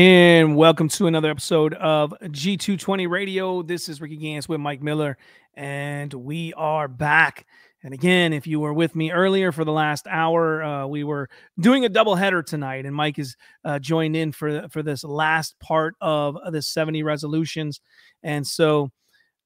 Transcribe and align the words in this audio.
And 0.00 0.56
welcome 0.56 0.88
to 0.88 1.08
another 1.08 1.28
episode 1.28 1.74
of 1.74 2.14
G220 2.22 3.06
Radio. 3.06 3.60
This 3.60 3.86
is 3.86 4.00
Ricky 4.00 4.16
Gans 4.16 4.48
with 4.48 4.58
Mike 4.58 4.82
Miller, 4.82 5.18
and 5.52 6.14
we 6.14 6.54
are 6.54 6.88
back. 6.88 7.44
And 7.82 7.92
again, 7.92 8.32
if 8.32 8.46
you 8.46 8.60
were 8.60 8.72
with 8.72 8.96
me 8.96 9.10
earlier 9.10 9.52
for 9.52 9.62
the 9.62 9.72
last 9.72 10.06
hour, 10.08 10.62
uh, 10.62 10.86
we 10.86 11.04
were 11.04 11.28
doing 11.58 11.84
a 11.84 11.90
double 11.90 12.14
header 12.14 12.42
tonight, 12.42 12.86
and 12.86 12.96
Mike 12.96 13.18
is 13.18 13.36
uh, 13.62 13.78
joined 13.78 14.16
in 14.16 14.32
for 14.32 14.66
for 14.70 14.82
this 14.82 15.04
last 15.04 15.60
part 15.60 15.96
of 16.00 16.38
the 16.50 16.62
70 16.62 17.02
resolutions. 17.02 17.82
And 18.22 18.46
so, 18.46 18.90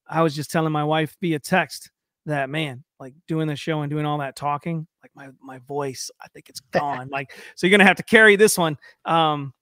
I 0.07 0.21
was 0.21 0.33
just 0.37 0.51
telling 0.51 0.71
my 0.71 0.85
wife 0.85 1.17
via 1.19 1.39
text 1.39 1.91
that 2.27 2.49
man, 2.49 2.85
like 2.97 3.13
doing 3.27 3.49
the 3.49 3.57
show 3.57 3.81
and 3.81 3.89
doing 3.89 4.05
all 4.05 4.19
that 4.19 4.37
talking, 4.37 4.87
like 5.03 5.11
my 5.15 5.31
my 5.41 5.59
voice, 5.67 6.09
I 6.21 6.29
think 6.29 6.47
it's 6.47 6.61
gone. 6.61 7.09
like, 7.11 7.33
so 7.57 7.67
you're 7.67 7.77
gonna 7.77 7.83
have 7.85 7.97
to 7.97 8.03
carry 8.03 8.37
this 8.37 8.57
one. 8.57 8.77
Um, 9.03 9.53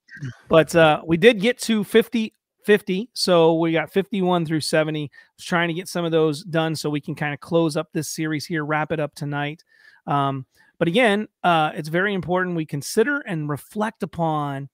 but 0.48 0.76
uh, 0.76 1.02
we 1.06 1.18
did 1.18 1.40
get 1.40 1.58
to 1.60 1.84
50 1.84 2.34
50 2.64 3.10
so 3.14 3.56
we 3.56 3.72
got 3.72 3.92
51 3.92 4.46
through 4.46 4.62
70 4.62 5.12
was 5.38 5.46
trying 5.46 5.68
to 5.68 5.74
get 5.74 5.88
some 5.88 6.06
of 6.06 6.12
those 6.12 6.44
done 6.44 6.76
so 6.76 6.90
we 6.90 7.02
can 7.02 7.16
kind 7.16 7.34
of 7.34 7.40
close 7.40 7.76
up 7.76 7.90
this 7.94 8.10
series 8.10 8.46
here 8.46 8.66
wrap 8.66 8.92
it 8.92 9.00
up 9.00 9.14
tonight. 9.16 9.64
Um, 10.08 10.46
but 10.80 10.88
again 10.88 11.28
uh, 11.44 11.72
it's 11.76 11.90
very 11.90 12.14
important 12.14 12.56
we 12.56 12.66
consider 12.66 13.20
and 13.20 13.50
reflect 13.50 14.04
upon 14.04 14.70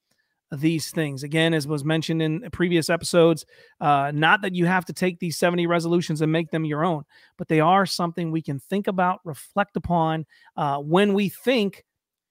these 0.52 0.90
things. 0.90 1.24
Again 1.24 1.54
as 1.54 1.68
was 1.68 1.84
mentioned 1.84 2.22
in 2.22 2.48
previous 2.52 2.90
episodes 2.90 3.46
uh, 3.82 4.12
not 4.14 4.42
that 4.42 4.56
you 4.56 4.66
have 4.66 4.86
to 4.86 4.94
take 4.94 5.20
these 5.20 5.38
70 5.38 5.68
resolutions 5.68 6.22
and 6.22 6.32
make 6.32 6.52
them 6.52 6.66
your 6.66 6.86
own 6.86 7.04
but 7.38 7.48
they 7.48 7.60
are 7.60 7.86
something 7.86 8.32
we 8.32 8.42
can 8.42 8.60
think 8.60 8.88
about 8.88 9.20
reflect 9.24 9.78
upon 9.78 10.26
uh, 10.58 10.78
when 10.78 11.14
we 11.14 11.30
think 11.30 11.86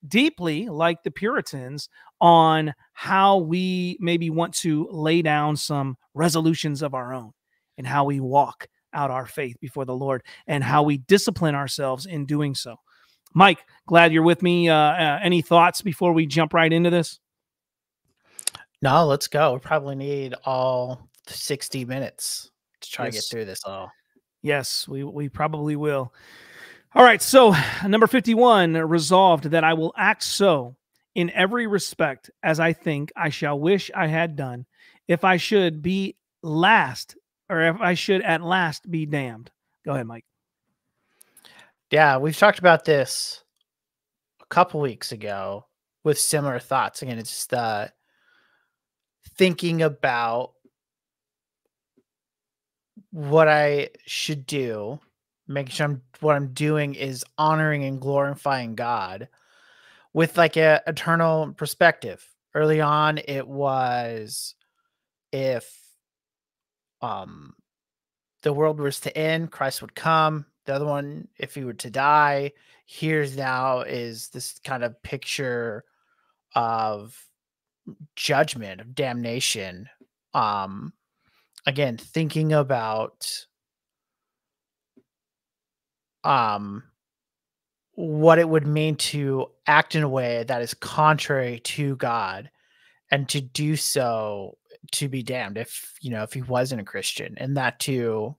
deeply, 0.06 0.68
like 0.68 1.02
the 1.02 1.10
Puritans, 1.10 1.88
on 2.20 2.74
how 2.92 3.38
we 3.38 3.96
maybe 4.00 4.30
want 4.30 4.54
to 4.54 4.88
lay 4.90 5.22
down 5.22 5.56
some 5.56 5.96
resolutions 6.14 6.82
of 6.82 6.94
our 6.94 7.12
own 7.12 7.32
and 7.76 7.86
how 7.86 8.04
we 8.04 8.20
walk 8.20 8.68
out 8.92 9.10
our 9.10 9.26
faith 9.26 9.56
before 9.60 9.84
the 9.84 9.94
Lord 9.94 10.22
and 10.46 10.64
how 10.64 10.82
we 10.82 10.98
discipline 10.98 11.54
ourselves 11.54 12.06
in 12.06 12.26
doing 12.26 12.54
so. 12.54 12.76
Mike, 13.34 13.58
glad 13.86 14.12
you're 14.12 14.22
with 14.22 14.42
me. 14.42 14.68
Uh, 14.68 14.74
uh, 14.74 15.20
any 15.22 15.42
thoughts 15.42 15.82
before 15.82 16.12
we 16.12 16.26
jump 16.26 16.54
right 16.54 16.72
into 16.72 16.90
this? 16.90 17.20
No, 18.80 19.06
let's 19.06 19.26
go. 19.26 19.54
We 19.54 19.58
probably 19.58 19.96
need 19.96 20.34
all 20.44 21.08
60 21.26 21.84
minutes 21.84 22.50
to 22.80 22.90
try 22.90 23.06
yes. 23.06 23.14
to 23.14 23.18
get 23.18 23.24
through 23.30 23.44
this 23.44 23.64
all. 23.64 23.90
Yes, 24.42 24.86
we, 24.88 25.04
we 25.04 25.28
probably 25.28 25.76
will. 25.76 26.12
All 26.98 27.04
right. 27.04 27.22
So, 27.22 27.54
number 27.86 28.08
51 28.08 28.72
resolved 28.72 29.44
that 29.44 29.62
I 29.62 29.74
will 29.74 29.94
act 29.96 30.24
so 30.24 30.74
in 31.14 31.30
every 31.30 31.68
respect 31.68 32.28
as 32.42 32.58
I 32.58 32.72
think 32.72 33.12
I 33.16 33.28
shall 33.28 33.56
wish 33.56 33.88
I 33.94 34.08
had 34.08 34.34
done, 34.34 34.66
if 35.06 35.22
I 35.22 35.36
should 35.36 35.80
be 35.80 36.16
last 36.42 37.16
or 37.48 37.60
if 37.60 37.80
I 37.80 37.94
should 37.94 38.22
at 38.22 38.42
last 38.42 38.90
be 38.90 39.06
damned. 39.06 39.48
Go 39.84 39.92
ahead, 39.92 40.08
Mike. 40.08 40.24
Yeah, 41.92 42.18
we've 42.18 42.36
talked 42.36 42.58
about 42.58 42.84
this 42.84 43.44
a 44.42 44.46
couple 44.46 44.80
weeks 44.80 45.12
ago 45.12 45.66
with 46.02 46.18
similar 46.18 46.58
thoughts. 46.58 47.02
Again, 47.02 47.20
it's 47.20 47.30
just 47.30 47.54
uh, 47.54 47.86
thinking 49.36 49.82
about 49.82 50.50
what 53.12 53.46
I 53.46 53.90
should 54.04 54.46
do 54.46 54.98
making 55.48 55.72
sure 55.72 55.86
I'm, 55.86 56.02
what 56.20 56.36
I'm 56.36 56.52
doing 56.52 56.94
is 56.94 57.24
honoring 57.38 57.84
and 57.84 58.00
glorifying 58.00 58.74
God 58.74 59.28
with 60.12 60.36
like 60.36 60.56
a 60.56 60.82
eternal 60.86 61.52
perspective. 61.54 62.24
Early 62.54 62.80
on, 62.80 63.18
it 63.18 63.46
was 63.46 64.54
if 65.32 65.78
um 67.00 67.54
the 68.42 68.52
world 68.52 68.78
was 68.78 69.00
to 69.00 69.16
end, 69.16 69.50
Christ 69.50 69.82
would 69.82 69.94
come. 69.94 70.46
The 70.64 70.74
other 70.74 70.86
one, 70.86 71.28
if 71.38 71.54
he 71.54 71.64
were 71.64 71.72
to 71.74 71.90
die, 71.90 72.52
here's 72.86 73.36
now 73.36 73.80
is 73.80 74.28
this 74.28 74.58
kind 74.64 74.84
of 74.84 75.02
picture 75.02 75.84
of 76.54 77.16
judgment, 78.16 78.80
of 78.80 78.94
damnation. 78.94 79.88
Um 80.34 80.92
again, 81.66 81.96
thinking 81.96 82.52
about 82.52 83.46
um 86.24 86.82
what 87.94 88.38
it 88.38 88.48
would 88.48 88.66
mean 88.66 88.94
to 88.94 89.46
act 89.66 89.96
in 89.96 90.04
a 90.04 90.08
way 90.08 90.44
that 90.44 90.62
is 90.62 90.72
contrary 90.74 91.58
to 91.60 91.96
God 91.96 92.48
and 93.10 93.28
to 93.28 93.40
do 93.40 93.74
so 93.74 94.56
to 94.92 95.08
be 95.08 95.22
damned 95.22 95.58
if 95.58 95.94
you 96.00 96.10
know 96.10 96.22
if 96.22 96.32
he 96.32 96.42
wasn't 96.42 96.80
a 96.80 96.84
Christian 96.84 97.34
and 97.38 97.56
that 97.56 97.80
to 97.80 98.36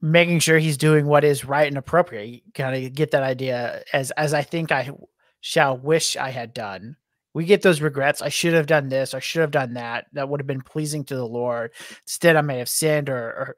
making 0.00 0.38
sure 0.38 0.58
he's 0.58 0.76
doing 0.76 1.06
what 1.06 1.24
is 1.24 1.44
right 1.44 1.68
and 1.68 1.78
appropriate. 1.78 2.26
You 2.26 2.40
kind 2.54 2.86
of 2.86 2.94
get 2.94 3.10
that 3.10 3.22
idea 3.22 3.82
as 3.92 4.10
as 4.12 4.34
I 4.34 4.42
think 4.42 4.72
I 4.72 4.90
shall 5.40 5.76
wish 5.76 6.16
I 6.16 6.30
had 6.30 6.54
done. 6.54 6.96
We 7.34 7.44
get 7.44 7.62
those 7.62 7.82
regrets 7.82 8.22
I 8.22 8.30
should 8.30 8.54
have 8.54 8.66
done 8.66 8.88
this 8.88 9.12
I 9.12 9.18
should 9.18 9.42
have 9.42 9.50
done 9.50 9.74
that 9.74 10.06
that 10.14 10.28
would 10.28 10.40
have 10.40 10.46
been 10.46 10.62
pleasing 10.62 11.04
to 11.04 11.16
the 11.16 11.26
Lord. 11.26 11.72
Instead 12.02 12.36
I 12.36 12.40
may 12.40 12.58
have 12.58 12.68
sinned 12.68 13.10
or, 13.10 13.14
or 13.16 13.56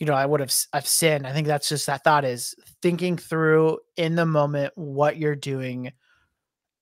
you 0.00 0.06
know, 0.06 0.14
I 0.14 0.26
would 0.26 0.40
have 0.40 0.52
I've 0.72 0.88
sinned. 0.88 1.26
I 1.26 1.32
think 1.32 1.46
that's 1.46 1.68
just 1.68 1.86
that 1.86 2.02
thought 2.02 2.24
is 2.24 2.54
thinking 2.82 3.16
through 3.18 3.78
in 3.96 4.16
the 4.16 4.26
moment 4.26 4.72
what 4.74 5.18
you're 5.18 5.36
doing 5.36 5.92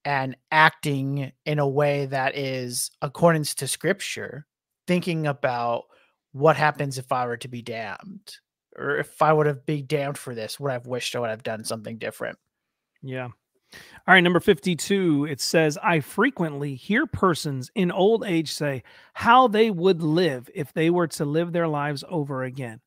and 0.05 0.37
acting 0.51 1.33
in 1.45 1.59
a 1.59 1.67
way 1.67 2.05
that 2.05 2.37
is 2.37 2.89
accordance 3.01 3.53
to 3.55 3.67
scripture, 3.67 4.47
thinking 4.87 5.27
about 5.27 5.83
what 6.31 6.55
happens 6.55 6.97
if 6.97 7.11
I 7.11 7.27
were 7.27 7.37
to 7.37 7.49
be 7.49 7.61
damned 7.61 8.37
or 8.77 8.97
if 8.97 9.21
I 9.21 9.33
would 9.33 9.45
have 9.47 9.65
been 9.65 9.85
damned 9.85 10.17
for 10.17 10.33
this, 10.33 10.57
would 10.59 10.71
I've 10.71 10.87
wished 10.87 11.15
I 11.15 11.19
would 11.19 11.29
have 11.29 11.43
done 11.43 11.65
something 11.65 11.97
different. 11.97 12.37
Yeah. 13.01 13.27
All 14.07 14.15
right, 14.15 14.21
number 14.21 14.39
52, 14.39 15.27
it 15.29 15.41
says, 15.41 15.77
I 15.83 15.99
frequently 15.99 16.73
hear 16.75 17.05
persons 17.05 17.69
in 17.75 17.91
old 17.91 18.23
age 18.25 18.51
say 18.51 18.83
how 19.13 19.47
they 19.47 19.69
would 19.69 20.01
live 20.01 20.49
if 20.55 20.73
they 20.73 20.89
were 20.89 21.07
to 21.07 21.25
live 21.25 21.51
their 21.51 21.67
lives 21.67 22.03
over 22.09 22.43
again. 22.43 22.79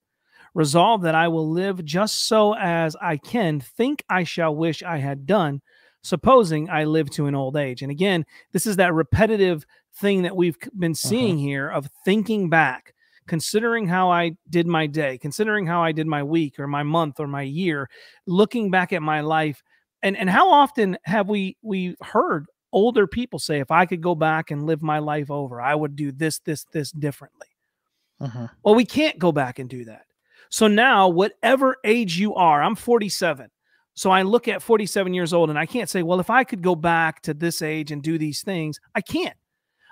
Resolve 0.55 1.03
that 1.03 1.15
I 1.15 1.29
will 1.29 1.49
live 1.51 1.85
just 1.85 2.27
so 2.27 2.55
as 2.55 2.95
I 3.01 3.17
can 3.17 3.61
think 3.61 4.05
I 4.09 4.25
shall 4.25 4.55
wish 4.55 4.83
I 4.83 4.99
had 4.99 5.27
done, 5.27 5.63
supposing 6.03 6.69
I 6.69 6.85
live 6.85 7.09
to 7.11 7.27
an 7.27 7.35
old 7.35 7.57
age. 7.57 7.83
And 7.83 7.91
again, 7.91 8.27
this 8.53 8.67
is 8.67 8.77
that 8.77 8.93
repetitive 8.93 9.65
thing 9.97 10.23
that 10.23 10.37
we've 10.37 10.59
been 10.79 10.93
uh-huh. 10.93 11.09
seeing 11.09 11.37
uh-huh. 11.37 11.43
here 11.43 11.69
of 11.71 11.89
thinking 12.05 12.51
back, 12.51 12.95
considering 13.27 13.87
how 13.87 14.11
I 14.11 14.33
did 14.51 14.67
my 14.67 14.87
day, 14.87 15.17
considering 15.17 15.67
how 15.67 15.83
I 15.83 15.93
did 15.93 16.07
my 16.07 16.23
week 16.23 16.59
or 16.59 16.67
my 16.67 16.83
month 16.83 17.19
or 17.19 17.27
my 17.27 17.43
year, 17.43 17.89
looking 18.27 18.71
back 18.71 18.93
at 18.93 19.03
my 19.03 19.21
life. 19.21 19.63
And, 20.03 20.17
and 20.17 20.29
how 20.29 20.51
often 20.51 20.99
have 21.05 21.29
we 21.29 21.57
we 21.63 21.95
heard 22.03 22.47
older 22.73 23.07
people 23.07 23.39
say, 23.39 23.61
if 23.61 23.71
I 23.71 23.87
could 23.87 24.01
go 24.01 24.15
back 24.15 24.51
and 24.51 24.67
live 24.67 24.83
my 24.83 24.99
life 24.99 25.31
over, 25.31 25.61
I 25.61 25.75
would 25.75 25.95
do 25.95 26.11
this, 26.11 26.41
this, 26.41 26.65
this 26.73 26.91
differently. 26.91 27.49
Uh-huh. 28.21 28.49
Well, 28.65 28.75
we 28.75 28.85
can't 28.85 29.19
go 29.19 29.31
back 29.31 29.59
and 29.59 29.69
do 29.69 29.85
that. 29.85 30.07
So 30.53 30.67
now, 30.67 31.09
whatever 31.09 31.79
age 31.83 32.19
you 32.19 32.35
are, 32.35 32.63
I'm 32.63 32.75
47. 32.75 33.49
So 33.95 34.11
I 34.11 34.21
look 34.21 34.49
at 34.49 34.61
47 34.61 35.15
years 35.15 35.33
old 35.33 35.49
and 35.49 35.59
I 35.59 35.65
can't 35.65 35.89
say, 35.89 36.03
well, 36.03 36.21
if 36.21 36.29
I 36.29 36.45
could 36.45 36.61
go 36.61 36.75
back 36.75 37.23
to 37.23 37.33
this 37.33 37.63
age 37.63 37.91
and 37.91 38.03
do 38.03 38.19
these 38.19 38.43
things, 38.43 38.79
I 38.95 39.01
can't. 39.01 39.37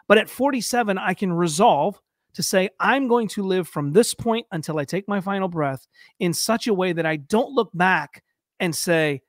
But 0.07 0.19
at 0.19 0.29
47, 0.29 0.99
I 0.99 1.15
can 1.15 1.33
resolve 1.33 1.99
to 2.35 2.43
say, 2.43 2.69
I'm 2.79 3.09
going 3.09 3.27
to 3.29 3.43
live 3.43 3.69
from 3.69 3.93
this 3.93 4.13
point 4.13 4.47
until 4.53 4.79
I 4.79 4.85
take 4.85 5.09
my 5.09 5.23
final 5.23 5.49
breath 5.49 5.87
in 6.19 6.35
such 6.35 6.67
a 6.67 6.75
way 6.75 6.93
that 6.93 7.07
I 7.07 7.17
don't 7.17 7.55
look 7.55 7.71
back 7.73 8.23
and 8.59 8.77
say, 8.77 9.23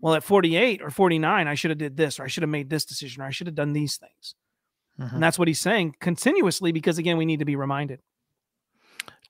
well, 0.00 0.14
at 0.14 0.24
48 0.24 0.82
or 0.82 0.90
49, 0.90 1.46
I 1.46 1.54
should 1.54 1.70
have 1.70 1.78
did 1.78 1.96
this, 1.96 2.18
or 2.18 2.24
I 2.24 2.26
should 2.26 2.42
have 2.42 2.50
made 2.50 2.68
this 2.68 2.84
decision, 2.84 3.22
or 3.22 3.26
I 3.26 3.30
should 3.30 3.46
have 3.46 3.54
done 3.54 3.72
these 3.72 3.98
things. 3.98 4.34
Mm-hmm. 5.00 5.14
And 5.14 5.22
that's 5.22 5.38
what 5.38 5.46
he's 5.46 5.60
saying 5.60 5.94
continuously 6.00 6.72
because, 6.72 6.98
again, 6.98 7.18
we 7.18 7.24
need 7.24 7.38
to 7.38 7.44
be 7.44 7.54
reminded. 7.54 8.00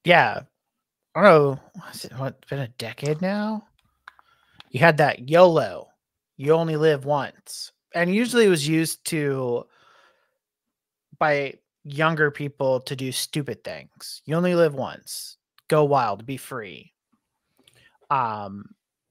Yeah. 0.02 0.42
I 1.16 1.22
don't 1.22 1.32
know, 1.32 1.60
has 1.82 2.04
it 2.04 2.12
what, 2.18 2.46
been 2.46 2.58
a 2.58 2.68
decade 2.68 3.22
now? 3.22 3.66
You 4.70 4.80
had 4.80 4.98
that 4.98 5.30
YOLO, 5.30 5.88
you 6.36 6.52
only 6.52 6.76
live 6.76 7.06
once. 7.06 7.72
And 7.94 8.14
usually 8.14 8.44
it 8.44 8.50
was 8.50 8.68
used 8.68 9.02
to 9.06 9.64
by 11.18 11.54
younger 11.84 12.30
people 12.30 12.80
to 12.80 12.94
do 12.94 13.12
stupid 13.12 13.64
things. 13.64 14.20
You 14.26 14.36
only 14.36 14.54
live 14.54 14.74
once. 14.74 15.38
Go 15.68 15.84
wild, 15.84 16.26
be 16.26 16.36
free. 16.36 16.92
Um 18.10 18.66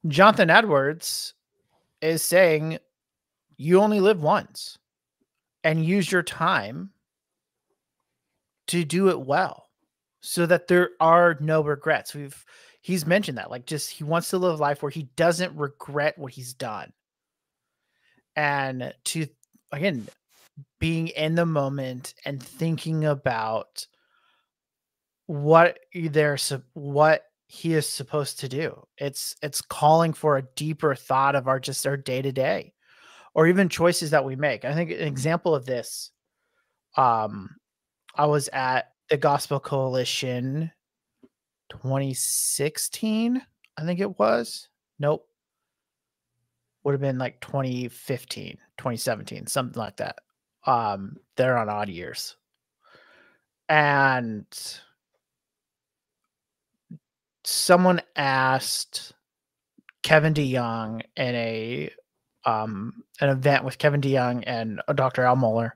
Jonathan 0.08 0.52
Edwards 0.52 1.34
is 2.02 2.22
saying 2.22 2.78
you 3.58 3.82
only 3.82 4.00
live 4.00 4.22
once 4.22 4.78
and 5.64 5.84
use 5.84 6.12
your 6.12 6.22
time 6.22 6.92
to 8.68 8.86
do 8.86 9.10
it 9.10 9.20
well 9.20 9.65
so 10.26 10.46
that 10.46 10.68
there 10.68 10.92
are 11.00 11.38
no 11.40 11.62
regrets. 11.62 12.14
We've 12.14 12.44
he's 12.82 13.06
mentioned 13.06 13.38
that 13.38 13.52
like 13.52 13.66
just 13.66 13.90
he 13.92 14.04
wants 14.04 14.30
to 14.30 14.38
live 14.38 14.60
a 14.60 14.62
life 14.62 14.82
where 14.82 14.92
he 14.92 15.10
doesn't 15.16 15.56
regret 15.56 16.18
what 16.18 16.34
he's 16.34 16.54
done. 16.54 16.92
And 18.36 18.94
to 19.06 19.28
again 19.72 20.08
being 20.80 21.08
in 21.10 21.36
the 21.36 21.46
moment 21.46 22.14
and 22.26 22.42
thinking 22.42 23.06
about 23.06 23.86
what 25.28 25.80
they're 25.94 26.38
what 26.74 27.24
he 27.48 27.74
is 27.74 27.88
supposed 27.88 28.40
to 28.40 28.50
do. 28.50 28.84
It's 28.98 29.36
it's 29.42 29.62
calling 29.62 30.14
for 30.14 30.38
a 30.38 30.48
deeper 30.56 30.96
thought 30.96 31.36
of 31.36 31.48
our 31.48 31.60
just 31.60 31.86
our 31.86 31.98
day 31.98 32.22
to 32.22 32.32
day, 32.32 32.74
or 33.34 33.48
even 33.48 33.70
choices 33.70 34.10
that 34.10 34.26
we 34.26 34.36
make. 34.36 34.66
I 34.66 34.74
think 34.74 34.92
an 34.92 35.08
example 35.08 35.54
of 35.54 35.66
this. 35.66 36.12
Um, 36.98 37.56
I 38.16 38.26
was 38.26 38.48
at 38.54 38.95
the 39.10 39.18
Gospel 39.18 39.60
Coalition 39.60 40.72
2016, 41.70 43.42
I 43.78 43.86
think 43.86 44.00
it 44.00 44.20
was. 44.20 44.70
Nope. 45.00 45.28
Would 46.84 46.94
have 46.94 47.02
been 47.02 47.18
like 47.18 47.42
2015, 47.42 48.58
2017, 48.78 49.48
something 49.48 49.80
like 49.80 49.98
that. 49.98 50.18
Um, 50.66 51.18
they're 51.36 51.58
on 51.58 51.70
odd 51.70 51.90
years. 51.90 52.36
And 53.68 54.46
someone 57.44 58.02
asked 58.16 59.14
Kevin 60.04 60.34
DeYoung 60.34 61.02
in 61.16 61.36
a 61.36 61.90
um 62.46 63.04
an 63.22 63.30
event 63.30 63.64
with 63.64 63.80
Kevin 63.80 64.02
DeYoung 64.02 64.44
and 64.46 64.82
uh, 64.88 64.94
Dr. 64.94 65.24
Al 65.24 65.36
Mohler, 65.36 65.72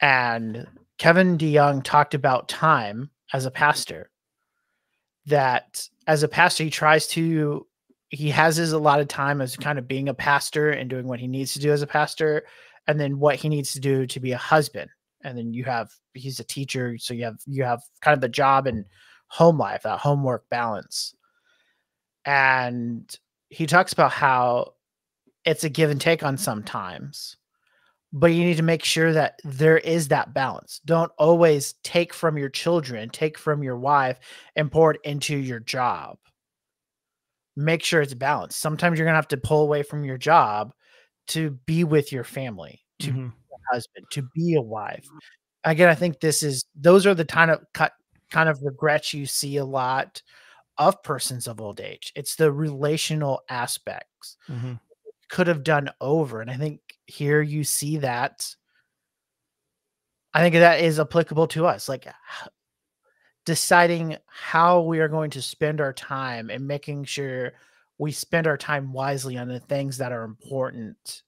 and 0.00 0.66
Kevin 0.98 1.36
DeYoung 1.36 1.82
talked 1.82 2.14
about 2.14 2.48
time 2.48 3.10
as 3.32 3.46
a 3.46 3.50
pastor. 3.50 4.10
That 5.26 5.88
as 6.06 6.22
a 6.22 6.28
pastor, 6.28 6.64
he 6.64 6.70
tries 6.70 7.06
to 7.08 7.66
he 8.10 8.30
has 8.30 8.56
his 8.56 8.72
allotted 8.72 9.08
time 9.08 9.40
as 9.40 9.56
kind 9.56 9.78
of 9.78 9.88
being 9.88 10.08
a 10.08 10.14
pastor 10.14 10.70
and 10.70 10.88
doing 10.88 11.08
what 11.08 11.18
he 11.18 11.26
needs 11.26 11.52
to 11.54 11.58
do 11.58 11.72
as 11.72 11.82
a 11.82 11.86
pastor, 11.86 12.44
and 12.86 13.00
then 13.00 13.18
what 13.18 13.36
he 13.36 13.48
needs 13.48 13.72
to 13.72 13.80
do 13.80 14.06
to 14.06 14.20
be 14.20 14.32
a 14.32 14.38
husband. 14.38 14.90
And 15.24 15.36
then 15.36 15.52
you 15.52 15.64
have 15.64 15.90
he's 16.14 16.38
a 16.38 16.44
teacher, 16.44 16.96
so 16.98 17.14
you 17.14 17.24
have 17.24 17.38
you 17.46 17.64
have 17.64 17.82
kind 18.00 18.14
of 18.14 18.20
the 18.20 18.28
job 18.28 18.66
and 18.66 18.84
home 19.28 19.58
life, 19.58 19.82
that 19.82 19.98
homework 19.98 20.48
balance. 20.48 21.14
And 22.24 23.12
he 23.48 23.66
talks 23.66 23.92
about 23.92 24.12
how 24.12 24.74
it's 25.44 25.64
a 25.64 25.68
give 25.68 25.90
and 25.90 26.00
take 26.00 26.22
on 26.22 26.36
sometimes, 26.36 27.36
but 28.18 28.32
you 28.32 28.44
need 28.44 28.56
to 28.56 28.62
make 28.62 28.82
sure 28.82 29.12
that 29.12 29.38
there 29.44 29.76
is 29.76 30.08
that 30.08 30.32
balance. 30.32 30.80
Don't 30.86 31.12
always 31.18 31.74
take 31.84 32.14
from 32.14 32.38
your 32.38 32.48
children, 32.48 33.10
take 33.10 33.36
from 33.36 33.62
your 33.62 33.76
wife, 33.76 34.18
and 34.56 34.72
pour 34.72 34.92
it 34.92 35.00
into 35.04 35.36
your 35.36 35.60
job. 35.60 36.16
Make 37.56 37.82
sure 37.82 38.00
it's 38.00 38.14
balanced. 38.14 38.58
Sometimes 38.58 38.98
you're 38.98 39.04
going 39.04 39.12
to 39.12 39.18
have 39.18 39.28
to 39.28 39.36
pull 39.36 39.60
away 39.60 39.82
from 39.82 40.02
your 40.02 40.16
job 40.16 40.72
to 41.28 41.50
be 41.66 41.84
with 41.84 42.10
your 42.10 42.24
family, 42.24 42.80
to 43.00 43.10
mm-hmm. 43.10 43.26
be 43.26 43.34
a 43.52 43.74
husband, 43.74 44.06
to 44.12 44.22
be 44.34 44.54
a 44.54 44.62
wife. 44.62 45.06
Again, 45.64 45.90
I 45.90 45.94
think 45.94 46.20
this 46.20 46.42
is 46.42 46.64
those 46.74 47.06
are 47.06 47.14
the 47.14 47.26
kind 47.26 47.50
of 47.50 47.60
cut 47.74 47.92
kind 48.30 48.48
of 48.48 48.62
regrets 48.62 49.12
you 49.12 49.26
see 49.26 49.58
a 49.58 49.64
lot 49.64 50.22
of 50.78 51.02
persons 51.02 51.46
of 51.46 51.60
old 51.60 51.82
age. 51.82 52.14
It's 52.16 52.36
the 52.36 52.50
relational 52.50 53.42
aspects. 53.50 54.38
Mm-hmm. 54.48 54.74
Could 55.28 55.48
have 55.48 55.64
done 55.64 55.90
over. 56.00 56.40
And 56.40 56.50
I 56.50 56.56
think 56.56 56.80
here 57.06 57.40
you 57.42 57.64
see 57.64 57.98
that. 57.98 58.54
I 60.34 60.40
think 60.40 60.54
that 60.54 60.80
is 60.80 61.00
applicable 61.00 61.46
to 61.48 61.66
us. 61.66 61.88
Like 61.88 62.06
deciding 63.44 64.16
how 64.26 64.82
we 64.82 65.00
are 65.00 65.08
going 65.08 65.30
to 65.30 65.40
spend 65.40 65.80
our 65.80 65.92
time 65.92 66.50
and 66.50 66.66
making 66.66 67.04
sure 67.04 67.52
we 67.98 68.12
spend 68.12 68.46
our 68.46 68.58
time 68.58 68.92
wisely 68.92 69.38
on 69.38 69.48
the 69.48 69.60
things 69.60 69.98
that 69.98 70.12
are 70.12 70.24
important 70.24 71.22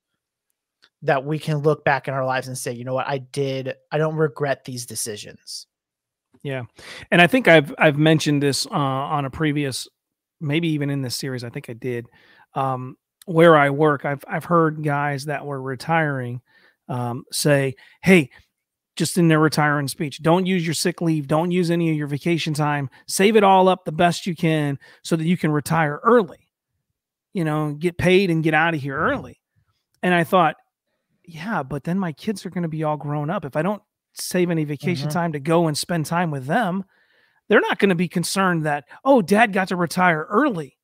that 1.03 1.25
we 1.25 1.39
can 1.39 1.59
look 1.59 1.85
back 1.85 2.09
in 2.09 2.15
our 2.15 2.27
lives 2.27 2.49
and 2.49 2.59
say, 2.59 2.73
you 2.73 2.85
know 2.85 2.93
what, 2.93 3.07
I 3.07 3.19
did, 3.19 3.75
I 3.91 3.99
don't 3.99 4.17
regret 4.17 4.65
these 4.65 4.85
decisions. 4.85 5.67
Yeah, 6.43 6.65
and 7.11 7.23
I 7.23 7.27
think 7.27 7.49
I've 7.49 7.75
I've 7.79 7.99
mentioned 7.99 8.43
this 8.43 8.67
uh, 8.67 8.71
on 8.71 9.25
a 9.25 9.31
previous, 9.31 9.89
maybe 10.41 10.69
even 10.69 10.91
in 10.91 11.03
this 11.03 11.17
series. 11.17 11.43
I 11.43 11.51
think 11.51 11.69
I 11.69 11.73
did. 11.73 12.07
Um, 12.55 12.97
where 13.29 13.57
I 13.57 13.71
work, 13.71 14.05
I've 14.05 14.25
I've 14.27 14.45
heard 14.45 14.83
guys 14.83 15.27
that 15.27 15.45
were 15.45 15.61
retiring 15.61 16.41
um, 16.89 17.25
say, 17.31 17.75
"Hey, 18.03 18.31
just 18.97 19.19
in 19.19 19.29
their 19.29 19.39
retiring 19.39 19.89
speech, 19.89 20.23
don't 20.23 20.47
use 20.47 20.67
your 20.67 20.75
sick 20.75 21.01
leave, 21.01 21.29
don't 21.29 21.51
use 21.51 21.71
any 21.71 21.91
of 21.91 21.97
your 21.97 22.07
vacation 22.07 22.55
time, 22.55 22.89
save 23.07 23.37
it 23.37 23.45
all 23.45 23.69
up 23.69 23.85
the 23.85 23.93
best 23.93 24.27
you 24.27 24.35
can 24.35 24.79
so 25.03 25.15
that 25.15 25.27
you 25.27 25.37
can 25.37 25.51
retire 25.51 26.01
early. 26.03 26.49
You 27.35 27.45
know, 27.45 27.75
get 27.75 27.99
paid 27.99 28.31
and 28.31 28.43
get 28.43 28.55
out 28.55 28.75
of 28.75 28.81
here 28.81 28.97
early." 28.97 29.41
And 30.03 30.15
I 30.15 30.25
thought, 30.25 30.57
yeah, 31.25 31.63
but 31.63 31.85
then 31.85 31.99
my 31.99 32.13
kids 32.13 32.47
are 32.47 32.51
going 32.51 32.63
to 32.63 32.69
be 32.69 32.85
all 32.85 32.97
grown 32.97 33.29
up. 33.29 33.45
If 33.45 33.57
I 33.57 33.63
don't 33.63 33.83
save 34.15 34.51
any 34.51 34.65
vacation 34.65 35.09
mm-hmm. 35.09 35.19
time 35.19 35.33
to 35.33 35.41
go 35.41 35.67
and 35.67 35.77
spend 35.77 36.07
time 36.07 36.31
with 36.31 36.47
them, 36.47 36.85
they're 37.49 37.61
not 37.61 37.79
going 37.79 37.89
to 37.91 37.95
be 37.95 38.09
concerned 38.09 38.65
that, 38.65 38.85
oh, 39.05 39.21
dad 39.21 39.53
got 39.53 39.69
to 39.69 39.77
retire 39.77 40.27
early. 40.31 40.79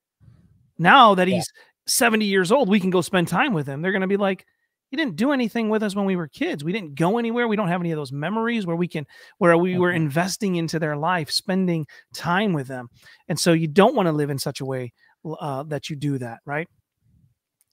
Now 0.78 1.14
that 1.14 1.28
he's 1.28 1.50
yeah. 1.54 1.62
70 1.86 2.24
years 2.24 2.52
old, 2.52 2.68
we 2.68 2.80
can 2.80 2.90
go 2.90 3.00
spend 3.00 3.28
time 3.28 3.52
with 3.52 3.66
him. 3.66 3.82
They're 3.82 3.92
going 3.92 4.02
to 4.02 4.06
be 4.06 4.16
like, 4.16 4.46
you 4.90 4.96
didn't 4.96 5.16
do 5.16 5.32
anything 5.32 5.70
with 5.70 5.82
us 5.82 5.96
when 5.96 6.04
we 6.04 6.14
were 6.14 6.28
kids. 6.28 6.62
We 6.62 6.72
didn't 6.72 6.94
go 6.94 7.18
anywhere. 7.18 7.48
We 7.48 7.56
don't 7.56 7.68
have 7.68 7.80
any 7.80 7.90
of 7.90 7.96
those 7.96 8.12
memories 8.12 8.64
where 8.64 8.76
we 8.76 8.86
can, 8.86 9.06
where 9.38 9.56
we 9.58 9.76
were 9.76 9.88
mm-hmm. 9.88 10.04
investing 10.04 10.56
into 10.56 10.78
their 10.78 10.96
life, 10.96 11.30
spending 11.30 11.86
time 12.12 12.52
with 12.52 12.68
them. 12.68 12.88
And 13.28 13.38
so 13.38 13.52
you 13.52 13.66
don't 13.66 13.96
want 13.96 14.06
to 14.06 14.12
live 14.12 14.30
in 14.30 14.38
such 14.38 14.60
a 14.60 14.64
way 14.64 14.92
uh, 15.40 15.64
that 15.64 15.90
you 15.90 15.96
do 15.96 16.18
that, 16.18 16.40
right? 16.46 16.68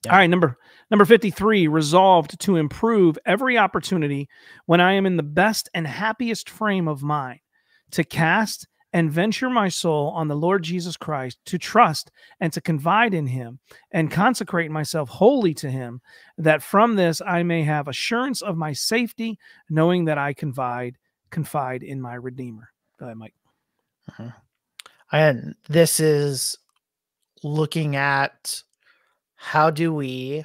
Yeah. 0.04 0.12
All 0.12 0.18
right, 0.18 0.28
number 0.28 0.58
number 0.90 1.04
53, 1.04 1.68
resolved 1.68 2.40
to 2.40 2.56
improve 2.56 3.16
every 3.24 3.56
opportunity 3.56 4.28
when 4.66 4.80
I 4.80 4.94
am 4.94 5.06
in 5.06 5.16
the 5.16 5.22
best 5.22 5.68
and 5.74 5.86
happiest 5.86 6.50
frame 6.50 6.88
of 6.88 7.04
mind 7.04 7.38
to 7.92 8.02
cast 8.02 8.66
and 8.92 9.10
venture 9.10 9.48
my 9.48 9.68
soul 9.68 10.10
on 10.10 10.28
the 10.28 10.36
Lord 10.36 10.62
Jesus 10.62 10.96
Christ, 10.96 11.38
to 11.46 11.58
trust 11.58 12.10
and 12.40 12.52
to 12.52 12.60
confide 12.60 13.14
in 13.14 13.26
him 13.26 13.58
and 13.90 14.10
consecrate 14.10 14.70
myself 14.70 15.08
wholly 15.08 15.54
to 15.54 15.70
him, 15.70 16.00
that 16.38 16.62
from 16.62 16.96
this 16.96 17.22
I 17.24 17.42
may 17.42 17.62
have 17.62 17.88
assurance 17.88 18.42
of 18.42 18.56
my 18.56 18.72
safety, 18.72 19.38
knowing 19.70 20.04
that 20.06 20.18
I 20.18 20.34
confide 20.34 20.98
confide 21.30 21.82
in 21.82 22.00
my 22.00 22.14
Redeemer. 22.14 22.70
Go 22.98 23.06
ahead, 23.06 23.16
Mike. 23.16 23.34
Uh-huh. 24.08 24.30
And 25.10 25.54
this 25.68 25.98
is 25.98 26.58
looking 27.42 27.96
at 27.96 28.62
how 29.34 29.70
do 29.70 29.92
we 29.92 30.44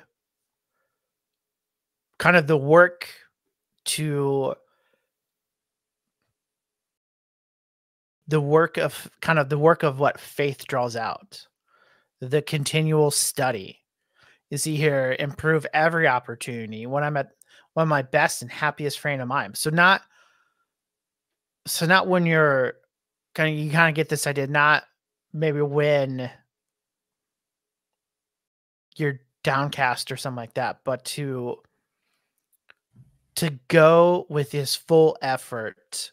kind 2.18 2.36
of 2.36 2.48
the 2.48 2.58
work 2.58 3.10
to 3.86 4.56
the 8.28 8.42
work 8.42 8.78
of 8.78 9.10
kind 9.22 9.40
of 9.40 9.50
the 9.50 9.58
work 9.58 9.84
of 9.84 10.00
what 10.00 10.20
faith 10.20 10.68
draws 10.68 10.96
out. 10.96 11.48
The 12.20 12.42
continual 12.42 13.12
study. 13.12 13.80
You 14.50 14.58
see 14.58 14.76
here 14.76 15.16
improve 15.20 15.66
every 15.74 16.08
opportunity. 16.08 16.86
When 16.86 17.04
i'm 17.04 17.18
at 17.18 17.32
one 17.74 17.84
of 17.84 17.90
my 17.90 18.02
best 18.02 18.42
and 18.42 18.52
happiest 18.52 19.00
frame 19.00 19.22
of 19.22 19.28
mind. 19.28 19.56
So 19.56 19.70
not 19.70 20.02
so 21.68 21.86
not 21.86 22.08
when 22.08 22.26
you're 22.26 22.74
kind 23.36 23.54
of 23.54 23.64
you 23.64 23.72
kind 23.72 23.90
of 23.90 23.96
get 23.96 24.10
this 24.10 24.26
idea 24.26 24.48
not 24.48 24.84
maybe 25.34 25.62
when 25.62 26.32
you're 28.96 29.20
downcast 29.44 30.12
or 30.12 30.18
something 30.18 30.38
like 30.38 30.56
that, 30.56 30.80
but 30.84 31.06
to 31.06 31.58
to 33.36 33.52
go 33.68 34.26
with 34.30 34.52
his 34.52 34.76
full 34.76 35.16
effort 35.22 36.12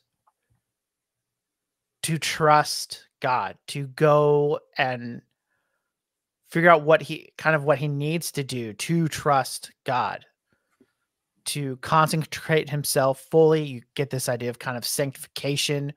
to 2.04 2.18
trust 2.18 3.06
God, 3.20 3.56
to 3.68 3.86
go 3.88 4.60
and 4.76 5.22
figure 6.50 6.70
out 6.70 6.82
what 6.82 7.02
he 7.02 7.32
kind 7.36 7.56
of 7.56 7.64
what 7.64 7.78
he 7.78 7.88
needs 7.88 8.30
to 8.32 8.44
do 8.44 8.74
to 8.74 9.08
trust 9.08 9.72
God, 9.84 10.24
to 11.46 11.76
concentrate 11.78 12.68
himself 12.68 13.20
fully. 13.30 13.64
You 13.64 13.82
get 13.96 14.10
this 14.10 14.28
idea 14.28 14.50
of 14.50 14.58
kind 14.58 14.76
of 14.76 14.84
sanctification 14.84 15.92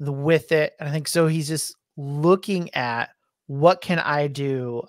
with 0.00 0.52
it. 0.52 0.74
And 0.78 0.88
I 0.88 0.92
think 0.92 1.08
so 1.08 1.26
he's 1.26 1.48
just 1.48 1.74
looking 1.96 2.74
at 2.74 3.10
what 3.46 3.80
can 3.80 3.98
I 4.00 4.26
do 4.26 4.82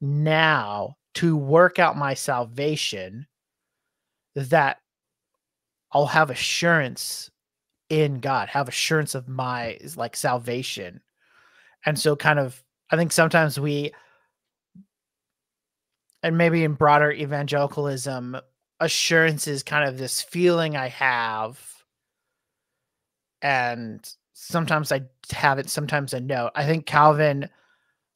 now 0.00 0.96
to 1.14 1.36
work 1.36 1.78
out 1.78 1.96
my 1.96 2.14
salvation 2.14 3.26
that 4.34 4.78
I'll 5.92 6.06
have 6.06 6.30
assurance 6.30 7.30
in 7.92 8.20
God, 8.20 8.48
have 8.48 8.68
assurance 8.68 9.14
of 9.14 9.28
my 9.28 9.78
like 9.96 10.16
salvation. 10.16 11.02
And 11.84 11.98
so 11.98 12.16
kind 12.16 12.38
of 12.38 12.64
I 12.90 12.96
think 12.96 13.12
sometimes 13.12 13.60
we 13.60 13.92
and 16.22 16.38
maybe 16.38 16.64
in 16.64 16.72
broader 16.72 17.12
evangelicalism, 17.12 18.38
assurance 18.80 19.46
is 19.46 19.62
kind 19.62 19.86
of 19.86 19.98
this 19.98 20.22
feeling 20.22 20.74
I 20.74 20.88
have. 20.88 21.60
And 23.42 24.08
sometimes 24.32 24.90
I 24.90 25.02
have 25.32 25.58
it, 25.58 25.68
sometimes 25.68 26.14
I 26.14 26.20
know. 26.20 26.50
I 26.54 26.64
think 26.64 26.86
Calvin 26.86 27.50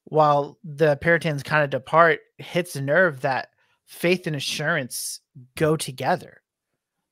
while 0.05 0.57
the 0.63 0.95
Puritans 1.01 1.43
kind 1.43 1.63
of 1.63 1.69
depart, 1.69 2.21
hits 2.37 2.75
a 2.77 2.81
nerve 2.81 3.21
that 3.21 3.49
faith 3.85 4.25
and 4.25 4.37
assurance 4.37 5.19
go 5.55 5.75
together. 5.75 6.41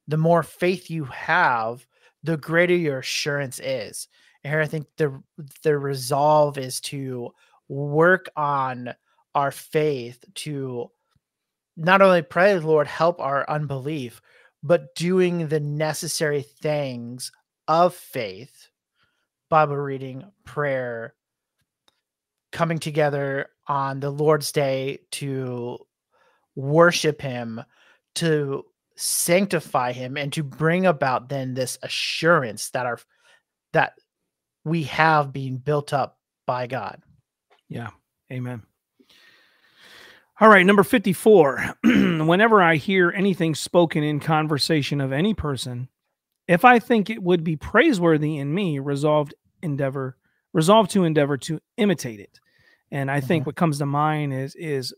the 0.07 0.17
more 0.17 0.43
faith 0.43 0.89
you 0.89 1.05
have, 1.05 1.85
the 2.25 2.37
greater 2.37 2.75
your 2.75 2.99
assurance 2.99 3.59
is. 3.59 4.07
And 4.43 4.51
here 4.51 4.61
I 4.61 4.67
think 4.67 4.87
the 4.97 5.21
the 5.63 5.77
resolve 5.77 6.57
is 6.57 6.81
to 6.81 7.31
work 7.67 8.29
on 8.35 8.93
our 9.33 9.51
faith 9.51 10.23
to 10.35 10.89
not 11.77 12.01
only 12.01 12.21
pray, 12.21 12.57
Lord, 12.57 12.87
help 12.87 13.19
our 13.19 13.49
unbelief, 13.49 14.21
but 14.63 14.95
doing 14.95 15.47
the 15.47 15.59
necessary 15.59 16.41
things 16.41 17.31
of 17.67 17.93
faith, 17.93 18.69
Bible 19.49 19.77
reading, 19.77 20.31
prayer, 20.45 21.13
coming 22.51 22.79
together 22.79 23.49
on 23.67 23.99
the 23.99 24.09
Lord's 24.09 24.51
Day 24.51 24.99
to 25.11 25.79
worship 26.55 27.21
Him, 27.21 27.61
to 28.15 28.65
sanctify 28.95 29.91
Him, 29.91 30.17
and 30.17 30.31
to 30.33 30.43
bring 30.43 30.85
about 30.85 31.29
then 31.29 31.53
this 31.53 31.77
assurance 31.81 32.69
that 32.71 32.85
our 32.85 32.99
that 33.73 33.93
we 34.63 34.83
have 34.83 35.31
been 35.31 35.57
built 35.57 35.93
up 35.93 36.17
by 36.47 36.67
God. 36.67 37.01
Yeah. 37.69 37.89
Amen. 38.31 38.63
All 40.39 40.49
right, 40.49 40.65
number 40.65 40.83
54. 40.83 41.77
Whenever 41.83 42.61
I 42.61 42.75
hear 42.75 43.11
anything 43.11 43.55
spoken 43.55 44.03
in 44.03 44.19
conversation 44.19 44.99
of 44.99 45.13
any 45.13 45.33
person, 45.33 45.87
if 46.47 46.65
I 46.65 46.79
think 46.79 47.09
it 47.09 47.23
would 47.23 47.43
be 47.43 47.55
praiseworthy 47.55 48.37
in 48.37 48.53
me, 48.53 48.79
resolved 48.79 49.33
endeavor, 49.61 50.17
resolve 50.53 50.89
to 50.89 51.05
endeavor 51.05 51.37
to 51.37 51.61
imitate 51.77 52.19
it. 52.19 52.39
And 52.95 53.11
I 53.11 53.19
think 53.19 53.41
mm-hmm. 53.41 53.49
what 53.49 53.55
comes 53.57 53.79
to 53.79 53.85
mind 53.85 54.33
is 54.33 54.55
is 54.55 54.93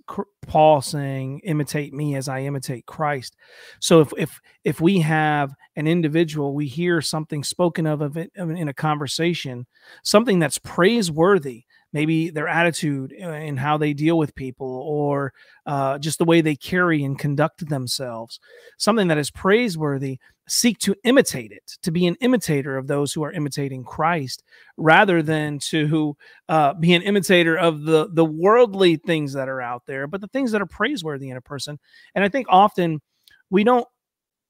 Paul 0.46 0.82
saying, 0.82 1.42
"Imitate 1.44 1.96
me 1.96 2.16
as 2.16 2.30
I 2.30 2.42
imitate 2.42 2.86
Christ." 2.86 3.36
So 3.80 4.02
if 4.02 4.14
if 4.16 4.40
if 4.64 4.80
we 4.80 5.00
have 5.00 5.56
an 5.76 5.88
individual, 5.88 6.54
we 6.54 6.68
hear 6.68 7.02
something 7.02 7.44
spoken 7.44 7.88
of, 7.88 8.02
of 8.02 8.16
it 8.16 8.30
in 8.36 8.68
a 8.68 8.74
conversation, 8.74 9.66
something 10.04 10.38
that's 10.38 10.60
praiseworthy, 10.60 11.64
maybe 11.94 12.30
their 12.30 12.48
attitude 12.48 13.12
and 13.14 13.60
how 13.60 13.78
they 13.78 13.94
deal 13.94 14.18
with 14.18 14.36
people 14.36 14.82
or 14.86 15.34
uh, 15.66 15.98
just 15.98 16.18
the 16.18 16.26
way 16.26 16.42
they 16.42 16.56
carry 16.56 17.04
and 17.04 17.18
conduct 17.18 17.68
themselves. 17.70 18.40
Something 18.78 19.08
that 19.08 19.18
is 19.18 19.32
praiseworthy 19.32 20.20
seek 20.48 20.78
to 20.80 20.96
imitate 21.04 21.52
it 21.52 21.78
to 21.84 21.92
be 21.92 22.08
an 22.08 22.16
imitator 22.22 22.78
of 22.78 22.88
those 22.88 23.12
who 23.12 23.22
are 23.24 23.34
imitating 23.34 23.84
christ 23.84 24.44
rather 24.78 25.22
than 25.22 25.60
to 25.60 26.16
uh, 26.48 26.74
be 26.74 26.94
an 26.94 27.02
imitator 27.02 27.58
of 27.58 27.84
the 27.84 28.08
the 28.14 28.24
worldly 28.24 28.96
things 28.96 29.34
that 29.34 29.50
are 29.50 29.62
out 29.62 29.84
there 29.88 30.08
but 30.08 30.22
the 30.22 30.28
things 30.28 30.52
that 30.52 30.62
are 30.62 30.68
praiseworthy 30.68 31.30
in 31.30 31.38
a 31.38 31.42
person. 31.42 31.78
And 32.16 32.24
i 32.24 32.30
think 32.30 32.48
often 32.50 33.02
we 33.50 33.64
don't 33.64 33.86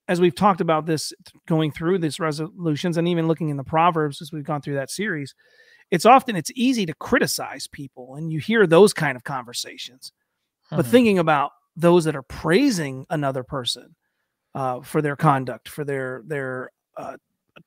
as 0.07 0.21
we've 0.21 0.35
talked 0.35 0.61
about 0.61 0.85
this 0.85 1.13
going 1.47 1.71
through 1.71 1.97
these 1.99 2.19
resolutions 2.19 2.97
and 2.97 3.07
even 3.07 3.27
looking 3.27 3.49
in 3.49 3.57
the 3.57 3.63
proverbs 3.63 4.21
as 4.21 4.31
we've 4.31 4.43
gone 4.43 4.61
through 4.61 4.75
that 4.75 4.91
series 4.91 5.33
it's 5.91 6.05
often 6.05 6.35
it's 6.35 6.51
easy 6.55 6.85
to 6.85 6.93
criticize 6.95 7.67
people 7.67 8.15
and 8.15 8.31
you 8.31 8.39
hear 8.39 8.67
those 8.67 8.93
kind 8.93 9.15
of 9.15 9.23
conversations. 9.23 10.11
But 10.69 10.79
mm-hmm. 10.79 10.91
thinking 10.91 11.19
about 11.19 11.51
those 11.75 12.05
that 12.05 12.15
are 12.15 12.23
praising 12.23 13.05
another 13.09 13.43
person 13.43 13.95
uh, 14.55 14.81
for 14.81 15.01
their 15.01 15.15
conduct 15.15 15.69
for 15.69 15.83
their 15.83 16.23
their 16.25 16.71
uh, 16.97 17.17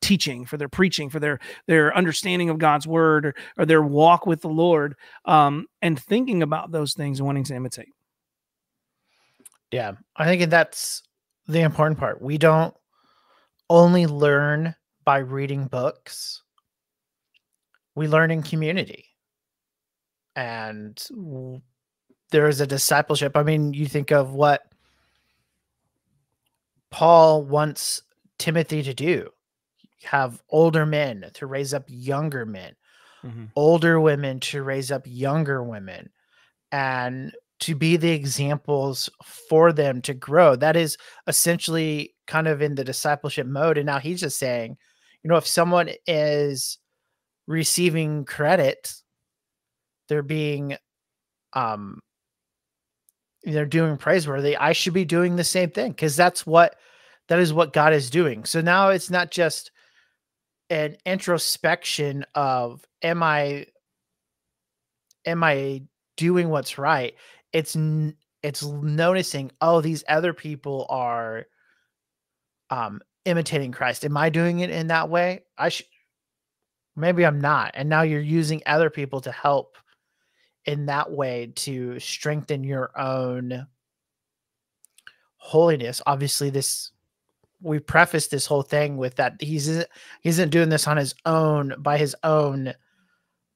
teaching 0.01 0.45
for 0.45 0.57
their 0.57 0.69
preaching 0.69 1.09
for 1.09 1.19
their 1.21 1.39
their 1.67 1.97
understanding 1.97 2.49
of 2.49 2.59
god's 2.59 2.87
word 2.87 3.27
or, 3.27 3.35
or 3.59 3.67
their 3.67 3.83
walk 3.83 4.25
with 4.25 4.41
the 4.41 4.49
lord 4.49 4.95
um, 5.25 5.67
and 5.83 6.01
thinking 6.01 6.43
about 6.43 6.71
those 6.71 6.95
things 6.95 7.19
and 7.19 7.27
wanting 7.27 7.45
to 7.45 7.55
imitate. 7.55 7.89
Yeah 9.71 9.93
i 10.17 10.25
think 10.25 10.49
that's 10.51 11.03
the 11.51 11.61
important 11.61 11.99
part. 11.99 12.23
We 12.23 12.39
don't 12.39 12.75
only 13.69 14.07
learn 14.07 14.75
by 15.05 15.19
reading 15.19 15.67
books 15.67 16.43
we 18.01 18.09
learn 18.09 18.31
in 18.31 18.43
community. 18.43 19.05
And 20.35 20.99
there 22.31 22.49
is 22.49 22.63
a 22.63 22.67
discipleship. 22.67 23.37
I 23.37 23.43
mean 23.43 23.75
you 23.75 23.85
think 23.85 24.11
of 24.11 24.33
what 24.33 24.63
paul 26.91 27.45
wants 27.45 28.01
timothy 28.39 28.83
to 28.85 28.95
do. 28.95 29.29
Have 30.05 30.43
older 30.49 30.87
men 30.87 31.31
to 31.35 31.45
raise 31.45 31.75
up 31.75 31.85
younger 31.89 32.47
men 32.47 32.75
mm-hmm. 33.23 33.45
older 33.55 34.01
women 34.01 34.41
to 34.41 34.63
raise 34.63 34.91
up 34.91 35.03
younger 35.05 35.63
women 35.63 36.09
and 36.73 37.35
to 37.59 37.75
be 37.75 37.99
the 37.99 38.13
examples 38.13 39.11
for 39.23 39.75
them 39.75 40.01
to 40.01 40.15
grow. 40.15 40.57
That 40.57 40.75
is 40.75 40.97
essentially 41.27 42.15
kind 42.27 42.49
of 42.49 42.63
in 42.63 42.77
the 42.77 42.85
discipleship 42.85 43.47
mode. 43.47 43.77
And 43.77 43.85
now 43.85 43.99
he's 43.99 44.21
just 44.21 44.39
saying 44.39 44.79
you 45.23 45.29
know 45.29 45.37
if 45.37 45.47
someone 45.47 45.91
is 46.07 46.79
receiving 47.51 48.25
credit 48.25 48.95
they're 50.09 50.23
being 50.23 50.77
um 51.53 52.01
they're 53.43 53.67
doing 53.67 53.97
praiseworthy 53.97 54.57
i 54.57 54.73
should 54.73 54.95
be 54.95 55.05
doing 55.05 55.37
the 55.37 55.45
same 55.45 55.71
thing 55.71 55.91
because 55.91 56.17
that's 56.17 56.47
what 56.47 56.77
that 57.31 57.39
is 57.39 57.53
what 57.53 57.73
god 57.73 57.93
is 57.93 58.11
doing. 58.11 58.45
So 58.45 58.61
now 58.61 58.89
it's 58.89 59.09
not 59.09 59.31
just 59.31 59.71
an 60.69 60.97
introspection 61.07 62.27
of 62.35 62.85
am 63.03 63.23
i 63.23 63.67
am 65.25 65.43
i 65.45 65.83
doing 66.17 66.49
what's 66.49 66.77
right? 66.77 67.15
It's 67.53 67.77
it's 68.43 68.65
noticing 68.65 69.53
oh 69.61 69.81
these 69.81 70.03
other 70.09 70.35
people 70.35 70.87
are 70.91 71.47
um 72.71 73.01
imitating 73.25 73.71
christ. 73.71 74.05
Am 74.05 74.17
i 74.17 74.29
doing 74.29 74.59
it 74.59 74.71
in 74.71 74.89
that 74.89 75.09
way? 75.09 75.45
I 75.57 75.69
should 75.69 75.87
maybe 77.01 77.25
I'm 77.25 77.41
not. 77.41 77.73
And 77.75 77.89
now 77.89 78.03
you're 78.03 78.21
using 78.21 78.63
other 78.67 78.91
people 78.91 79.21
to 79.23 79.33
help 79.33 79.77
in 80.67 80.87
that 80.87 81.11
way 81.11 81.53
to 81.57 81.99
strengthen 81.99 82.65
your 82.65 82.99
own 82.99 83.67
holiness. 85.37 86.03
Obviously, 86.07 86.51
this 86.51 86.93
we 87.63 87.79
preface 87.79 88.29
this 88.29 88.47
whole 88.47 88.63
thing 88.63 88.97
with 88.97 89.17
that 89.17 89.35
he's 89.41 89.67
he 89.67 89.85
isn't 90.29 90.51
doing 90.51 90.69
this 90.69 90.87
on 90.87 90.97
his 90.97 91.15
own 91.27 91.75
by 91.79 91.99
his 91.99 92.17
own 92.23 92.73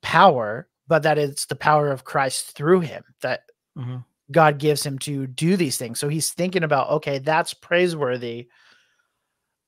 power, 0.03 0.69
but 0.87 1.03
that 1.03 1.19
it's 1.19 1.47
the 1.47 1.57
power 1.57 1.91
of 1.91 2.05
Christ 2.05 2.57
through 2.57 2.81
him 2.81 3.05
that 3.23 3.45
mm-hmm. 3.77 3.99
God 4.31 4.59
gives 4.59 4.85
him 4.85 4.99
to 5.01 5.27
do 5.27 5.57
these 5.57 5.77
things. 5.77 5.99
So 5.99 6.09
he's 6.09 6.31
thinking 6.31 6.65
about, 6.65 6.91
okay, 6.91 7.19
that's 7.19 7.55
praiseworthy. 7.55 8.49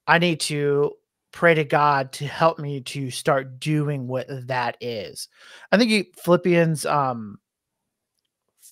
I 0.07 0.19
need 0.19 0.41
to 0.41 0.93
pray 1.33 1.55
to 1.55 1.65
God 1.65 2.13
to 2.13 2.27
help 2.27 2.59
me 2.59 2.81
to 2.81 3.11
start 3.11 3.61
doing 3.61 4.07
what 4.07 4.27
that 4.47 4.77
is. 4.81 5.29
I 5.73 5.79
think 5.79 6.17
Philippians 6.17 6.87
um 6.87 7.39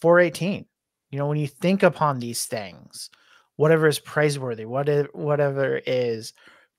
418. 0.00 0.66
You 1.10 1.18
know, 1.18 1.28
when 1.28 1.38
you 1.38 1.46
think 1.46 1.82
upon 1.82 2.18
these 2.18 2.46
things, 2.46 3.10
whatever 3.56 3.86
is 3.86 3.98
praiseworthy, 3.98 4.64
whatever 4.64 5.08
whatever 5.12 5.80
is 5.86 6.32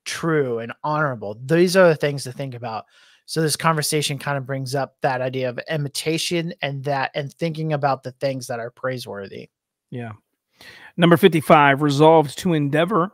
true 0.04 0.60
and 0.60 0.74
honorable, 0.84 1.38
these 1.44 1.78
are 1.78 1.88
the 1.88 1.96
things 1.96 2.24
to 2.24 2.32
think 2.32 2.54
about. 2.54 2.86
So 3.26 3.42
this 3.42 3.56
conversation 3.56 4.20
kind 4.20 4.38
of 4.38 4.46
brings 4.46 4.76
up 4.76 4.98
that 5.02 5.22
idea 5.22 5.50
of 5.50 5.60
imitation 5.70 6.54
and 6.62 6.84
that 6.84 7.12
and 7.16 7.34
thinking 7.34 7.74
about 7.74 8.04
the 8.04 8.12
things 8.12 8.48
that 8.48 8.60
are 8.60 8.70
praiseworthy. 8.70 9.50
Yeah. 9.90 10.12
Number 10.98 11.18
55, 11.18 11.82
resolved 11.82 12.38
to 12.40 12.54
endeavor 12.54 13.12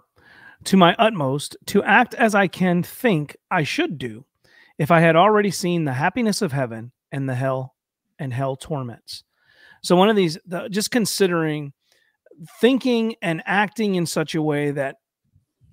to 0.66 0.78
my 0.78 0.96
utmost 1.00 1.58
to 1.68 1.84
act 1.84 2.14
as 2.14 2.36
I 2.36 2.48
can 2.48 2.84
think 2.84 3.38
I 3.50 3.64
should 3.64 3.98
do 3.98 4.26
if 4.78 4.92
I 4.92 5.00
had 5.00 5.16
already 5.16 5.52
seen 5.52 5.86
the 5.86 5.94
happiness 5.94 6.42
of 6.42 6.52
heaven 6.52 6.92
and 7.12 7.28
the 7.28 7.36
hell 7.36 7.76
and 8.20 8.34
hell 8.34 8.56
torments. 8.56 9.24
So, 9.84 9.96
one 9.96 10.10
of 10.10 10.16
these, 10.16 10.38
the, 10.46 10.70
just 10.70 10.92
considering 10.92 11.74
thinking 12.60 13.16
and 13.22 13.42
acting 13.46 13.96
in 13.96 14.06
such 14.06 14.36
a 14.36 14.42
way 14.42 14.72
that 14.72 14.98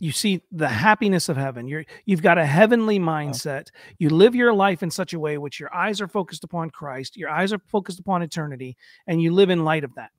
you 0.00 0.12
see 0.12 0.42
the 0.52 0.68
happiness 0.68 1.28
of 1.28 1.36
heaven. 1.36 1.66
You're 1.66 1.84
you've 2.04 2.22
got 2.22 2.38
a 2.38 2.46
heavenly 2.46 2.98
mindset. 2.98 3.68
You 3.98 4.10
live 4.10 4.34
your 4.34 4.52
life 4.52 4.82
in 4.82 4.90
such 4.90 5.12
a 5.12 5.18
way 5.18 5.38
which 5.38 5.58
your 5.58 5.74
eyes 5.74 6.00
are 6.00 6.08
focused 6.08 6.44
upon 6.44 6.70
christ 6.70 7.16
your 7.16 7.30
eyes 7.30 7.52
are 7.52 7.60
focused 7.68 7.98
upon 7.98 8.22
eternity 8.22 8.76
and 9.06 9.20
you 9.20 9.32
live 9.32 9.50
in 9.50 9.64
light 9.64 9.84
of 9.84 9.94
that. 9.96 10.10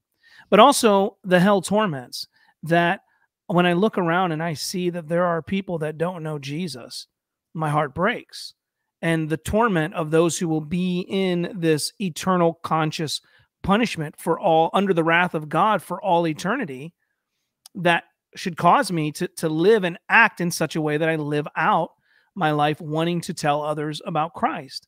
But 0.50 0.60
also 0.60 1.18
the 1.24 1.40
hell 1.40 1.62
torments 1.62 2.28
that 2.64 3.02
when 3.52 3.66
I 3.66 3.74
look 3.74 3.98
around 3.98 4.32
and 4.32 4.44
I 4.44 4.54
see 4.54 4.90
that 4.92 5.08
there 5.08 5.26
are 5.26 5.42
people 5.42 5.80
that 5.80 5.98
don't 5.98 6.24
know 6.24 6.38
Jesus, 6.38 7.08
my 7.54 7.70
heart 7.70 7.96
breaks. 7.96 8.54
And 9.02 9.30
the 9.30 9.38
torment 9.38 9.94
of 9.94 10.12
those 10.12 10.38
who 10.38 10.48
will 10.48 10.62
be 10.62 11.06
in 11.08 11.54
this 11.56 11.94
eternal 12.00 12.60
conscious 12.64 13.22
punishment 13.64 14.16
for 14.20 14.40
all 14.40 14.70
under 14.74 14.94
the 14.94 15.04
wrath 15.04 15.34
of 15.34 15.50
God 15.50 15.82
for 15.82 16.02
all 16.02 16.28
eternity 16.28 16.94
that 17.76 18.04
should 18.36 18.58
cause 18.58 18.92
me 18.92 19.12
to, 19.14 19.28
to 19.28 19.50
live 19.50 19.84
and 19.84 19.98
act 20.10 20.42
in 20.42 20.52
such 20.52 20.76
a 20.76 20.82
way 20.82 20.98
that 20.98 21.10
I 21.10 21.16
live 21.16 21.48
out 21.56 21.92
my 22.36 22.52
life 22.52 22.80
wanting 22.80 23.22
to 23.22 23.34
tell 23.34 23.64
others 23.64 24.02
about 24.06 24.34
Christ. 24.34 24.88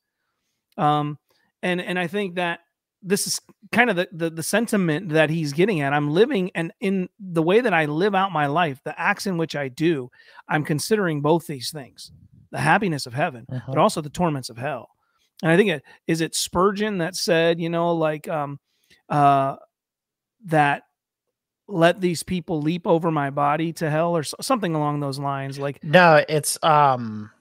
Um, 0.78 1.18
and 1.64 1.82
and 1.82 1.98
I 1.98 2.08
think 2.08 2.36
that 2.36 2.60
this 3.02 3.26
is 3.28 3.40
kind 3.72 3.90
of 3.90 3.96
the, 3.96 4.08
the 4.12 4.30
the 4.30 4.44
sentiment 4.44 5.10
that 5.10 5.30
he's 5.30 5.54
getting 5.54 5.82
at. 5.82 5.94
I'm 5.94 6.12
living 6.12 6.52
and 6.56 6.72
in 6.80 7.10
the 7.20 7.42
way 7.42 7.62
that 7.62 7.74
I 7.74 7.86
live 7.86 8.14
out 8.16 8.32
my 8.32 8.46
life, 8.48 8.80
the 8.84 9.00
acts 9.00 9.26
in 9.28 9.38
which 9.38 9.56
I 9.56 9.68
do, 9.70 10.10
I'm 10.48 10.64
considering 10.64 11.22
both 11.22 11.48
these 11.48 11.72
things: 11.72 12.12
the 12.52 12.60
happiness 12.60 13.06
of 13.06 13.14
heaven, 13.14 13.46
Mhm. 13.52 13.64
but 13.68 13.78
also 13.78 14.02
the 14.02 14.10
torments 14.10 14.50
of 14.50 14.58
hell. 14.58 14.90
And 15.44 15.52
I 15.52 15.58
think 15.58 15.70
it 15.72 15.84
is 16.08 16.22
it 16.22 16.36
Spurgeon 16.36 17.00
that 17.00 17.16
said, 17.16 17.60
you 17.60 17.70
know, 17.70 17.94
like 17.96 18.28
um 18.28 18.60
uh 19.10 19.56
that 20.46 20.84
let 21.68 22.02
these 22.02 22.22
people 22.24 22.62
leap 22.62 22.86
over 22.86 23.10
my 23.12 23.30
body 23.30 23.72
to 23.74 23.90
hell 23.90 24.16
or 24.16 24.24
something 24.24 24.76
along 24.76 25.00
those 25.00 25.18
lines 25.20 25.58
like 25.58 25.84
No, 25.84 26.24
it's 26.28 26.62
um 26.64 27.32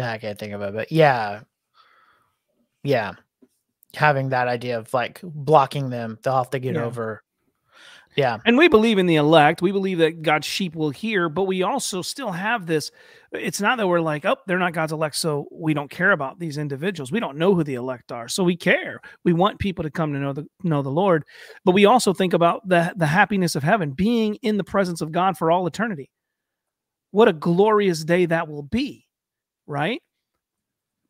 I 0.00 0.18
can't 0.18 0.38
think 0.38 0.52
of 0.52 0.62
it, 0.62 0.74
but 0.74 0.92
yeah. 0.92 1.40
Yeah. 2.88 3.12
Having 3.94 4.30
that 4.30 4.48
idea 4.48 4.78
of 4.78 4.92
like 4.94 5.20
blocking 5.22 5.90
them, 5.90 6.18
they'll 6.22 6.36
have 6.36 6.50
to 6.50 6.58
get 6.58 6.74
Yeah. 6.74 6.84
over. 6.84 7.22
Yeah. 8.16 8.38
and 8.46 8.56
we 8.58 8.66
believe 8.66 8.98
in 8.98 9.06
the 9.06 9.14
elect 9.16 9.62
we 9.62 9.70
believe 9.70 9.98
that 9.98 10.22
god's 10.22 10.46
sheep 10.46 10.74
will 10.74 10.90
hear 10.90 11.28
but 11.28 11.44
we 11.44 11.62
also 11.62 12.02
still 12.02 12.32
have 12.32 12.66
this 12.66 12.90
it's 13.30 13.60
not 13.60 13.76
that 13.78 13.86
we're 13.86 14.00
like 14.00 14.24
oh 14.24 14.34
they're 14.46 14.58
not 14.58 14.72
god's 14.72 14.90
elect 14.92 15.14
so 15.14 15.46
we 15.52 15.72
don't 15.72 15.90
care 15.90 16.10
about 16.10 16.40
these 16.40 16.58
individuals 16.58 17.12
we 17.12 17.20
don't 17.20 17.36
know 17.36 17.54
who 17.54 17.62
the 17.62 17.74
elect 17.74 18.10
are 18.10 18.26
so 18.26 18.42
we 18.42 18.56
care 18.56 18.98
we 19.24 19.32
want 19.32 19.60
people 19.60 19.84
to 19.84 19.90
come 19.90 20.12
to 20.12 20.18
know 20.18 20.32
the 20.32 20.44
know 20.64 20.82
the 20.82 20.88
lord 20.90 21.22
but 21.64 21.72
we 21.72 21.84
also 21.84 22.12
think 22.12 22.32
about 22.32 22.66
the 22.66 22.92
the 22.96 23.06
happiness 23.06 23.54
of 23.54 23.62
heaven 23.62 23.92
being 23.92 24.34
in 24.42 24.56
the 24.56 24.64
presence 24.64 25.00
of 25.00 25.12
god 25.12 25.36
for 25.38 25.52
all 25.52 25.64
eternity 25.68 26.10
what 27.12 27.28
a 27.28 27.32
glorious 27.32 28.02
day 28.02 28.26
that 28.26 28.48
will 28.48 28.62
be 28.64 29.06
right 29.68 30.02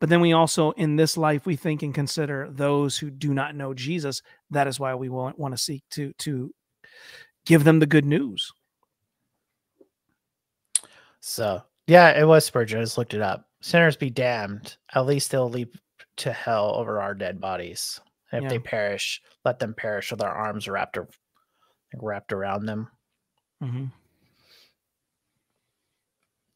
but 0.01 0.09
then 0.09 0.21
we 0.21 0.33
also 0.33 0.71
in 0.73 0.97
this 0.97 1.17
life 1.17 1.47
we 1.47 1.57
think 1.57 1.83
and 1.83 1.95
consider 1.95 2.49
those 2.51 2.97
who 2.99 3.11
do 3.11 3.35
not 3.35 3.55
know 3.55 3.75
jesus 3.75 4.23
that 4.51 4.67
is 4.67 4.79
why 4.81 4.95
we 4.95 5.09
want, 5.09 5.39
want 5.39 5.53
to 5.55 5.59
seek 5.59 5.83
to 5.91 6.13
to 6.19 6.53
give 7.47 7.65
them 7.65 7.79
the 7.79 7.87
good 7.87 8.05
news 8.07 8.53
So 11.21 11.63
yeah, 11.87 12.11
it 12.11 12.25
was 12.25 12.45
Spurgeon. 12.45 12.79
I 12.79 12.83
just 12.83 12.99
looked 12.99 13.15
it 13.15 13.21
up. 13.23 13.49
Sinners 13.61 13.97
be 13.97 14.11
damned. 14.11 14.77
At 14.95 15.07
least 15.07 15.31
they'll 15.31 15.51
leap 15.51 15.77
to 16.19 16.33
hell 16.33 16.75
over 16.77 17.01
our 17.01 17.15
dead 17.15 17.41
bodies. 17.41 18.01
And 18.31 18.45
if 18.45 18.51
they 18.51 18.59
perish, 18.59 19.21
let 19.45 19.59
them 19.59 19.75
perish 19.75 20.11
with 20.11 20.21
their 20.21 20.31
arms 20.31 20.69
wrapped 20.69 20.99
wrapped 21.95 22.33
around 22.33 22.67
them. 22.67 22.89
Mhm. 23.63 23.91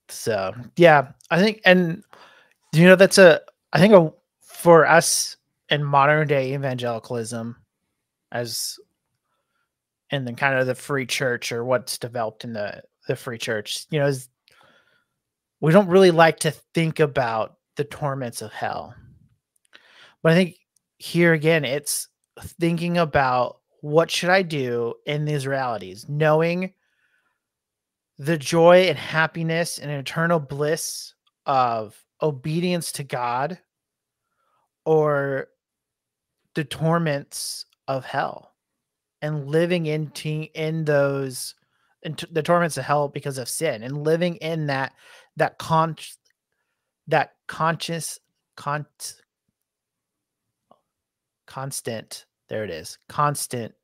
So 0.09 0.55
yeah, 0.77 1.13
I 1.31 1.41
think, 1.41 1.61
and 1.65 2.05
you 2.73 2.87
know, 2.87 2.97
that's 2.97 3.19
a, 3.19 3.41
I 3.73 3.79
think 3.79 3.95
a, 3.95 4.13
for 4.41 4.87
us 4.87 5.37
in 5.69 5.85
modern 5.85 6.29
day 6.29 6.55
evangelicalism, 6.55 7.57
as 8.31 8.79
and 10.11 10.27
then 10.27 10.37
kind 10.37 10.59
of 10.59 10.67
the 10.67 10.75
free 10.75 11.07
church 11.07 11.53
or 11.53 11.65
what's 11.65 11.99
developed 11.99 12.45
in 12.45 12.53
the 12.53 12.83
the 13.09 13.17
free 13.17 13.39
church, 13.39 13.87
you 13.91 13.99
know, 13.99 14.07
is 14.07 14.29
we 15.61 15.73
don't 15.73 15.89
really 15.89 16.11
like 16.11 16.41
to 16.41 16.51
think 16.51 17.01
about 17.01 17.57
the 17.77 17.85
torments 17.85 18.43
of 18.43 18.53
hell. 18.53 18.95
But 20.23 20.33
I 20.33 20.35
think 20.35 20.57
here 20.99 21.33
again, 21.33 21.65
it's 21.65 22.09
thinking 22.39 22.99
about 22.99 23.59
what 23.81 24.11
should 24.11 24.31
I 24.31 24.43
do 24.43 24.95
in 25.07 25.25
these 25.25 25.47
realities, 25.47 26.07
knowing 26.09 26.73
the 28.19 28.39
joy 28.39 28.83
and 28.85 28.99
happiness 28.99 29.79
and 29.79 29.91
eternal 29.91 30.39
bliss 30.39 31.15
of 31.47 31.97
obedience 32.23 32.93
to 32.93 33.05
God 33.05 33.59
or 34.85 35.49
the 36.55 36.65
torments 36.65 37.67
of 37.89 38.05
hell 38.05 38.53
and 39.21 39.47
living 39.47 39.87
in 39.87 40.11
te- 40.11 40.51
in 40.55 40.85
those 40.85 41.55
in 42.03 42.15
t- 42.15 42.27
the 42.31 42.43
torments 42.43 42.77
of 42.77 42.85
hell 42.85 43.09
because 43.09 43.39
of 43.39 43.49
sin 43.49 43.83
and 43.83 44.05
living 44.05 44.37
in 44.37 44.67
that 44.67 44.93
that 45.37 45.59
con 45.59 45.97
that 47.07 47.35
conscious 47.47 48.19
con 48.57 48.87
constant 51.47 52.27
there 52.49 52.65
it 52.65 52.71
is 52.71 52.99
constant 53.09 53.75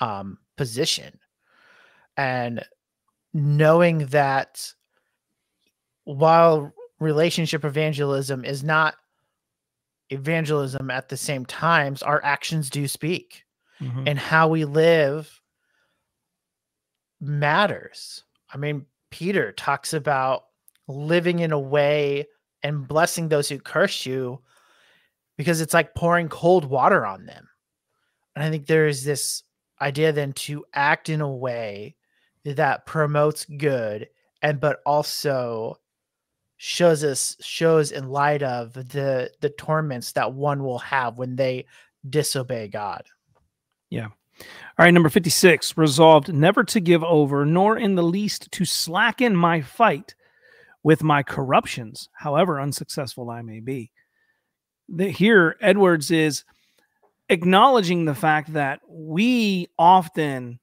um 0.00 0.38
position. 0.56 1.18
And 2.16 2.64
knowing 3.32 4.06
that 4.06 4.72
while 6.04 6.72
relationship 7.04 7.64
evangelism 7.64 8.44
is 8.44 8.64
not 8.64 8.96
evangelism 10.10 10.90
at 10.90 11.08
the 11.08 11.16
same 11.16 11.46
times 11.46 12.02
our 12.02 12.22
actions 12.24 12.68
do 12.70 12.86
speak 12.88 13.44
Mhm. 13.80 14.08
and 14.08 14.18
how 14.18 14.48
we 14.48 14.64
live 14.64 15.40
matters. 17.20 18.24
I 18.52 18.56
mean, 18.56 18.86
Peter 19.10 19.52
talks 19.52 19.92
about 19.92 20.44
living 20.88 21.38
in 21.38 21.52
a 21.52 21.58
way 21.58 22.26
and 22.62 22.86
blessing 22.86 23.28
those 23.28 23.48
who 23.48 23.58
curse 23.58 24.04
you 24.06 24.40
because 25.36 25.60
it's 25.60 25.74
like 25.74 25.94
pouring 25.94 26.28
cold 26.28 26.64
water 26.64 27.06
on 27.06 27.26
them. 27.26 27.48
And 28.34 28.44
I 28.44 28.50
think 28.50 28.66
there 28.66 28.86
is 28.86 29.04
this 29.04 29.42
idea 29.80 30.12
then 30.12 30.32
to 30.32 30.64
act 30.74 31.08
in 31.08 31.20
a 31.20 31.30
way 31.30 31.96
that 32.44 32.86
promotes 32.86 33.44
good 33.44 34.08
and 34.42 34.60
but 34.60 34.80
also 34.84 35.78
shows 36.56 37.04
us 37.04 37.36
shows 37.40 37.92
in 37.92 38.08
light 38.08 38.42
of 38.42 38.72
the 38.72 39.30
the 39.40 39.50
torments 39.50 40.12
that 40.12 40.32
one 40.32 40.62
will 40.62 40.78
have 40.78 41.18
when 41.18 41.36
they 41.36 41.66
disobey 42.08 42.68
God. 42.68 43.04
Yeah. 43.90 44.08
All 44.76 44.84
right, 44.84 44.90
number 44.90 45.08
56, 45.08 45.76
resolved 45.76 46.32
never 46.32 46.64
to 46.64 46.80
give 46.80 47.04
over, 47.04 47.46
nor 47.46 47.78
in 47.78 47.94
the 47.94 48.02
least 48.02 48.50
to 48.50 48.64
slacken 48.64 49.36
my 49.36 49.60
fight 49.60 50.16
with 50.82 51.04
my 51.04 51.22
corruptions, 51.22 52.08
however 52.12 52.60
unsuccessful 52.60 53.30
I 53.30 53.42
may 53.42 53.60
be. 53.60 53.92
The, 54.88 55.08
here, 55.08 55.56
Edwards 55.60 56.10
is 56.10 56.44
acknowledging 57.28 58.04
the 58.04 58.14
fact 58.14 58.52
that 58.54 58.80
we 58.88 59.68
often 59.78 60.58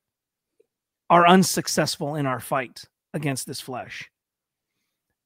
are 1.09 1.25
unsuccessful 1.25 2.15
in 2.15 2.25
our 2.25 2.41
fight 2.41 2.83
against 3.13 3.47
this 3.47 3.61
flesh. 3.61 4.10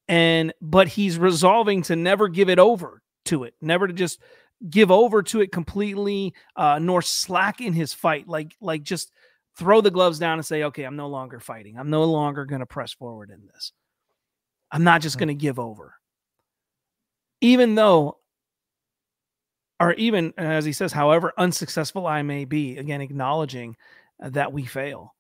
And 0.08 0.54
but 0.62 0.88
he's 0.88 1.18
resolving 1.18 1.82
to 1.84 1.96
never 1.96 2.28
give 2.28 2.50
it 2.50 2.60
over 2.60 3.02
to 3.26 3.44
it, 3.44 3.56
never 3.60 3.88
to 3.88 3.94
just 3.94 4.22
give 4.70 4.92
over 4.92 5.24
to 5.24 5.42
it 5.42 5.52
completely, 5.52 6.34
uh, 6.56 6.80
nor 6.80 7.02
slack 7.02 7.60
in 7.60 7.74
his 7.74 7.94
fight. 7.94 8.28
Like, 8.28 8.56
like 8.62 8.84
just 8.84 9.12
throw 9.58 9.82
the 9.82 9.92
gloves 9.92 10.20
down 10.20 10.38
and 10.38 10.46
say, 10.46 10.64
okay, 10.64 10.84
I'm 10.84 10.96
no 10.96 11.08
longer 11.08 11.40
fighting. 11.40 11.78
I'm 11.78 11.90
no 11.90 12.04
longer 12.04 12.46
going 12.46 12.60
to 12.60 12.66
press 12.66 12.94
forward 12.94 13.32
in 13.32 13.48
this. 13.48 13.72
I'm 14.72 14.84
not 14.84 15.02
just 15.02 15.18
going 15.18 15.30
to 15.30 15.34
give 15.34 15.58
over. 15.58 15.96
Even 17.42 17.76
though, 17.76 18.18
or 19.80 19.94
even 19.94 20.34
as 20.38 20.66
he 20.66 20.74
says, 20.74 20.92
however 20.92 21.34
unsuccessful 21.38 22.06
I 22.06 22.22
may 22.22 22.46
be, 22.46 22.78
again, 22.78 23.02
acknowledging 23.02 23.76
that 24.20 24.54
we 24.54 24.66
fail. 24.66 25.15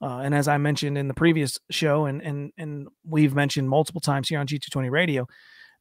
Uh, 0.00 0.18
and 0.18 0.34
as 0.34 0.46
I 0.46 0.58
mentioned 0.58 0.96
in 0.96 1.08
the 1.08 1.14
previous 1.14 1.58
show, 1.70 2.06
and 2.06 2.22
and 2.22 2.52
and 2.56 2.88
we've 3.04 3.34
mentioned 3.34 3.68
multiple 3.68 4.00
times 4.00 4.28
here 4.28 4.38
on 4.38 4.46
G220 4.46 4.90
Radio, 4.90 5.26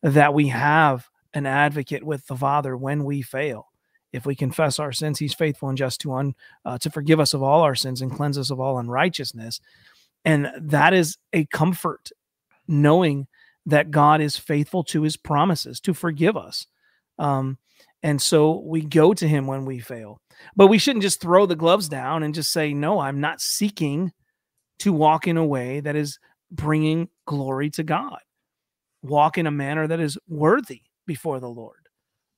that 0.01 0.34
we 0.34 0.47
have 0.47 1.08
an 1.34 1.45
advocate 1.45 2.03
with 2.03 2.25
the 2.27 2.36
Father 2.36 2.75
when 2.75 3.03
we 3.03 3.21
fail. 3.21 3.67
If 4.12 4.25
we 4.25 4.36
confess 4.36 4.80
our 4.80 4.91
sins, 4.91 5.19
He's 5.19 5.34
faithful 5.34 5.69
and 5.69 5.77
just 5.77 6.01
to 6.01 6.13
un, 6.13 6.34
uh, 6.65 6.77
to 6.80 6.89
forgive 6.89 7.19
us 7.19 7.34
of 7.34 7.43
all 7.43 7.62
our 7.62 7.75
sins 7.75 8.01
and 8.01 8.12
cleanse 8.12 8.38
us 8.38 8.49
of 8.49 8.60
all 8.60 8.80
unrighteousness. 8.80 9.60
And 10.25 10.49
that 10.60 10.93
is 10.93 11.17
a 11.34 11.45
comfort, 11.45 12.10
knowing 12.67 13.27
that 13.65 13.91
God 13.91 14.21
is 14.21 14.38
faithful 14.38 14.84
to 14.86 15.03
His 15.03 15.17
promises 15.17 15.80
to 15.82 15.93
forgive 15.93 16.36
us. 16.36 16.65
Um, 17.19 17.58
and 18.03 18.21
so 18.21 18.62
we 18.65 18.81
go 18.81 19.13
to 19.13 19.27
Him 19.27 19.47
when 19.47 19.65
we 19.65 19.79
fail, 19.79 20.17
but 20.55 20.67
we 20.67 20.77
shouldn't 20.77 21.03
just 21.03 21.21
throw 21.21 21.45
the 21.45 21.55
gloves 21.55 21.89
down 21.89 22.23
and 22.23 22.36
just 22.36 22.51
say, 22.51 22.73
"No, 22.73 22.99
I'm 22.99 23.19
not 23.19 23.41
seeking 23.41 24.12
to 24.79 24.93
walk 24.93 25.27
in 25.27 25.38
a 25.38 25.45
way 25.45 25.79
that 25.79 25.95
is 25.95 26.19
bringing 26.51 27.10
glory 27.25 27.69
to 27.71 27.83
God." 27.83 28.19
walk 29.07 29.38
in 29.38 29.47
a 29.47 29.51
manner 29.51 29.88
that 29.88 29.99
is 29.99 30.17
worthy 30.27 30.81
before 31.05 31.39
the 31.39 31.49
Lord. 31.49 31.88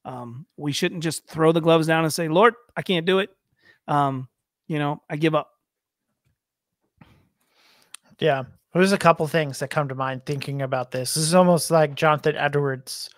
Um, 0.06 0.46
we 0.58 0.72
shouldn't 0.72 1.04
just 1.04 1.28
throw 1.28 1.52
the 1.52 1.62
gloves 1.62 1.88
down 1.88 2.04
and 2.04 2.14
say, 2.14 2.28
Lord, 2.28 2.56
I 2.76 2.82
can't 2.82 3.06
do 3.06 3.20
it. 3.20 3.30
Um, 3.88 4.28
you 4.68 4.80
know, 4.80 5.02
I 5.10 5.18
give 5.18 5.36
up. 5.36 5.50
Yeah. 8.20 8.44
There's 8.74 8.92
a 8.92 8.98
couple 8.98 9.28
things 9.28 9.60
that 9.60 9.70
come 9.70 9.88
to 9.90 9.96
mind 9.96 10.26
thinking 10.26 10.62
about 10.62 10.92
this. 10.92 11.16
This 11.16 11.24
is 11.24 11.34
almost 11.34 11.72
like 11.72 11.96
Jonathan 11.96 12.36
Edwards 12.36 13.10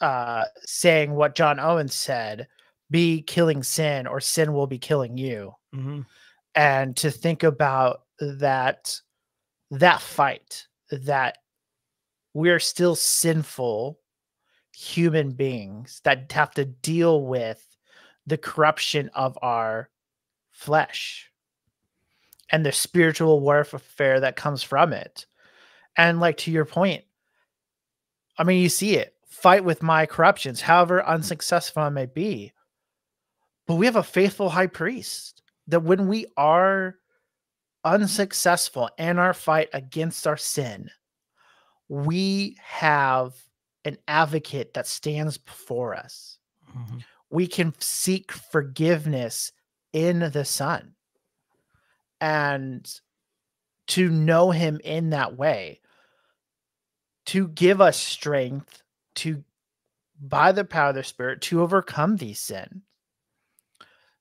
uh, 0.00 0.44
saying 0.64 1.12
what 1.12 1.34
John 1.34 1.60
Owen 1.60 1.88
said 1.88 2.48
be 2.90 3.22
killing 3.22 3.62
sin, 3.62 4.06
or 4.06 4.20
sin 4.20 4.52
will 4.52 4.66
be 4.66 4.78
killing 4.78 5.16
you. 5.16 5.54
Mhm. 5.74 6.04
And 6.54 6.96
to 6.98 7.10
think 7.10 7.42
about 7.42 8.02
that, 8.18 9.00
that 9.70 10.02
fight, 10.02 10.66
that 10.90 11.38
we're 12.34 12.60
still 12.60 12.94
sinful 12.94 13.98
human 14.74 15.32
beings 15.32 16.00
that 16.04 16.30
have 16.32 16.52
to 16.54 16.64
deal 16.66 17.24
with 17.24 17.66
the 18.26 18.38
corruption 18.38 19.10
of 19.14 19.38
our 19.42 19.88
flesh 20.50 21.30
and 22.50 22.64
the 22.64 22.72
spiritual 22.72 23.40
warfare 23.40 24.20
that 24.20 24.36
comes 24.36 24.62
from 24.62 24.92
it. 24.92 25.26
And 25.96 26.20
like 26.20 26.36
to 26.38 26.50
your 26.50 26.64
point, 26.66 27.04
I 28.36 28.44
mean, 28.44 28.62
you 28.62 28.68
see 28.68 28.96
it 28.96 29.14
fight 29.42 29.64
with 29.64 29.82
my 29.82 30.06
corruptions, 30.06 30.60
however 30.60 31.04
unsuccessful 31.04 31.82
I 31.82 31.88
may 31.88 32.06
be. 32.06 32.52
But 33.66 33.74
we 33.74 33.86
have 33.86 33.96
a 33.96 34.02
faithful 34.02 34.48
high 34.48 34.68
priest 34.68 35.42
that 35.66 35.82
when 35.82 36.06
we 36.06 36.26
are 36.36 36.96
unsuccessful 37.84 38.88
in 38.98 39.18
our 39.18 39.34
fight 39.34 39.68
against 39.72 40.26
our 40.28 40.36
sin, 40.36 40.90
we 41.88 42.56
have 42.62 43.34
an 43.84 43.98
advocate 44.06 44.74
that 44.74 44.86
stands 44.86 45.38
before 45.38 45.96
us. 45.96 46.38
Mm-hmm. 46.76 46.98
We 47.30 47.48
can 47.48 47.74
seek 47.80 48.30
forgiveness 48.30 49.52
in 49.92 50.20
the 50.20 50.44
Son. 50.44 50.94
And 52.20 52.88
to 53.88 54.08
know 54.08 54.52
him 54.52 54.80
in 54.84 55.10
that 55.10 55.36
way, 55.36 55.80
to 57.26 57.48
give 57.48 57.80
us 57.80 57.96
strength 57.96 58.81
to, 59.16 59.42
by 60.20 60.52
the 60.52 60.64
power 60.64 60.90
of 60.90 60.94
the 60.94 61.04
Spirit, 61.04 61.40
to 61.42 61.62
overcome 61.62 62.16
these 62.16 62.40
sins. 62.40 62.82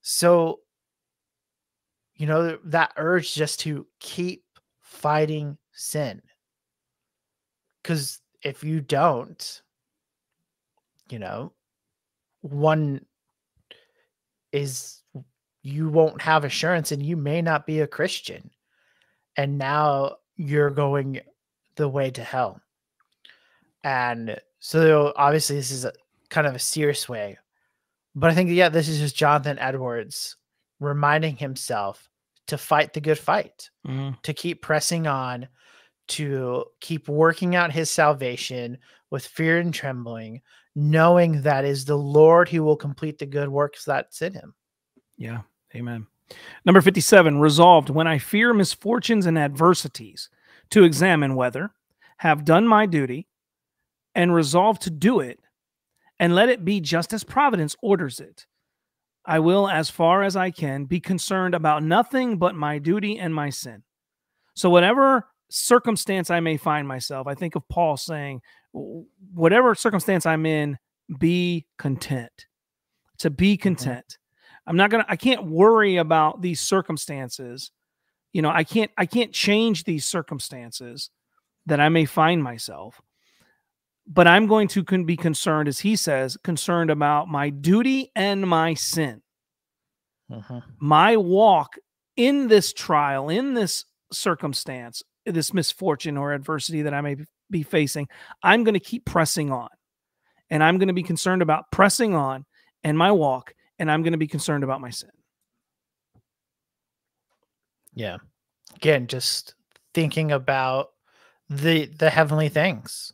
So, 0.02 0.62
you 2.16 2.26
know, 2.26 2.58
that 2.66 2.94
urge 2.98 3.34
just 3.34 3.60
to 3.62 3.86
keep 4.00 4.44
fighting 4.80 5.58
sin. 5.74 6.22
Because 7.82 8.20
if 8.44 8.64
you 8.64 8.82
don't, 8.82 9.62
you 11.10 11.20
know, 11.20 11.54
one 12.42 13.06
is 14.52 15.02
you 15.64 15.90
won't 15.90 16.22
have 16.22 16.44
assurance 16.44 16.92
and 16.92 17.04
you 17.04 17.16
may 17.16 17.42
not 17.42 17.66
be 17.66 17.82
a 17.82 17.88
Christian. 17.88 18.50
And 19.38 19.58
now 19.58 20.18
you're 20.36 20.72
going 20.72 21.22
the 21.76 21.88
way 21.88 22.12
to 22.12 22.24
hell. 22.24 22.60
And 23.84 24.40
so 24.60 25.14
obviously 25.16 25.56
this 25.56 25.72
is 25.72 25.86
a, 25.86 25.94
kind 26.30 26.48
of 26.48 26.56
a 26.56 26.60
serious 26.60 27.10
way. 27.10 27.38
But 28.16 28.32
I 28.32 28.36
think, 28.36 28.50
yeah, 28.50 28.70
this 28.70 28.88
is 28.88 29.00
just 29.00 29.16
Jonathan 29.16 29.60
Edwards 29.60 30.36
reminding 30.80 31.38
himself 31.38 32.10
to 32.48 32.58
fight 32.58 32.94
the 32.94 33.02
good 33.02 33.20
fight, 33.20 33.70
mm-hmm. 33.88 34.12
to 34.24 34.34
keep 34.34 34.62
pressing 34.62 35.08
on, 35.08 35.48
to 36.10 36.66
keep 36.82 37.08
working 37.08 37.56
out 37.56 37.72
his 37.72 37.90
salvation 37.90 38.78
with 39.10 39.26
fear 39.26 39.60
and 39.60 39.74
trembling, 39.74 40.42
knowing 40.76 41.42
that 41.44 41.64
is 41.64 41.86
the 41.86 41.98
Lord 41.98 42.50
who 42.50 42.64
will 42.64 42.76
complete 42.76 43.20
the 43.20 43.26
good 43.26 43.50
works 43.50 43.86
that's 43.86 44.22
in 44.22 44.34
him. 44.34 44.54
Yeah. 45.18 45.42
Amen. 45.76 46.08
Number 46.66 46.82
57, 46.82 47.40
resolved 47.40 47.90
when 47.90 48.08
I 48.08 48.18
fear 48.18 48.54
misfortunes 48.54 49.26
and 49.26 49.38
adversities 49.38 50.30
to 50.72 50.84
examine 50.84 51.36
whether 51.36 51.72
have 52.18 52.46
done 52.46 52.68
my 52.68 52.86
duty 52.86 53.28
and 54.16 54.34
resolve 54.34 54.80
to 54.80 54.90
do 54.90 55.20
it 55.20 55.40
and 56.20 56.36
let 56.36 56.50
it 56.50 56.64
be 56.64 56.80
just 56.80 57.14
as 57.14 57.24
providence 57.24 57.76
orders 57.82 58.20
it. 58.20 58.46
I 59.26 59.40
will, 59.40 59.68
as 59.70 59.90
far 59.90 60.24
as 60.24 60.36
I 60.36 60.52
can, 60.52 60.86
be 60.86 61.00
concerned 61.00 61.54
about 61.54 61.84
nothing 61.84 62.38
but 62.38 62.56
my 62.56 62.80
duty 62.80 63.20
and 63.20 63.34
my 63.34 63.50
sin. 63.50 63.84
So, 64.56 64.70
whatever 64.70 65.28
circumstance 65.50 66.30
I 66.30 66.40
may 66.40 66.58
find 66.58 66.88
myself, 66.88 67.28
I 67.28 67.36
think 67.36 67.56
of 67.56 67.68
Paul 67.70 67.98
saying, 67.98 68.42
whatever 68.72 69.76
circumstance 69.76 70.26
I'm 70.26 70.46
in, 70.46 70.78
be 71.20 71.68
content. 71.78 72.48
To 73.20 73.30
be 73.30 73.54
mm-hmm. 73.56 73.64
content. 73.64 74.06
Mm-hmm. 74.08 74.70
I'm 74.70 74.78
not 74.78 74.90
gonna, 74.90 75.06
I 75.08 75.16
can't 75.16 75.46
worry 75.46 75.98
about 75.98 76.42
these 76.42 76.60
circumstances. 76.60 77.72
You 78.34 78.42
know, 78.42 78.50
I 78.50 78.64
can't, 78.64 78.92
I 78.98 79.06
can't 79.06 79.34
change 79.34 79.84
these 79.84 80.06
circumstances 80.06 81.10
that 81.66 81.80
I 81.80 81.90
may 81.90 82.06
find 82.06 82.42
myself 82.44 83.02
but 84.08 84.28
I'm 84.28 84.48
going 84.48 84.68
to 84.70 84.84
be 84.84 85.18
concerned, 85.18 85.68
as 85.68 85.80
he 85.80 85.96
says, 85.96 86.38
concerned 86.44 86.90
about 86.90 87.28
my 87.28 87.50
duty 87.50 88.12
and 88.16 88.48
my 88.48 88.74
sin. 88.74 89.22
Uh-huh. 90.32 90.62
My 90.80 91.18
walk 91.18 91.76
in 92.16 92.48
this 92.48 92.74
trial, 92.74 93.30
in 93.30 93.54
this 93.54 93.86
circumstance, 94.12 95.04
this 95.26 95.54
misfortune 95.54 96.18
or 96.18 96.34
adversity 96.34 96.82
that 96.84 96.94
I 96.94 97.02
may 97.02 97.18
be 97.50 97.64
facing, 97.64 98.08
I'm 98.44 98.64
going 98.64 98.74
to 98.74 98.80
keep 98.80 99.06
pressing 99.06 99.52
on. 99.52 99.70
And 100.50 100.64
I'm 100.64 100.78
going 100.78 100.88
to 100.88 100.94
be 100.94 101.04
concerned 101.04 101.42
about 101.42 101.72
pressing 101.72 102.14
on 102.14 102.46
and 102.84 102.98
my 102.98 103.12
walk, 103.12 103.54
and 103.80 103.90
I'm 103.90 104.04
going 104.04 104.14
to 104.14 104.18
be 104.18 104.28
concerned 104.28 104.64
about 104.64 104.82
my 104.82 104.90
sin. 104.90 105.10
Yeah. 107.94 108.18
Again, 108.76 109.08
just 109.08 109.56
thinking 109.94 110.32
about 110.32 110.90
the 111.50 111.86
the 111.86 112.10
heavenly 112.10 112.50
things 112.50 113.12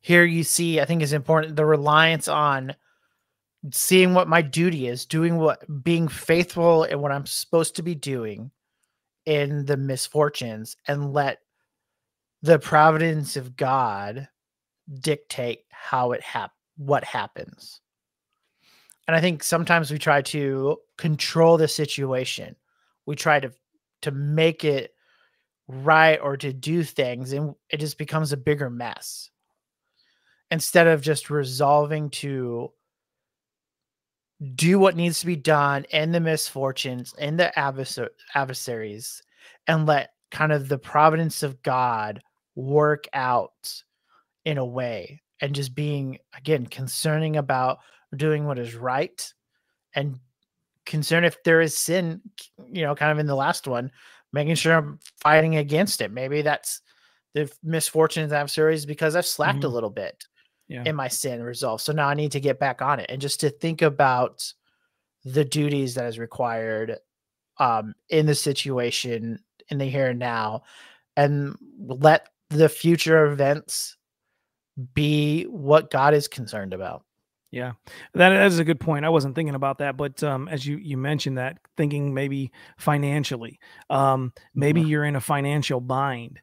here 0.00 0.24
you 0.24 0.44
see, 0.44 0.80
I 0.80 0.84
think 0.84 1.02
is 1.02 1.12
important 1.12 1.56
the 1.56 1.64
reliance 1.64 2.28
on 2.28 2.74
seeing 3.70 4.14
what 4.14 4.28
my 4.28 4.40
duty 4.40 4.88
is, 4.88 5.04
doing 5.04 5.36
what 5.36 5.62
being 5.84 6.08
faithful 6.08 6.84
in 6.84 7.00
what 7.00 7.12
I'm 7.12 7.26
supposed 7.26 7.76
to 7.76 7.82
be 7.82 7.94
doing 7.94 8.50
in 9.26 9.66
the 9.66 9.76
misfortunes, 9.76 10.76
and 10.88 11.12
let 11.12 11.40
the 12.42 12.58
providence 12.58 13.36
of 13.36 13.56
God 13.56 14.28
dictate 15.00 15.64
how 15.68 16.12
it 16.12 16.22
hap- 16.22 16.54
what 16.78 17.04
happens. 17.04 17.80
And 19.06 19.16
I 19.16 19.20
think 19.20 19.42
sometimes 19.42 19.90
we 19.90 19.98
try 19.98 20.22
to 20.22 20.78
control 20.96 21.58
the 21.58 21.68
situation. 21.68 22.56
We 23.06 23.16
try 23.16 23.40
to 23.40 23.52
to 24.02 24.10
make 24.10 24.64
it 24.64 24.94
right 25.68 26.18
or 26.22 26.36
to 26.36 26.52
do 26.52 26.82
things 26.82 27.32
and 27.32 27.54
it 27.68 27.78
just 27.78 27.98
becomes 27.98 28.32
a 28.32 28.36
bigger 28.36 28.70
mess 28.70 29.29
instead 30.50 30.86
of 30.86 31.00
just 31.00 31.30
resolving 31.30 32.10
to 32.10 32.72
do 34.54 34.78
what 34.78 34.96
needs 34.96 35.20
to 35.20 35.26
be 35.26 35.36
done 35.36 35.84
in 35.90 36.12
the 36.12 36.20
misfortunes 36.20 37.14
in 37.18 37.36
the 37.36 37.52
adversaries 38.34 39.22
and 39.66 39.86
let 39.86 40.10
kind 40.30 40.52
of 40.52 40.68
the 40.68 40.78
providence 40.78 41.42
of 41.42 41.62
God 41.62 42.22
work 42.54 43.04
out 43.12 43.82
in 44.44 44.58
a 44.58 44.64
way 44.64 45.20
and 45.40 45.54
just 45.54 45.74
being 45.74 46.18
again 46.36 46.66
concerning 46.66 47.36
about 47.36 47.78
doing 48.16 48.46
what 48.46 48.58
is 48.58 48.74
right 48.74 49.32
and 49.94 50.18
concern 50.86 51.24
if 51.24 51.42
there 51.44 51.60
is 51.60 51.76
sin 51.76 52.20
you 52.70 52.82
know 52.82 52.94
kind 52.94 53.12
of 53.12 53.18
in 53.18 53.26
the 53.26 53.34
last 53.34 53.66
one 53.66 53.90
making 54.32 54.54
sure 54.54 54.74
i'm 54.74 54.98
fighting 55.22 55.56
against 55.56 56.00
it 56.00 56.10
maybe 56.10 56.42
that's 56.42 56.80
the 57.34 57.50
misfortunes 57.62 58.32
adversaries 58.32 58.86
because 58.86 59.14
i've 59.14 59.26
slacked 59.26 59.58
mm-hmm. 59.58 59.66
a 59.66 59.68
little 59.68 59.90
bit 59.90 60.24
yeah. 60.70 60.84
in 60.86 60.94
my 60.94 61.08
sin 61.08 61.42
resolved. 61.42 61.82
So 61.82 61.92
now 61.92 62.08
I 62.08 62.14
need 62.14 62.32
to 62.32 62.40
get 62.40 62.60
back 62.60 62.80
on 62.80 63.00
it 63.00 63.06
and 63.08 63.20
just 63.20 63.40
to 63.40 63.50
think 63.50 63.82
about 63.82 64.52
the 65.24 65.44
duties 65.44 65.96
that 65.96 66.06
is 66.06 66.18
required 66.18 66.96
um, 67.58 67.94
in 68.08 68.24
the 68.24 68.36
situation 68.36 69.40
in 69.68 69.78
the 69.78 69.84
here 69.86 70.10
and 70.10 70.18
now 70.18 70.62
and 71.16 71.56
let 71.86 72.28
the 72.50 72.68
future 72.68 73.26
events 73.26 73.96
be 74.94 75.42
what 75.44 75.90
God 75.90 76.14
is 76.14 76.28
concerned 76.28 76.72
about. 76.72 77.04
Yeah, 77.50 77.72
that 78.14 78.32
is 78.46 78.60
a 78.60 78.64
good 78.64 78.78
point. 78.78 79.04
I 79.04 79.08
wasn't 79.08 79.34
thinking 79.34 79.56
about 79.56 79.78
that, 79.78 79.96
but 79.96 80.22
um, 80.22 80.46
as 80.46 80.64
you 80.64 80.76
you 80.76 80.96
mentioned 80.96 81.38
that, 81.38 81.58
thinking 81.76 82.14
maybe 82.14 82.52
financially, 82.78 83.58
um, 83.90 84.32
maybe 84.54 84.82
mm-hmm. 84.82 84.90
you're 84.90 85.04
in 85.04 85.16
a 85.16 85.20
financial 85.20 85.80
bind, 85.80 86.38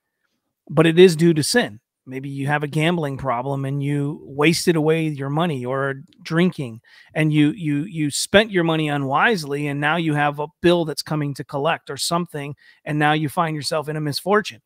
but 0.69 0.85
it 0.85 0.99
is 0.99 1.15
due 1.15 1.33
to 1.33 1.43
sin 1.43 1.79
maybe 2.07 2.29
you 2.29 2.47
have 2.47 2.63
a 2.63 2.67
gambling 2.67 3.17
problem 3.17 3.65
and 3.65 3.83
you 3.83 4.19
wasted 4.23 4.75
away 4.75 5.07
your 5.07 5.29
money 5.29 5.65
or 5.65 5.95
drinking 6.23 6.79
and 7.13 7.33
you 7.33 7.51
you 7.51 7.83
you 7.83 8.09
spent 8.09 8.51
your 8.51 8.63
money 8.63 8.87
unwisely 8.87 9.67
and 9.67 9.79
now 9.79 9.97
you 9.97 10.13
have 10.13 10.39
a 10.39 10.47
bill 10.61 10.85
that's 10.85 11.01
coming 11.01 11.33
to 11.33 11.43
collect 11.43 11.89
or 11.89 11.97
something 11.97 12.55
and 12.85 12.97
now 12.97 13.11
you 13.11 13.29
find 13.29 13.55
yourself 13.55 13.89
in 13.89 13.95
a 13.97 14.01
misfortune. 14.01 14.61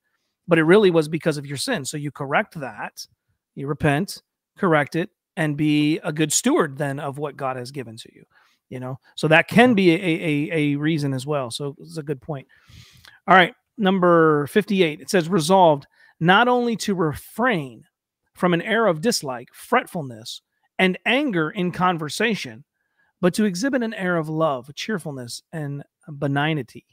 But 0.47 0.59
it 0.59 0.63
really 0.63 0.91
was 0.91 1.07
because 1.07 1.37
of 1.37 1.45
your 1.45 1.57
sin. 1.57 1.85
So 1.85 1.97
you 1.97 2.11
correct 2.11 2.59
that 2.59 3.05
you 3.55 3.67
repent 3.67 4.21
correct 4.57 4.95
it 4.95 5.09
and 5.35 5.57
be 5.57 5.97
a 5.99 6.13
good 6.13 6.31
steward 6.31 6.77
then 6.77 6.99
of 6.99 7.17
what 7.17 7.35
god 7.35 7.57
has 7.57 7.71
given 7.71 7.97
to 7.97 8.09
you 8.13 8.23
you 8.69 8.79
know? 8.79 8.97
So 9.17 9.27
that 9.27 9.49
can 9.49 9.69
mm-hmm. 9.69 9.75
be 9.75 9.91
a 9.91 9.97
a, 9.97 10.51
a 10.53 10.75
reason 10.77 11.13
as 11.13 11.27
well. 11.27 11.51
So 11.51 11.75
it's 11.79 11.97
a 11.97 12.03
good 12.03 12.21
point. 12.21 12.47
All 13.27 13.35
right 13.35 13.53
number 13.77 14.47
58 14.47 14.99
it 14.99 15.09
says 15.09 15.27
resolved 15.27 15.87
not 16.21 16.47
only 16.47 16.77
to 16.77 16.93
refrain 16.93 17.83
from 18.35 18.53
an 18.53 18.61
air 18.61 18.85
of 18.85 19.01
dislike, 19.01 19.49
fretfulness, 19.51 20.41
and 20.79 20.97
anger 21.05 21.49
in 21.49 21.71
conversation, 21.71 22.63
but 23.19 23.33
to 23.33 23.43
exhibit 23.43 23.83
an 23.83 23.93
air 23.95 24.15
of 24.17 24.29
love, 24.29 24.73
cheerfulness, 24.75 25.41
and 25.51 25.83
benignity. 26.07 26.85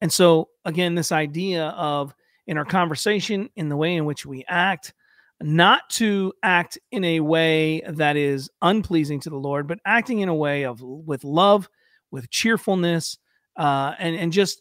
And 0.00 0.12
so, 0.12 0.48
again, 0.64 0.96
this 0.96 1.12
idea 1.12 1.68
of 1.68 2.12
in 2.46 2.58
our 2.58 2.64
conversation, 2.64 3.48
in 3.54 3.68
the 3.68 3.76
way 3.76 3.94
in 3.94 4.04
which 4.04 4.26
we 4.26 4.44
act, 4.48 4.94
not 5.40 5.88
to 5.90 6.32
act 6.42 6.76
in 6.90 7.04
a 7.04 7.20
way 7.20 7.82
that 7.88 8.16
is 8.16 8.50
unpleasing 8.62 9.20
to 9.20 9.30
the 9.30 9.36
Lord, 9.36 9.68
but 9.68 9.78
acting 9.86 10.20
in 10.20 10.28
a 10.28 10.34
way 10.34 10.64
of 10.64 10.82
with 10.82 11.22
love, 11.22 11.68
with 12.10 12.30
cheerfulness, 12.30 13.16
uh, 13.56 13.94
and 13.98 14.16
and 14.16 14.32
just 14.32 14.60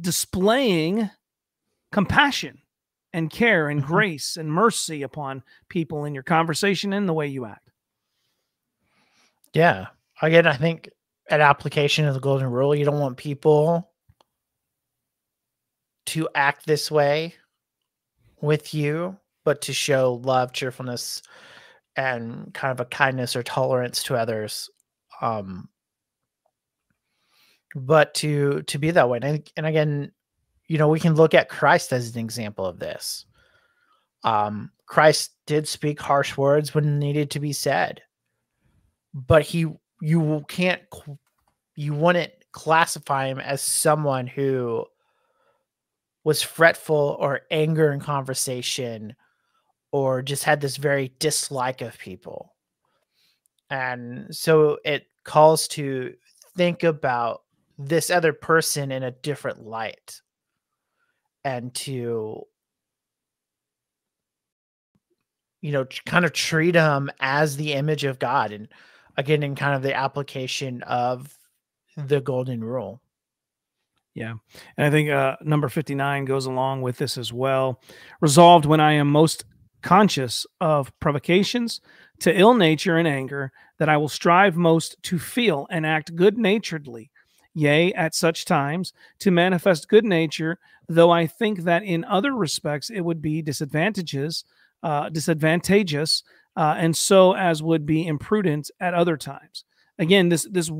displaying 0.00 1.10
compassion 1.92 2.60
and 3.12 3.30
care 3.30 3.68
and 3.68 3.82
mm-hmm. 3.82 3.92
grace 3.92 4.36
and 4.36 4.52
mercy 4.52 5.02
upon 5.02 5.42
people 5.68 6.04
in 6.04 6.14
your 6.14 6.22
conversation 6.22 6.92
and 6.92 7.08
the 7.08 7.14
way 7.14 7.26
you 7.26 7.44
act. 7.44 7.70
Yeah. 9.52 9.88
Again, 10.22 10.46
I 10.46 10.54
think 10.54 10.90
an 11.28 11.40
application 11.40 12.06
of 12.06 12.14
the 12.14 12.20
golden 12.20 12.50
rule, 12.50 12.74
you 12.74 12.84
don't 12.84 13.00
want 13.00 13.16
people 13.16 13.90
to 16.06 16.28
act 16.34 16.66
this 16.66 16.90
way 16.90 17.34
with 18.40 18.74
you, 18.74 19.16
but 19.44 19.62
to 19.62 19.72
show 19.72 20.20
love, 20.24 20.52
cheerfulness, 20.52 21.22
and 21.96 22.52
kind 22.54 22.72
of 22.72 22.80
a 22.80 22.84
kindness 22.84 23.36
or 23.36 23.42
tolerance 23.42 24.02
to 24.04 24.16
others. 24.16 24.70
Um, 25.20 25.68
but 27.74 28.14
to 28.14 28.62
to 28.62 28.78
be 28.78 28.90
that 28.90 29.08
way, 29.08 29.20
and, 29.22 29.48
and 29.56 29.66
again, 29.66 30.12
you 30.70 30.78
know, 30.78 30.86
we 30.86 31.00
can 31.00 31.16
look 31.16 31.34
at 31.34 31.48
Christ 31.48 31.92
as 31.92 32.14
an 32.14 32.20
example 32.20 32.64
of 32.64 32.78
this. 32.78 33.26
Um, 34.22 34.70
Christ 34.86 35.32
did 35.44 35.66
speak 35.66 36.00
harsh 36.00 36.36
words 36.36 36.72
when 36.72 37.00
needed 37.00 37.32
to 37.32 37.40
be 37.40 37.52
said, 37.52 38.02
but 39.12 39.42
he 39.42 39.66
you 40.00 40.44
can't 40.46 40.80
you 41.74 41.92
wouldn't 41.92 42.32
classify 42.52 43.26
him 43.26 43.40
as 43.40 43.60
someone 43.60 44.28
who 44.28 44.86
was 46.22 46.40
fretful 46.40 47.16
or 47.18 47.40
anger 47.50 47.90
in 47.90 47.98
conversation 47.98 49.16
or 49.90 50.22
just 50.22 50.44
had 50.44 50.60
this 50.60 50.76
very 50.76 51.12
dislike 51.18 51.80
of 51.80 51.98
people. 51.98 52.54
And 53.70 54.32
so 54.32 54.78
it 54.84 55.06
calls 55.24 55.66
to 55.68 56.14
think 56.56 56.84
about 56.84 57.42
this 57.76 58.08
other 58.08 58.32
person 58.32 58.92
in 58.92 59.02
a 59.02 59.10
different 59.10 59.66
light 59.66 60.20
and 61.44 61.74
to 61.74 62.42
you 65.60 65.72
know 65.72 65.86
kind 66.06 66.24
of 66.24 66.32
treat 66.32 66.72
them 66.72 67.10
as 67.20 67.56
the 67.56 67.72
image 67.72 68.04
of 68.04 68.18
god 68.18 68.52
and 68.52 68.68
again 69.16 69.42
in 69.42 69.54
kind 69.54 69.74
of 69.74 69.82
the 69.82 69.94
application 69.94 70.82
of 70.82 71.36
the 71.96 72.20
golden 72.20 72.62
rule 72.62 73.00
yeah. 74.14 74.34
And 74.76 74.86
I 74.86 74.90
think 74.90 75.10
uh, 75.10 75.36
number 75.42 75.68
59 75.68 76.24
goes 76.24 76.46
along 76.46 76.82
with 76.82 76.98
this 76.98 77.16
as 77.16 77.32
well. 77.32 77.80
Resolved 78.20 78.66
when 78.66 78.80
I 78.80 78.92
am 78.94 79.10
most 79.10 79.44
conscious 79.82 80.46
of 80.60 80.92
provocations 81.00 81.80
to 82.20 82.38
ill 82.38 82.54
nature 82.54 82.96
and 82.96 83.08
anger, 83.08 83.52
that 83.78 83.88
I 83.88 83.96
will 83.96 84.08
strive 84.08 84.56
most 84.56 85.02
to 85.04 85.18
feel 85.18 85.66
and 85.70 85.86
act 85.86 86.16
good 86.16 86.36
naturedly, 86.36 87.10
yea, 87.54 87.92
at 87.94 88.14
such 88.14 88.44
times, 88.44 88.92
to 89.18 89.30
manifest 89.30 89.88
good 89.88 90.04
nature, 90.04 90.58
though 90.88 91.10
I 91.10 91.26
think 91.26 91.60
that 91.60 91.82
in 91.82 92.04
other 92.04 92.34
respects 92.34 92.90
it 92.90 93.00
would 93.00 93.22
be 93.22 93.42
disadvantages, 93.42 94.44
uh, 94.82 95.08
disadvantageous, 95.08 96.22
uh, 96.56 96.74
and 96.78 96.96
so 96.96 97.34
as 97.34 97.62
would 97.62 97.86
be 97.86 98.06
imprudent 98.06 98.70
at 98.80 98.94
other 98.94 99.16
times. 99.16 99.64
Again, 99.98 100.28
this 100.28 100.46
this 100.50 100.70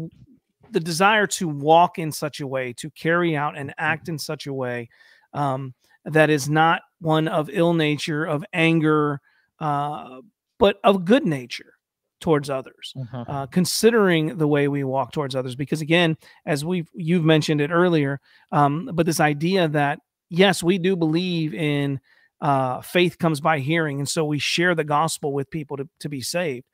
the 0.70 0.80
desire 0.80 1.26
to 1.26 1.48
walk 1.48 1.98
in 1.98 2.12
such 2.12 2.40
a 2.40 2.46
way, 2.46 2.72
to 2.74 2.90
carry 2.90 3.36
out 3.36 3.58
and 3.58 3.74
act 3.76 4.08
in 4.08 4.18
such 4.18 4.46
a 4.46 4.52
way 4.52 4.88
um, 5.32 5.74
that 6.04 6.30
is 6.30 6.48
not 6.48 6.82
one 7.00 7.26
of 7.26 7.50
ill 7.52 7.74
nature, 7.74 8.24
of 8.24 8.44
anger, 8.52 9.20
uh, 9.58 10.20
but 10.58 10.78
of 10.84 11.04
good 11.04 11.26
nature 11.26 11.74
towards 12.20 12.50
others 12.50 12.94
uh-huh. 13.00 13.24
uh, 13.28 13.46
considering 13.46 14.36
the 14.38 14.46
way 14.46 14.68
we 14.68 14.84
walk 14.84 15.12
towards 15.12 15.34
others 15.34 15.54
because 15.54 15.80
again 15.80 16.16
as 16.46 16.64
we've 16.64 16.88
you've 16.94 17.24
mentioned 17.24 17.60
it 17.60 17.70
earlier 17.70 18.20
um, 18.52 18.90
but 18.94 19.06
this 19.06 19.20
idea 19.20 19.68
that 19.68 19.98
yes 20.28 20.62
we 20.62 20.78
do 20.78 20.96
believe 20.96 21.54
in 21.54 22.00
uh, 22.40 22.80
faith 22.80 23.18
comes 23.18 23.40
by 23.40 23.58
hearing 23.58 23.98
and 23.98 24.08
so 24.08 24.24
we 24.24 24.38
share 24.38 24.74
the 24.74 24.84
gospel 24.84 25.32
with 25.32 25.50
people 25.50 25.76
to, 25.76 25.88
to 25.98 26.08
be 26.08 26.20
saved 26.20 26.64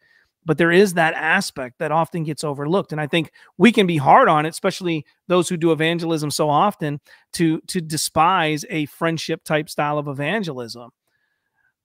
but 0.44 0.58
there 0.58 0.70
is 0.70 0.94
that 0.94 1.12
aspect 1.14 1.78
that 1.78 1.90
often 1.90 2.22
gets 2.22 2.44
overlooked 2.44 2.92
and 2.92 3.00
i 3.00 3.06
think 3.06 3.30
we 3.58 3.72
can 3.72 3.86
be 3.86 3.96
hard 3.96 4.28
on 4.28 4.46
it 4.46 4.50
especially 4.50 5.04
those 5.28 5.48
who 5.48 5.56
do 5.56 5.72
evangelism 5.72 6.30
so 6.30 6.48
often 6.48 7.00
to 7.32 7.60
to 7.62 7.80
despise 7.80 8.64
a 8.70 8.86
friendship 8.86 9.42
type 9.44 9.68
style 9.68 9.98
of 9.98 10.08
evangelism 10.08 10.90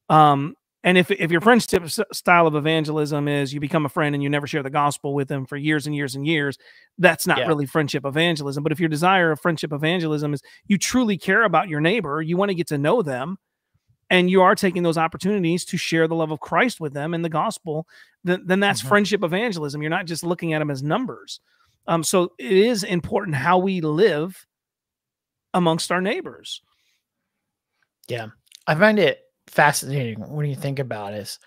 um 0.09 0.55
and 0.83 0.97
if, 0.97 1.11
if 1.11 1.29
your 1.31 1.41
friendship 1.41 1.87
style 2.11 2.47
of 2.47 2.55
evangelism 2.55 3.27
is 3.27 3.53
you 3.53 3.59
become 3.59 3.85
a 3.85 3.89
friend 3.89 4.15
and 4.15 4.23
you 4.23 4.29
never 4.29 4.47
share 4.47 4.63
the 4.63 4.69
gospel 4.69 5.13
with 5.13 5.27
them 5.27 5.45
for 5.45 5.55
years 5.55 5.85
and 5.85 5.95
years 5.95 6.15
and 6.15 6.25
years, 6.25 6.57
that's 6.97 7.27
not 7.27 7.37
yeah. 7.37 7.47
really 7.47 7.67
friendship 7.67 8.05
evangelism. 8.05 8.63
But 8.63 8.71
if 8.71 8.79
your 8.79 8.89
desire 8.89 9.31
of 9.31 9.39
friendship 9.39 9.73
evangelism 9.73 10.33
is 10.33 10.41
you 10.65 10.77
truly 10.77 11.17
care 11.17 11.43
about 11.43 11.69
your 11.69 11.81
neighbor, 11.81 12.21
you 12.21 12.35
want 12.35 12.49
to 12.49 12.55
get 12.55 12.67
to 12.67 12.79
know 12.79 13.01
them, 13.03 13.37
and 14.09 14.29
you 14.29 14.41
are 14.41 14.55
taking 14.55 14.83
those 14.83 14.97
opportunities 14.97 15.63
to 15.65 15.77
share 15.77 16.07
the 16.07 16.15
love 16.15 16.31
of 16.31 16.41
Christ 16.41 16.81
with 16.81 16.93
them 16.93 17.13
and 17.13 17.23
the 17.23 17.29
gospel, 17.29 17.87
then, 18.23 18.43
then 18.45 18.59
that's 18.59 18.81
mm-hmm. 18.81 18.89
friendship 18.89 19.23
evangelism. 19.23 19.81
You're 19.81 19.89
not 19.89 20.05
just 20.05 20.23
looking 20.23 20.53
at 20.53 20.59
them 20.59 20.69
as 20.69 20.83
numbers. 20.83 21.39
Um, 21.87 22.03
so 22.03 22.33
it 22.37 22.51
is 22.51 22.83
important 22.83 23.35
how 23.35 23.57
we 23.59 23.81
live 23.81 24.45
amongst 25.53 25.91
our 25.91 26.01
neighbors. 26.01 26.61
Yeah. 28.07 28.27
I 28.67 28.75
find 28.75 28.99
it 28.99 29.21
fascinating 29.51 30.19
when 30.19 30.45
you 30.47 30.55
think 30.55 30.79
about 30.79 31.13
it. 31.13 31.37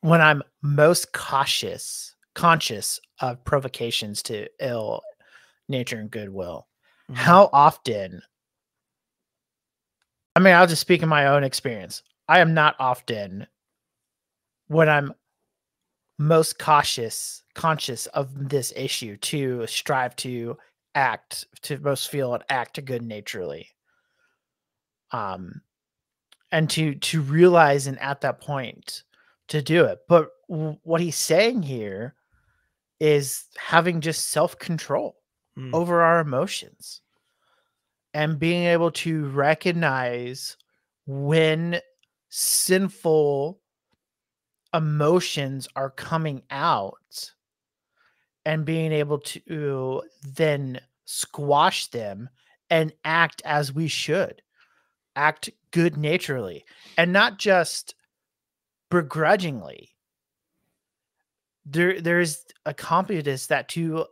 When 0.00 0.20
I'm 0.20 0.42
most 0.62 1.12
cautious, 1.12 2.14
conscious 2.34 3.00
of 3.20 3.42
provocations 3.44 4.22
to 4.24 4.48
ill 4.60 5.02
nature 5.68 5.98
and 5.98 6.10
goodwill, 6.10 6.68
mm-hmm. 7.10 7.14
how 7.14 7.48
often 7.52 8.22
I 10.36 10.40
mean, 10.40 10.54
I'll 10.54 10.66
just 10.66 10.80
speak 10.80 11.02
in 11.02 11.08
my 11.08 11.26
own 11.26 11.44
experience. 11.44 12.02
I 12.28 12.40
am 12.40 12.54
not 12.54 12.74
often 12.78 13.46
when 14.66 14.88
I'm 14.88 15.14
most 16.18 16.58
cautious, 16.58 17.42
conscious 17.54 18.06
of 18.06 18.48
this 18.48 18.72
issue 18.74 19.16
to 19.18 19.66
strive 19.66 20.16
to 20.16 20.56
act, 20.94 21.46
to 21.62 21.78
most 21.78 22.10
feel 22.10 22.34
and 22.34 22.42
act 22.48 22.84
good 22.84 23.02
naturally. 23.02 23.68
Um, 25.12 25.60
and 26.54 26.70
to 26.70 26.94
to 26.94 27.20
realize 27.20 27.88
and 27.88 28.00
at 28.00 28.20
that 28.20 28.40
point 28.40 29.02
to 29.48 29.60
do 29.60 29.84
it. 29.86 29.98
But 30.08 30.30
w- 30.48 30.78
what 30.84 31.00
he's 31.00 31.16
saying 31.16 31.64
here 31.64 32.14
is 33.00 33.46
having 33.58 34.00
just 34.00 34.28
self 34.28 34.56
control 34.60 35.16
mm. 35.58 35.74
over 35.74 36.00
our 36.00 36.20
emotions 36.20 37.00
and 38.14 38.38
being 38.38 38.66
able 38.66 38.92
to 38.92 39.26
recognize 39.30 40.56
when 41.06 41.80
sinful 42.28 43.58
emotions 44.72 45.66
are 45.74 45.90
coming 45.90 46.40
out 46.50 47.32
and 48.46 48.64
being 48.64 48.92
able 48.92 49.18
to 49.18 50.02
then 50.22 50.80
squash 51.04 51.88
them 51.88 52.28
and 52.70 52.92
act 53.04 53.42
as 53.44 53.72
we 53.72 53.88
should 53.88 54.40
act 55.16 55.50
good 55.74 55.96
naturally 55.96 56.64
and 56.96 57.12
not 57.12 57.36
just 57.36 57.96
begrudgingly. 58.92 59.90
There 61.66 62.00
there's 62.00 62.44
a 62.64 62.72
competence 62.72 63.48
that 63.48 63.68
to 63.70 64.06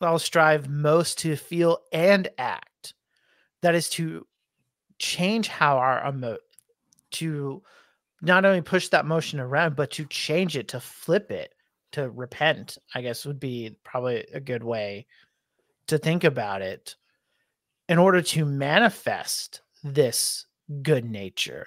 i'll 0.00 0.20
strive 0.20 0.68
most 0.68 1.18
to 1.18 1.34
feel 1.34 1.78
and 1.92 2.28
act. 2.38 2.94
That 3.62 3.74
is 3.74 3.90
to 3.90 4.24
change 5.00 5.48
how 5.48 5.78
our 5.78 6.08
emo- 6.08 6.38
to 7.12 7.62
not 8.22 8.44
only 8.44 8.60
push 8.60 8.88
that 8.88 9.06
motion 9.06 9.40
around, 9.40 9.74
but 9.74 9.90
to 9.92 10.04
change 10.04 10.56
it, 10.56 10.68
to 10.68 10.78
flip 10.78 11.32
it, 11.32 11.54
to 11.92 12.08
repent, 12.08 12.78
I 12.94 13.02
guess 13.02 13.26
would 13.26 13.40
be 13.40 13.74
probably 13.82 14.26
a 14.32 14.40
good 14.40 14.62
way 14.62 15.06
to 15.88 15.98
think 15.98 16.22
about 16.22 16.62
it 16.62 16.94
in 17.88 17.98
order 17.98 18.22
to 18.22 18.44
manifest 18.44 19.62
this 19.82 20.46
good 20.82 21.04
nature. 21.04 21.66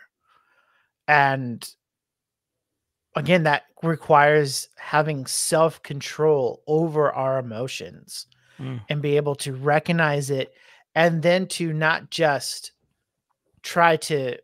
And 1.08 1.68
again, 3.16 3.44
that 3.44 3.64
requires 3.82 4.70
having 4.78 5.26
self 5.26 5.82
control 5.84 6.64
over 6.68 7.12
our 7.12 7.40
emotions 7.40 8.28
mm. 8.60 8.82
and 8.90 9.02
be 9.02 9.18
able 9.18 9.36
to 9.36 9.54
recognize 9.54 10.30
it 10.30 10.54
and 10.96 11.22
then 11.22 11.48
to 11.48 11.74
not 11.74 12.10
just 12.10 12.72
try 13.62 13.98
to 13.98 14.38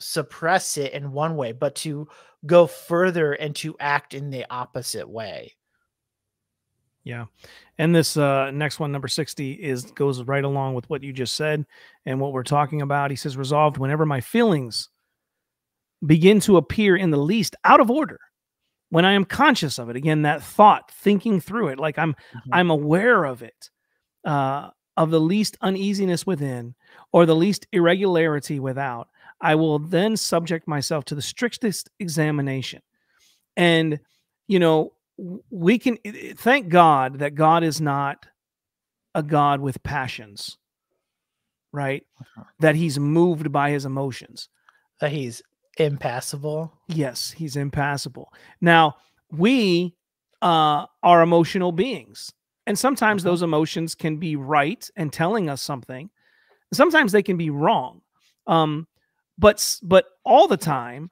suppress 0.00 0.76
it 0.76 0.92
in 0.92 1.12
one 1.12 1.36
way, 1.36 1.52
but 1.52 1.74
to 1.76 2.08
go 2.44 2.66
further 2.66 3.32
and 3.32 3.54
to 3.56 3.76
act 3.78 4.14
in 4.14 4.30
the 4.30 4.44
opposite 4.50 5.08
way. 5.08 5.54
Yeah. 7.04 7.26
And 7.78 7.94
this 7.94 8.16
uh, 8.16 8.50
next 8.52 8.78
one, 8.78 8.92
number 8.92 9.08
60, 9.08 9.52
is 9.52 9.84
goes 9.86 10.22
right 10.22 10.44
along 10.44 10.74
with 10.74 10.88
what 10.88 11.02
you 11.02 11.12
just 11.12 11.34
said 11.34 11.66
and 12.06 12.20
what 12.20 12.32
we're 12.32 12.44
talking 12.44 12.80
about. 12.80 13.10
He 13.10 13.16
says, 13.16 13.36
resolved 13.36 13.78
whenever 13.78 14.06
my 14.06 14.20
feelings 14.20 14.88
begin 16.04 16.40
to 16.40 16.56
appear 16.56 16.96
in 16.96 17.10
the 17.10 17.16
least 17.16 17.56
out 17.64 17.80
of 17.80 17.90
order, 17.90 18.20
when 18.90 19.04
I 19.04 19.12
am 19.12 19.24
conscious 19.24 19.78
of 19.78 19.88
it, 19.88 19.96
again, 19.96 20.22
that 20.22 20.42
thought, 20.42 20.90
thinking 20.90 21.40
through 21.40 21.68
it, 21.68 21.80
like 21.80 21.98
I'm 21.98 22.12
mm-hmm. 22.12 22.54
I'm 22.54 22.70
aware 22.70 23.24
of 23.24 23.42
it, 23.42 23.70
uh, 24.24 24.70
of 24.96 25.10
the 25.10 25.20
least 25.20 25.56
uneasiness 25.60 26.26
within 26.26 26.74
or 27.12 27.26
the 27.26 27.36
least 27.36 27.66
irregularity 27.72 28.60
without, 28.60 29.08
I 29.40 29.54
will 29.54 29.78
then 29.78 30.16
subject 30.16 30.68
myself 30.68 31.04
to 31.06 31.14
the 31.14 31.22
strictest 31.22 31.90
examination. 31.98 32.82
And, 33.56 34.00
you 34.46 34.58
know, 34.58 34.92
we 35.16 35.78
can 35.78 35.98
thank 36.36 36.68
God 36.68 37.18
that 37.20 37.34
God 37.34 37.62
is 37.62 37.80
not 37.80 38.26
a 39.14 39.22
God 39.22 39.60
with 39.60 39.82
passions, 39.82 40.58
right? 41.72 42.04
Uh-huh. 42.20 42.44
That 42.60 42.76
he's 42.76 42.98
moved 42.98 43.52
by 43.52 43.70
his 43.70 43.84
emotions, 43.84 44.48
that 45.00 45.12
he's 45.12 45.42
impassible. 45.78 46.72
Yes, 46.88 47.30
he's 47.30 47.56
impassible. 47.56 48.32
Now, 48.60 48.96
we 49.30 49.94
uh, 50.40 50.86
are 51.02 51.22
emotional 51.22 51.72
beings, 51.72 52.32
and 52.66 52.78
sometimes 52.78 53.22
uh-huh. 53.22 53.32
those 53.32 53.42
emotions 53.42 53.94
can 53.94 54.16
be 54.16 54.36
right 54.36 54.88
and 54.96 55.12
telling 55.12 55.48
us 55.48 55.62
something. 55.62 56.10
Sometimes 56.72 57.12
they 57.12 57.22
can 57.22 57.36
be 57.36 57.50
wrong. 57.50 58.00
Um, 58.46 58.86
but 59.38 59.78
but 59.82 60.06
all 60.24 60.48
the 60.48 60.56
time 60.56 61.10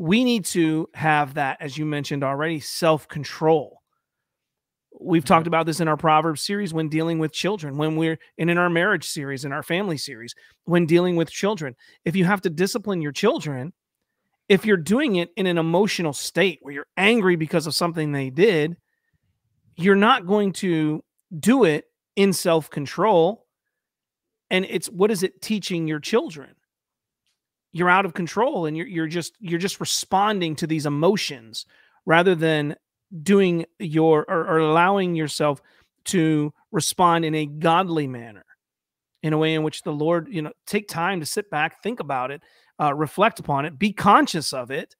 we 0.00 0.24
need 0.24 0.46
to 0.46 0.88
have 0.94 1.34
that 1.34 1.58
as 1.60 1.76
you 1.76 1.84
mentioned 1.84 2.24
already 2.24 2.58
self-control. 2.58 3.82
We've 4.98 5.22
mm-hmm. 5.22 5.26
talked 5.28 5.46
about 5.46 5.66
this 5.66 5.80
in 5.80 5.88
our 5.88 5.98
proverbs 5.98 6.40
series 6.40 6.72
when 6.72 6.88
dealing 6.88 7.18
with 7.18 7.32
children 7.32 7.76
when 7.76 7.96
we're 7.96 8.18
and 8.38 8.48
in 8.48 8.56
our 8.56 8.70
marriage 8.70 9.04
series 9.04 9.44
in 9.44 9.52
our 9.52 9.62
family 9.62 9.98
series 9.98 10.34
when 10.64 10.86
dealing 10.86 11.16
with 11.16 11.30
children. 11.30 11.76
If 12.06 12.16
you 12.16 12.24
have 12.24 12.40
to 12.42 12.50
discipline 12.50 13.02
your 13.02 13.12
children 13.12 13.74
if 14.48 14.64
you're 14.64 14.78
doing 14.78 15.16
it 15.16 15.28
in 15.36 15.46
an 15.46 15.58
emotional 15.58 16.14
state 16.14 16.58
where 16.62 16.72
you're 16.72 16.86
angry 16.96 17.36
because 17.36 17.66
of 17.66 17.74
something 17.74 18.10
they 18.10 18.30
did 18.30 18.78
you're 19.76 19.94
not 19.96 20.26
going 20.26 20.52
to 20.52 21.04
do 21.38 21.64
it 21.64 21.84
in 22.16 22.32
self-control. 22.32 23.46
And 24.50 24.66
it's 24.68 24.88
what 24.88 25.10
is 25.10 25.22
it 25.22 25.42
teaching 25.42 25.86
your 25.86 26.00
children 26.00 26.54
you're 27.72 27.90
out 27.90 28.04
of 28.04 28.14
control 28.14 28.66
and 28.66 28.76
you're 28.76 28.86
you're 28.86 29.06
just 29.06 29.34
you're 29.40 29.58
just 29.58 29.80
responding 29.80 30.56
to 30.56 30.66
these 30.66 30.86
emotions 30.86 31.66
rather 32.06 32.34
than 32.34 32.74
doing 33.22 33.64
your 33.78 34.24
or, 34.28 34.46
or 34.46 34.58
allowing 34.58 35.14
yourself 35.14 35.60
to 36.04 36.52
respond 36.72 37.24
in 37.24 37.34
a 37.34 37.46
godly 37.46 38.06
manner 38.06 38.44
in 39.22 39.32
a 39.32 39.38
way 39.38 39.54
in 39.54 39.62
which 39.62 39.82
the 39.82 39.92
lord 39.92 40.28
you 40.30 40.42
know 40.42 40.52
take 40.66 40.88
time 40.88 41.20
to 41.20 41.26
sit 41.26 41.50
back 41.50 41.82
think 41.82 42.00
about 42.00 42.30
it 42.30 42.42
uh, 42.80 42.94
reflect 42.94 43.38
upon 43.38 43.64
it 43.64 43.78
be 43.78 43.92
conscious 43.92 44.52
of 44.52 44.70
it 44.70 44.96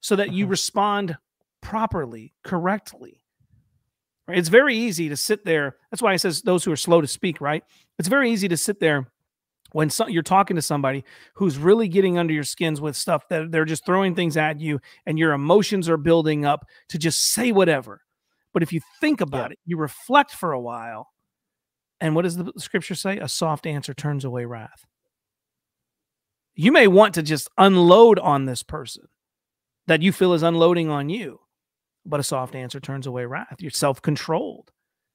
so 0.00 0.16
that 0.16 0.32
you 0.32 0.44
uh-huh. 0.44 0.50
respond 0.50 1.16
properly 1.60 2.32
correctly 2.44 3.22
right? 4.28 4.38
It's 4.38 4.48
very 4.48 4.76
easy 4.76 5.08
to 5.08 5.16
sit 5.16 5.44
there. 5.44 5.76
That's 5.90 6.02
why 6.02 6.14
it 6.14 6.18
says 6.18 6.42
those 6.42 6.64
who 6.64 6.72
are 6.72 6.76
slow 6.76 7.00
to 7.00 7.06
speak 7.06 7.40
right? 7.40 7.64
It's 7.98 8.08
very 8.08 8.30
easy 8.30 8.48
to 8.48 8.56
sit 8.56 8.80
there 8.80 9.08
when 9.76 9.90
so, 9.90 10.06
you're 10.06 10.22
talking 10.22 10.56
to 10.56 10.62
somebody 10.62 11.04
who's 11.34 11.58
really 11.58 11.86
getting 11.86 12.16
under 12.16 12.32
your 12.32 12.44
skins 12.44 12.80
with 12.80 12.96
stuff 12.96 13.28
that 13.28 13.52
they're 13.52 13.66
just 13.66 13.84
throwing 13.84 14.14
things 14.14 14.38
at 14.38 14.58
you 14.58 14.80
and 15.04 15.18
your 15.18 15.34
emotions 15.34 15.86
are 15.86 15.98
building 15.98 16.46
up 16.46 16.66
to 16.88 16.96
just 16.96 17.34
say 17.34 17.52
whatever. 17.52 18.00
But 18.54 18.62
if 18.62 18.72
you 18.72 18.80
think 19.02 19.20
about 19.20 19.50
yeah. 19.50 19.52
it, 19.52 19.58
you 19.66 19.76
reflect 19.76 20.30
for 20.30 20.52
a 20.52 20.60
while. 20.60 21.08
And 22.00 22.14
what 22.14 22.22
does 22.22 22.38
the 22.38 22.54
scripture 22.56 22.94
say? 22.94 23.18
A 23.18 23.28
soft 23.28 23.66
answer 23.66 23.92
turns 23.92 24.24
away 24.24 24.46
wrath. 24.46 24.86
You 26.54 26.72
may 26.72 26.86
want 26.86 27.12
to 27.16 27.22
just 27.22 27.50
unload 27.58 28.18
on 28.18 28.46
this 28.46 28.62
person 28.62 29.04
that 29.88 30.00
you 30.00 30.10
feel 30.10 30.32
is 30.32 30.42
unloading 30.42 30.88
on 30.88 31.10
you, 31.10 31.38
but 32.06 32.18
a 32.18 32.22
soft 32.22 32.54
answer 32.54 32.80
turns 32.80 33.06
away 33.06 33.26
wrath. 33.26 33.56
You're 33.58 33.70
self 33.70 34.00
controlled. 34.00 34.72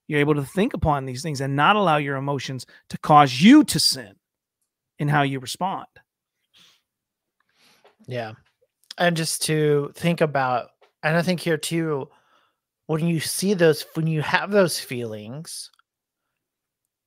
You're 0.07 0.19
able 0.19 0.35
to 0.35 0.45
think 0.45 0.75
upon 0.75 1.05
these 1.05 1.23
things 1.23 1.41
and 1.41 1.55
not 1.55 1.75
allow 1.75 1.97
your 1.97 2.17
emotions 2.17 2.67
to 2.89 2.99
cause 2.99 3.41
you 3.41 3.63
to 3.63 3.79
sin 3.79 4.17
in 5.01 5.07
how 5.07 5.23
you 5.23 5.39
respond. 5.39 5.87
Yeah. 8.07 8.33
And 8.99 9.17
just 9.17 9.41
to 9.43 9.91
think 9.95 10.21
about, 10.21 10.69
and 11.01 11.17
I 11.17 11.23
think 11.23 11.39
here 11.39 11.57
too, 11.57 12.07
when 12.85 13.07
you 13.07 13.19
see 13.19 13.55
those, 13.55 13.83
when 13.95 14.05
you 14.05 14.21
have 14.21 14.51
those 14.51 14.79
feelings, 14.79 15.71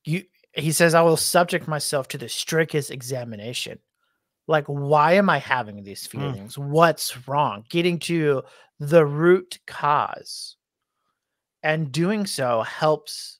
you, 0.03 0.23
he 0.51 0.73
says, 0.73 0.93
I 0.93 1.03
will 1.03 1.17
subject 1.17 1.69
myself 1.69 2.09
to 2.09 2.17
the 2.17 2.27
strictest 2.27 2.91
examination. 2.91 3.79
Like, 4.45 4.65
why 4.65 5.13
am 5.13 5.29
I 5.29 5.37
having 5.37 5.83
these 5.83 6.05
hmm. 6.05 6.19
feelings? 6.19 6.57
Mm. 6.57 6.67
What's 6.67 7.27
wrong? 7.27 7.63
Getting 7.69 7.97
to 7.99 8.43
the 8.77 9.05
root 9.05 9.59
cause. 9.65 10.57
And 11.63 11.93
doing 11.93 12.25
so 12.25 12.61
helps, 12.61 13.39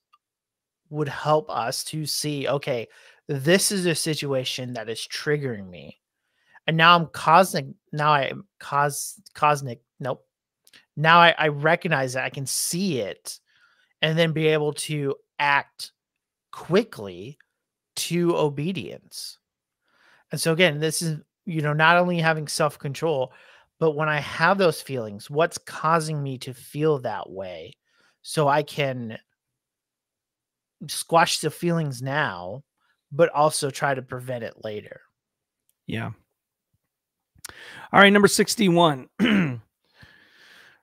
would 0.90 1.10
help 1.10 1.50
us 1.50 1.84
to 1.86 2.06
see, 2.06 2.48
okay, 2.48 2.88
this 3.28 3.72
is 3.72 3.86
a 3.86 3.96
situation 3.96 4.74
that 4.74 4.90
is 4.90 5.08
triggering 5.12 5.70
me. 5.70 6.00
And 6.68 6.78
now 6.78 6.96
I'm 6.96 7.08
cosmic. 7.08 7.66
Now 7.92 8.12
I 8.12 8.34
cause 8.60 9.20
cosmic. 9.34 9.82
Nope. 10.00 10.26
Now 10.96 11.20
I, 11.20 11.36
I 11.38 11.48
recognize 11.50 12.14
that 12.14 12.26
I 12.26 12.30
can 12.30 12.46
see 12.46 13.00
it 13.00 13.40
and 14.02 14.18
then 14.18 14.32
be 14.32 14.48
able 14.48 14.74
to 14.74 15.16
act 15.40 15.92
quickly 16.52 17.38
to 17.96 18.36
obedience. 18.38 19.40
And 20.32 20.40
so 20.40 20.54
again, 20.54 20.80
this 20.80 21.02
is, 21.02 21.20
you 21.46 21.62
know, 21.62 21.74
not 21.74 21.98
only 21.98 22.20
having 22.20 22.48
self-control, 22.48 23.32
but 23.80 23.92
when 23.92 24.10
I 24.10 24.20
have 24.20 24.58
those 24.58 24.82
feelings, 24.82 25.30
what's 25.30 25.58
causing 25.58 26.22
me 26.22 26.38
to 26.40 26.54
feel 26.54 27.00
that 27.00 27.30
way 27.30 27.76
so 28.22 28.48
I 28.48 28.64
can 28.64 29.18
squash 30.88 31.40
the 31.40 31.52
feelings 31.52 32.02
now 32.02 32.64
but 33.12 33.30
also 33.30 33.70
try 33.70 33.94
to 33.94 34.02
prevent 34.02 34.44
it 34.44 34.64
later. 34.64 35.02
Yeah. 35.88 36.12
All 37.94 38.02
right, 38.02 38.12
number 38.12 38.28
61. 38.28 39.08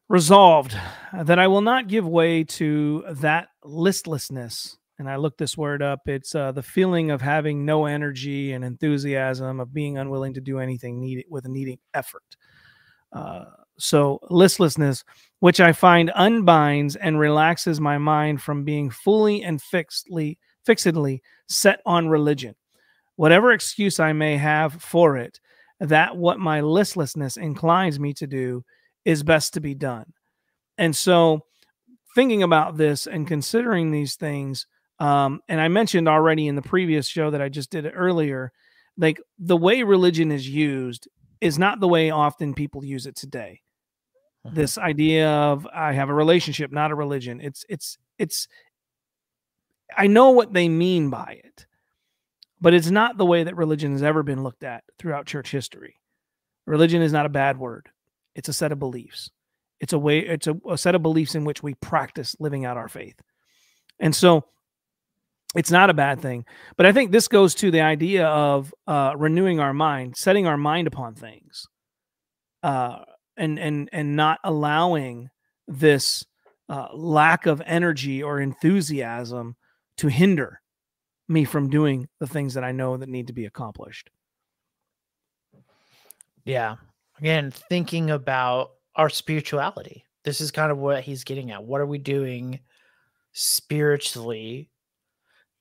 Resolved 0.09 0.77
that 1.13 1.39
I 1.39 1.47
will 1.49 1.61
not 1.63 1.89
give 1.89 2.07
way 2.07 2.45
to 2.45 3.05
that 3.09 3.49
listlessness. 3.65 4.77
And 4.99 5.09
I 5.09 5.17
looked 5.17 5.39
this 5.39 5.57
word 5.57 5.83
up. 5.83 6.01
It's 6.07 6.35
uh, 6.35 6.53
the 6.53 6.63
feeling 6.63 7.11
of 7.11 7.21
having 7.21 7.65
no 7.65 7.87
energy 7.87 8.53
and 8.53 8.65
enthusiasm, 8.65 9.59
of 9.59 9.73
being 9.73 9.99
unwilling 9.99 10.35
to 10.35 10.41
do 10.41 10.59
anything 10.59 11.01
needed 11.01 11.25
with 11.29 11.45
a 11.47 11.49
needing 11.49 11.79
effort. 11.95 12.37
Uh, 13.13 13.45
so, 13.79 14.21
listlessness, 14.31 15.03
which 15.41 15.61
I 15.61 15.73
find 15.73 16.13
unbinds 16.15 16.95
and 16.95 17.19
relaxes 17.19 17.81
my 17.81 17.99
mind 17.99 18.43
from 18.43 18.65
being 18.65 18.91
fully 18.91 19.43
and 19.43 19.61
fixedly 19.61 20.39
fixedly 20.65 21.23
set 21.49 21.81
on 21.87 22.09
religion. 22.09 22.55
Whatever 23.17 23.53
excuse 23.53 24.01
I 24.01 24.13
may 24.13 24.37
have 24.37 24.83
for 24.83 25.17
it, 25.17 25.41
that 25.81 26.17
what 26.17 26.39
my 26.39 26.61
listlessness 26.61 27.37
inclines 27.37 27.99
me 27.99 28.15
to 28.15 28.27
do 28.27 28.65
is 29.05 29.23
best 29.23 29.55
to 29.55 29.61
be 29.61 29.75
done. 29.75 30.13
And 30.79 30.95
so, 30.95 31.45
thinking 32.15 32.43
about 32.43 32.77
this 32.77 33.07
and 33.07 33.27
considering 33.27 33.91
these 33.91 34.17
things, 34.17 34.67
um, 34.99 35.41
and 35.49 35.61
I 35.61 35.69
mentioned 35.69 36.09
already 36.09 36.47
in 36.47 36.55
the 36.55 36.63
previous 36.63 37.09
show 37.09 37.31
that 37.31 37.43
I 37.43 37.49
just 37.49 37.71
did 37.71 37.91
earlier, 37.93 38.53
like 38.97 39.21
the 39.39 39.57
way 39.57 39.83
religion 39.83 40.31
is 40.31 40.49
used 40.49 41.09
is 41.41 41.59
not 41.59 41.81
the 41.81 41.89
way 41.89 42.11
often 42.11 42.55
people 42.55 42.85
use 42.85 43.07
it 43.07 43.17
today. 43.17 43.61
Uh-huh. 44.45 44.55
This 44.55 44.79
idea 44.79 45.29
of 45.29 45.67
I 45.75 45.93
have 45.93 46.09
a 46.09 46.15
relationship, 46.15 46.71
not 46.71 46.91
a 46.91 46.95
religion. 46.95 47.41
It's 47.41 47.65
it's 47.69 47.99
it's 48.19 48.49
I 49.97 50.07
know 50.07 50.31
what 50.31 50.53
they 50.53 50.69
mean 50.69 51.11
by 51.11 51.41
it, 51.45 51.67
but 52.61 52.75
it's 52.75 52.91
not 52.91 53.17
the 53.17 53.27
way 53.27 53.45
that 53.45 53.57
religion 53.57 53.93
has 53.93 54.03
ever 54.03 54.23
been 54.23 54.43
looked 54.43 54.65
at 54.65 54.85
throughout 54.99 55.27
church 55.27 55.51
history. 55.51 55.97
Religion 56.67 57.03
is 57.03 57.13
not 57.13 57.27
a 57.27 57.31
bad 57.31 57.59
word. 57.59 57.89
It's 58.35 58.49
a 58.49 58.53
set 58.53 58.73
of 58.73 58.79
beliefs. 58.79 59.31
It's 59.81 59.93
a 59.93 59.99
way, 59.99 60.21
it's 60.21 60.47
a, 60.47 60.55
a 60.71 60.79
set 60.79 60.95
of 60.95 61.03
beliefs 61.03 61.35
in 61.35 61.45
which 61.45 61.63
we 61.63 61.75
practice 61.75 62.37
living 62.39 62.65
out 62.65 62.77
our 62.77 62.89
faith. 62.89 63.21
And 63.99 64.15
so 64.15 64.45
it's 65.55 65.71
not 65.71 65.91
a 65.91 65.95
bad 65.95 66.21
thing. 66.21 66.45
But 66.77 66.87
I 66.87 66.93
think 66.93 67.11
this 67.11 67.29
goes 67.29 67.55
to 67.57 67.71
the 67.71 67.81
idea 67.83 68.27
of 68.27 68.73
uh, 68.87 69.15
renewing 69.17 69.61
our 69.61 69.75
mind, 69.75 70.17
setting 70.17 70.47
our 70.47 70.57
mind 70.57 70.87
upon 70.87 71.15
things, 71.15 71.67
uh, 72.63 73.01
and 73.37 73.59
and 73.59 73.89
and 73.93 74.17
not 74.17 74.39
allowing 74.45 75.31
this 75.67 76.25
uh, 76.69 76.89
lack 76.95 77.47
of 77.47 77.63
energy 77.67 78.23
or 78.23 78.41
enthusiasm 78.41 79.57
to 80.03 80.09
hinder 80.09 80.61
me 81.29 81.45
from 81.45 81.71
doing 81.71 82.09
the 82.19 82.27
things 82.27 82.55
that 82.55 82.65
I 82.65 82.73
know 82.73 82.97
that 82.97 83.09
need 83.09 83.29
to 83.29 83.33
be 83.33 83.47
accomplished. 83.47 84.11
Yeah. 86.45 86.75
Again, 87.21 87.53
thinking 87.53 88.11
about 88.11 88.73
our 88.97 89.09
spirituality. 89.09 90.05
This 90.25 90.41
is 90.41 90.51
kind 90.51 90.73
of 90.73 90.79
what 90.79 91.05
he's 91.05 91.23
getting 91.23 91.53
at. 91.53 91.63
What 91.63 91.81
are 91.81 91.87
we 91.87 91.99
doing 91.99 92.59
spiritually 93.31 94.71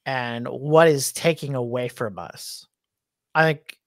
and 0.08 0.48
what 0.48 0.88
is 0.88 1.14
taking 1.14 1.54
away 1.54 1.88
from 1.88 2.18
us? 2.18 2.66
I 3.36 3.44
think 3.46 3.78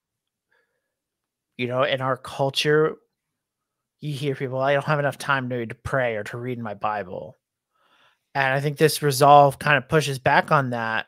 you 1.57 1.67
know, 1.67 1.83
in 1.83 2.01
our 2.01 2.17
culture, 2.17 2.95
you 3.99 4.13
hear 4.13 4.37
people, 4.37 4.61
I 4.61 4.73
don't 4.73 4.85
have 4.85 5.01
enough 5.01 5.19
time 5.19 5.49
to, 5.51 5.67
to 5.67 5.75
pray 5.75 6.15
or 6.15 6.23
to 6.25 6.39
read 6.39 6.61
my 6.61 6.75
Bible. 6.75 7.39
And 8.35 8.53
I 8.53 8.61
think 8.61 8.77
this 8.77 9.03
resolve 9.03 9.59
kind 9.59 9.77
of 9.77 9.89
pushes 9.89 10.19
back 10.19 10.51
on 10.51 10.71
that 10.71 11.07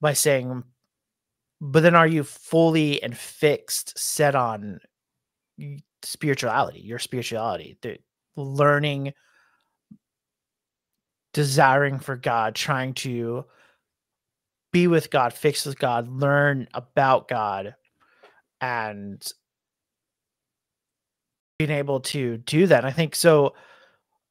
by 0.00 0.12
saying, 0.12 0.62
but 1.60 1.82
then 1.82 1.94
are 1.94 2.06
you 2.06 2.24
fully 2.24 3.02
and 3.02 3.16
fixed 3.16 3.98
set 3.98 4.34
on 4.34 4.80
spirituality, 6.02 6.80
your 6.80 6.98
spirituality, 6.98 7.78
the 7.80 7.98
learning, 8.36 9.14
desiring 11.32 11.98
for 11.98 12.16
God, 12.16 12.54
trying 12.54 12.92
to 12.94 13.46
be 14.72 14.86
with 14.86 15.10
God, 15.10 15.32
fix 15.32 15.64
with 15.64 15.78
God, 15.78 16.08
learn 16.08 16.68
about 16.74 17.28
God, 17.28 17.74
and 18.60 19.24
being 21.58 21.70
able 21.70 22.00
to 22.00 22.36
do 22.38 22.66
that. 22.66 22.84
I 22.84 22.90
think 22.90 23.14
so. 23.14 23.54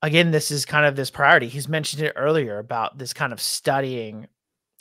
Again, 0.04 0.32
this 0.32 0.52
is 0.52 0.66
kind 0.66 0.86
of 0.86 0.98
this 0.98 1.10
priority. 1.10 1.48
He's 1.48 1.70
mentioned 1.70 2.04
it 2.04 2.12
earlier 2.18 2.60
about 2.60 2.98
this 2.98 3.14
kind 3.14 3.32
of 3.32 3.40
studying. 3.40 4.28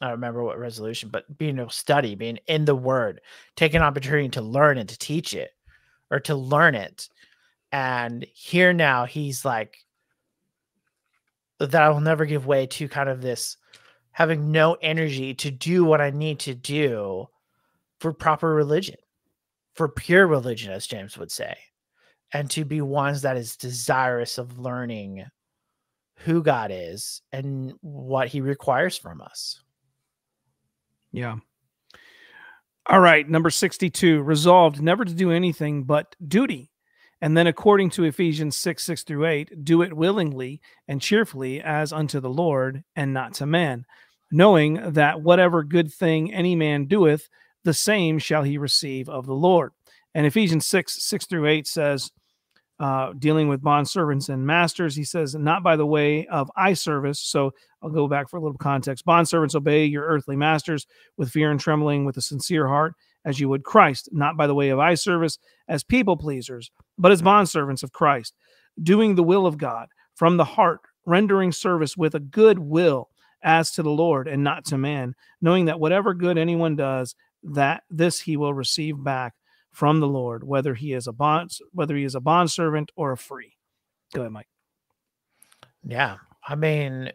I 0.00 0.06
don't 0.06 0.14
remember 0.14 0.42
what 0.42 0.58
resolution, 0.58 1.10
but 1.10 1.38
being 1.38 1.56
to 1.58 1.70
study, 1.70 2.16
being 2.16 2.40
in 2.48 2.64
the 2.64 2.74
word, 2.74 3.20
taking 3.54 3.82
opportunity 3.82 4.28
to 4.30 4.42
learn 4.42 4.78
and 4.78 4.88
to 4.88 4.98
teach 4.98 5.32
it 5.32 5.52
or 6.10 6.18
to 6.20 6.34
learn 6.34 6.74
it. 6.74 7.08
And 7.70 8.26
here 8.34 8.72
now 8.72 9.04
he's 9.04 9.44
like, 9.44 9.78
that 11.60 11.74
I 11.76 11.88
will 11.90 12.00
never 12.00 12.26
give 12.26 12.44
way 12.44 12.66
to 12.66 12.88
kind 12.88 13.08
of 13.08 13.22
this 13.22 13.56
having 14.10 14.50
no 14.50 14.76
energy 14.82 15.34
to 15.34 15.52
do 15.52 15.84
what 15.84 16.00
I 16.00 16.10
need 16.10 16.40
to 16.40 16.54
do 16.56 17.28
for 18.00 18.12
proper 18.12 18.52
religion, 18.52 18.96
for 19.74 19.88
pure 19.88 20.26
religion, 20.26 20.72
as 20.72 20.88
James 20.88 21.16
would 21.16 21.30
say 21.30 21.56
and 22.32 22.50
to 22.50 22.64
be 22.64 22.80
ones 22.80 23.22
that 23.22 23.36
is 23.36 23.56
desirous 23.56 24.38
of 24.38 24.58
learning 24.58 25.24
who 26.16 26.42
God 26.42 26.70
is 26.72 27.22
and 27.32 27.74
what 27.80 28.28
he 28.28 28.40
requires 28.40 28.96
from 28.96 29.20
us. 29.20 29.60
Yeah. 31.12 31.36
All 32.86 33.00
right, 33.00 33.28
number 33.28 33.50
62, 33.50 34.22
resolved 34.22 34.82
never 34.82 35.04
to 35.04 35.14
do 35.14 35.30
anything 35.30 35.84
but 35.84 36.16
duty. 36.26 36.70
And 37.20 37.36
then, 37.36 37.46
according 37.46 37.90
to 37.90 38.04
Ephesians 38.04 38.56
6 38.56 38.82
6 38.82 39.04
through 39.04 39.26
8, 39.26 39.64
do 39.64 39.82
it 39.82 39.96
willingly 39.96 40.60
and 40.88 41.00
cheerfully 41.00 41.62
as 41.62 41.92
unto 41.92 42.18
the 42.18 42.30
Lord 42.30 42.82
and 42.96 43.14
not 43.14 43.34
to 43.34 43.46
man, 43.46 43.84
knowing 44.32 44.92
that 44.94 45.22
whatever 45.22 45.62
good 45.62 45.92
thing 45.92 46.34
any 46.34 46.56
man 46.56 46.86
doeth, 46.86 47.28
the 47.62 47.74
same 47.74 48.18
shall 48.18 48.42
he 48.42 48.58
receive 48.58 49.08
of 49.08 49.26
the 49.26 49.34
Lord. 49.34 49.70
And 50.16 50.26
Ephesians 50.26 50.66
6 50.66 51.00
6 51.00 51.26
through 51.26 51.46
8 51.46 51.66
says, 51.68 52.10
uh, 52.82 53.12
dealing 53.16 53.46
with 53.46 53.62
bond 53.62 53.88
servants 53.88 54.28
and 54.28 54.44
masters. 54.44 54.96
He 54.96 55.04
says, 55.04 55.36
not 55.36 55.62
by 55.62 55.76
the 55.76 55.86
way 55.86 56.26
of 56.26 56.50
eye 56.56 56.72
service. 56.74 57.20
So 57.20 57.52
I'll 57.80 57.90
go 57.90 58.08
back 58.08 58.28
for 58.28 58.38
a 58.38 58.40
little 58.40 58.58
context. 58.58 59.04
Bond 59.04 59.28
servants, 59.28 59.54
obey 59.54 59.84
your 59.84 60.04
earthly 60.04 60.34
masters 60.34 60.88
with 61.16 61.30
fear 61.30 61.52
and 61.52 61.60
trembling, 61.60 62.04
with 62.04 62.16
a 62.16 62.20
sincere 62.20 62.66
heart, 62.66 62.94
as 63.24 63.38
you 63.38 63.48
would 63.48 63.62
Christ, 63.62 64.08
not 64.10 64.36
by 64.36 64.48
the 64.48 64.54
way 64.54 64.70
of 64.70 64.80
eye 64.80 64.96
service 64.96 65.38
as 65.68 65.84
people 65.84 66.16
pleasers, 66.16 66.72
but 66.98 67.12
as 67.12 67.22
bond 67.22 67.48
servants 67.48 67.84
of 67.84 67.92
Christ, 67.92 68.34
doing 68.82 69.14
the 69.14 69.22
will 69.22 69.46
of 69.46 69.58
God 69.58 69.86
from 70.16 70.36
the 70.36 70.44
heart, 70.44 70.80
rendering 71.06 71.52
service 71.52 71.96
with 71.96 72.16
a 72.16 72.20
good 72.20 72.58
will 72.58 73.10
as 73.44 73.70
to 73.72 73.84
the 73.84 73.90
Lord 73.90 74.26
and 74.26 74.42
not 74.42 74.64
to 74.66 74.76
man, 74.76 75.14
knowing 75.40 75.66
that 75.66 75.78
whatever 75.78 76.14
good 76.14 76.36
anyone 76.36 76.74
does, 76.74 77.14
that 77.44 77.84
this 77.90 78.18
he 78.18 78.36
will 78.36 78.54
receive 78.54 79.02
back 79.04 79.34
from 79.72 80.00
the 80.00 80.08
Lord, 80.08 80.44
whether 80.44 80.74
he 80.74 80.92
is 80.92 81.06
a 81.06 81.12
bond, 81.12 81.50
whether 81.72 81.96
he 81.96 82.04
is 82.04 82.14
a 82.14 82.20
bond 82.20 82.50
servant 82.50 82.92
or 82.94 83.12
a 83.12 83.16
free. 83.16 83.56
Go 84.14 84.20
ahead, 84.20 84.32
Mike. 84.32 84.48
Yeah, 85.84 86.18
I 86.46 86.54
mean, 86.54 87.10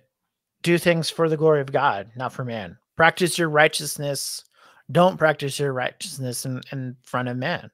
do 0.64 0.78
things 0.78 1.10
for 1.10 1.30
the 1.30 1.38
glory 1.38 1.62
of 1.62 1.72
God, 1.72 2.12
not 2.16 2.34
for 2.34 2.44
man. 2.44 2.78
Practice 2.96 3.38
your 3.38 3.50
righteousness. 3.50 4.44
Don't 4.92 5.18
practice 5.18 5.60
your 5.60 5.72
righteousness 5.72 6.46
in, 6.46 6.62
in 6.72 6.98
front 7.04 7.30
of 7.30 7.38
man. 7.38 7.70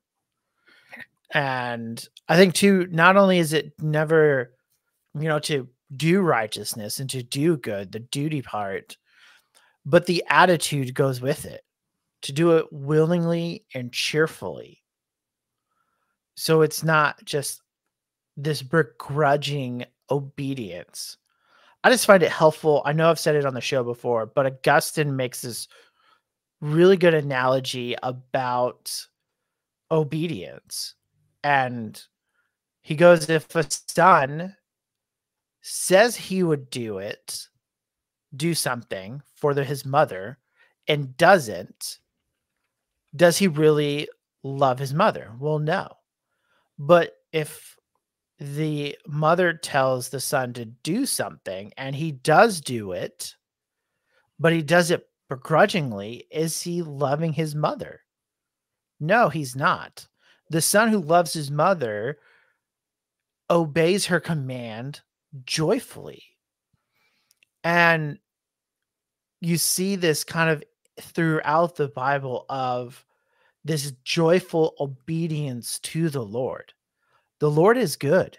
And 1.32 2.06
I 2.28 2.36
think 2.36 2.54
too, 2.54 2.88
not 2.92 3.18
only 3.18 3.40
is 3.40 3.54
it 3.54 3.74
never, 3.80 4.54
you 5.16 5.28
know, 5.28 5.40
to 5.40 5.68
do 5.96 6.22
righteousness 6.22 7.00
and 7.00 7.10
to 7.10 7.24
do 7.24 7.58
good, 7.58 7.92
the 7.92 8.00
duty 8.00 8.42
part, 8.42 8.98
but 9.86 10.06
the 10.06 10.24
attitude 10.30 10.94
goes 10.94 11.22
with 11.22 11.46
it 11.46 11.64
to 12.24 12.32
do 12.32 12.58
it 12.58 12.66
willingly 12.72 13.66
and 13.74 13.92
cheerfully. 13.92 14.82
So 16.36 16.62
it's 16.62 16.84
not 16.84 17.24
just 17.24 17.62
this 18.36 18.62
begrudging 18.62 19.86
obedience. 20.10 21.18
I 21.84 21.90
just 21.90 22.06
find 22.06 22.24
it 22.24 22.32
helpful. 22.32 22.82
I 22.86 22.94
know 22.94 23.10
I've 23.10 23.20
said 23.20 23.36
it 23.36 23.46
on 23.46 23.54
the 23.54 23.62
show 23.62 23.84
before, 23.84 24.26
but 24.26 24.46
Augustine 24.46 25.16
makes 25.16 25.42
this 25.42 25.68
really 26.62 26.98
good 26.98 27.14
analogy 27.14 27.96
about 28.02 29.06
obedience. 29.92 30.96
And 31.44 32.02
he 32.82 32.96
goes, 32.96 33.30
if 33.30 33.54
a 33.56 33.66
son 33.70 34.56
says 35.62 36.16
he 36.16 36.42
would 36.42 36.70
do 36.70 37.00
it, 37.00 37.48
do 38.36 38.54
something 38.54 39.22
for 39.36 39.54
the, 39.54 39.64
his 39.64 39.86
mother, 39.86 40.40
and 40.88 41.16
doesn't, 41.18 42.00
does 43.16 43.38
he 43.38 43.48
really 43.48 44.08
love 44.44 44.80
his 44.80 44.94
mother? 44.94 45.32
Well, 45.40 45.60
no. 45.60 45.90
But 46.78 47.14
if 47.32 47.76
the 48.40 48.98
mother 49.08 49.54
tells 49.54 50.10
the 50.10 50.20
son 50.20 50.54
to 50.54 50.66
do 50.66 51.06
something 51.06 51.72
and 51.78 51.96
he 51.96 52.12
does 52.12 52.60
do 52.60 52.92
it, 52.92 53.36
but 54.40 54.54
he 54.54 54.62
does 54.62 54.92
it 54.92 55.08
begrudgingly, 55.30 56.26
is 56.32 56.62
he 56.62 56.82
loving 56.82 57.34
his 57.34 57.56
mother? 57.56 58.02
No, 59.00 59.30
he's 59.30 59.56
not. 59.56 60.08
The 60.50 60.62
son 60.62 60.90
who 60.90 61.00
loves 61.00 61.34
his 61.34 61.52
mother 61.52 62.18
obeys 63.50 64.08
her 64.08 64.20
command 64.20 65.02
joyfully. 65.46 66.24
And 67.64 68.20
you 69.42 69.58
see 69.58 69.96
this 69.96 70.24
kind 70.24 70.50
of 70.50 70.64
throughout 71.00 71.76
the 71.76 71.88
Bible 71.88 72.46
of 72.50 73.06
this 73.64 73.94
joyful 74.04 74.76
obedience 74.80 75.80
to 75.80 76.10
the 76.10 76.24
Lord. 76.24 76.74
The 77.40 77.50
Lord 77.50 77.78
is 77.78 77.96
good. 77.96 78.38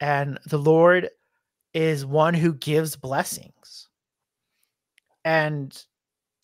And 0.00 0.38
the 0.46 0.58
Lord 0.58 1.08
is 1.74 2.04
one 2.04 2.34
who 2.34 2.54
gives 2.54 2.96
blessings. 2.96 3.88
And 5.24 5.80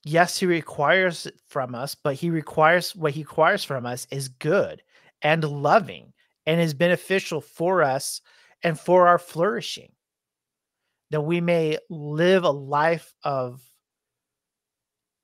yes, 0.05 0.39
he 0.39 0.47
requires 0.47 1.27
it 1.27 1.41
from 1.49 1.75
us, 1.75 1.95
but 1.95 2.15
he 2.15 2.31
requires 2.31 2.95
what 2.95 3.13
he 3.13 3.23
requires 3.23 3.65
from 3.65 3.85
us 3.85 4.07
is 4.11 4.29
good 4.29 4.83
and 5.23 5.45
loving 5.45 6.13
and 6.47 6.61
is 6.61 6.73
beneficial 6.73 7.41
for 7.41 7.83
us 7.83 8.21
and 8.63 8.79
for 8.79 9.09
our 9.09 9.19
flourishing. 9.19 9.93
That 11.11 11.23
we 11.23 11.41
may 11.41 11.79
live 11.91 12.45
a 12.45 12.51
life 12.51 13.15
of 13.25 13.61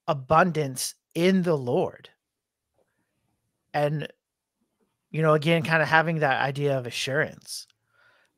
abundance 0.07 0.95
in 1.15 1.43
the 1.43 1.57
Lord. 1.57 2.09
And, 3.73 4.09
you 5.11 5.23
know, 5.23 5.35
again, 5.35 5.63
kind 5.63 5.83
of 5.83 5.89
having 5.89 6.21
that 6.21 6.41
idea 6.41 6.79
of 6.79 6.87
assurance. 6.87 7.67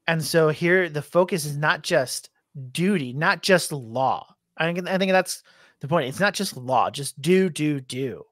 And 0.07 0.25
so 0.25 0.49
here 0.49 0.89
the 0.89 1.03
focus 1.03 1.45
is 1.45 1.57
not 1.57 1.83
just 1.83 2.31
duty, 2.73 3.13
not 3.13 3.43
just 3.43 3.73
law. 3.73 4.35
I 4.57 4.73
think, 4.73 4.89
I 4.89 4.99
think 4.99 5.13
that's 5.13 5.43
the 5.81 5.89
point. 5.89 6.09
It's 6.09 6.21
not 6.21 6.35
just 6.35 6.57
law, 6.57 6.91
just 6.91 7.21
do, 7.21 7.51
do, 7.51 7.81
do. 7.81 8.25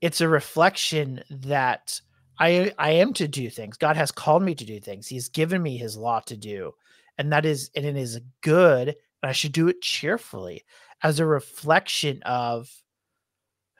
It's 0.00 0.20
a 0.20 0.28
reflection 0.28 1.22
that 1.30 2.00
I 2.38 2.72
I 2.78 2.90
am 2.92 3.12
to 3.14 3.26
do 3.26 3.48
things. 3.48 3.76
God 3.76 3.96
has 3.96 4.12
called 4.12 4.42
me 4.42 4.54
to 4.54 4.64
do 4.64 4.78
things. 4.78 5.06
He's 5.06 5.28
given 5.28 5.62
me 5.62 5.76
his 5.76 5.96
law 5.96 6.20
to 6.20 6.36
do. 6.36 6.74
And 7.18 7.32
that 7.32 7.46
is 7.46 7.70
and 7.74 7.84
it 7.84 7.96
is 7.96 8.20
good, 8.42 8.88
and 8.88 9.30
I 9.30 9.32
should 9.32 9.52
do 9.52 9.68
it 9.68 9.80
cheerfully 9.80 10.64
as 11.02 11.20
a 11.20 11.26
reflection 11.26 12.22
of 12.24 12.70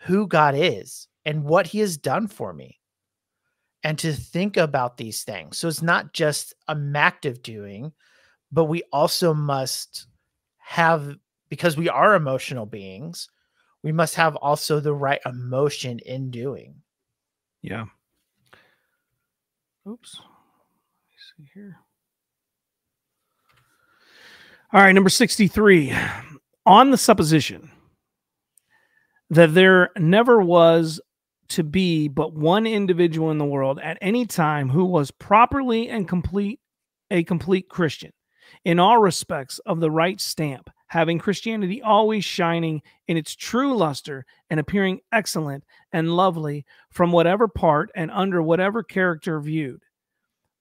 who 0.03 0.27
God 0.27 0.55
is 0.57 1.09
and 1.25 1.45
what 1.45 1.67
he 1.67 1.81
has 1.81 1.97
done 1.97 2.29
for 2.29 2.53
me. 2.53 2.79
And 3.83 3.99
to 4.01 4.12
think 4.12 4.57
about 4.57 4.97
these 4.97 5.23
things. 5.23 5.59
So 5.59 5.69
it's 5.69 5.83
not 5.83 6.12
just 6.12 6.55
a 6.67 6.77
active 6.97 7.43
doing, 7.43 7.93
but 8.51 8.64
we 8.64 8.83
also 8.93 9.33
must 9.33 10.09
have, 10.59 11.17
because 11.49 11.77
we 11.77 11.89
are 11.89 12.14
emotional 12.14 12.67
beings, 12.67 13.29
we 13.85 13.93
must 13.93 14.17
have 14.17 14.35
also 14.37 14.81
the 14.81 14.95
right 14.95 15.21
emotion 15.25 16.01
in 16.01 16.31
doing. 16.33 16.75
Yeah. 17.62 17.85
Oops. 19.89 20.17
Let 20.19 21.45
me 21.45 21.47
see 21.47 21.51
here. 21.55 21.77
All 24.73 24.81
right, 24.81 24.93
number 24.93 25.11
63 25.11 25.95
on 26.67 26.91
the 26.91 26.99
supposition 26.99 27.71
that 29.31 29.55
there 29.55 29.91
never 29.97 30.41
was 30.41 31.01
to 31.49 31.62
be 31.62 32.09
but 32.09 32.35
one 32.35 32.67
individual 32.67 33.31
in 33.31 33.39
the 33.39 33.45
world 33.45 33.79
at 33.83 33.99
any 34.01 34.27
time 34.27 34.69
who 34.69 34.85
was 34.85 35.11
properly 35.11 35.89
and 35.89 36.09
complete 36.09 36.61
a 37.11 37.23
complete 37.23 37.69
Christian 37.69 38.12
in 38.64 38.79
all 38.79 38.99
respects 38.99 39.59
of 39.61 39.81
the 39.81 39.91
right 39.91 40.21
stamp, 40.21 40.71
having 40.89 41.19
Christianity 41.19 41.83
always 41.83 42.25
shining 42.25 42.83
in 43.07 43.17
its 43.17 43.35
true 43.35 43.77
luster 43.77 44.25
and 44.51 44.59
appearing 44.61 45.01
excellent 45.12 45.64
and 45.93 46.17
lovely 46.17 46.64
from 46.91 47.12
whatever 47.12 47.49
part 47.49 47.91
and 47.95 48.11
under 48.11 48.43
whatever 48.43 48.83
character 48.83 49.41
viewed. 49.41 49.83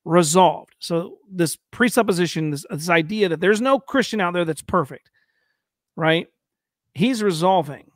Resolved. 0.03 0.75
So, 0.77 1.17
this 1.31 1.57
presupposition, 1.71 2.51
this, 2.51 2.63
this 2.69 2.89
idea 2.89 3.27
that 3.29 3.39
there's 3.39 3.61
no 3.61 3.79
Christian 3.79 4.21
out 4.21 4.33
there 4.33 4.45
that's 4.45 4.61
perfect, 4.61 5.09
right? 5.95 6.27
He's 6.93 7.23
resolving 7.23 7.91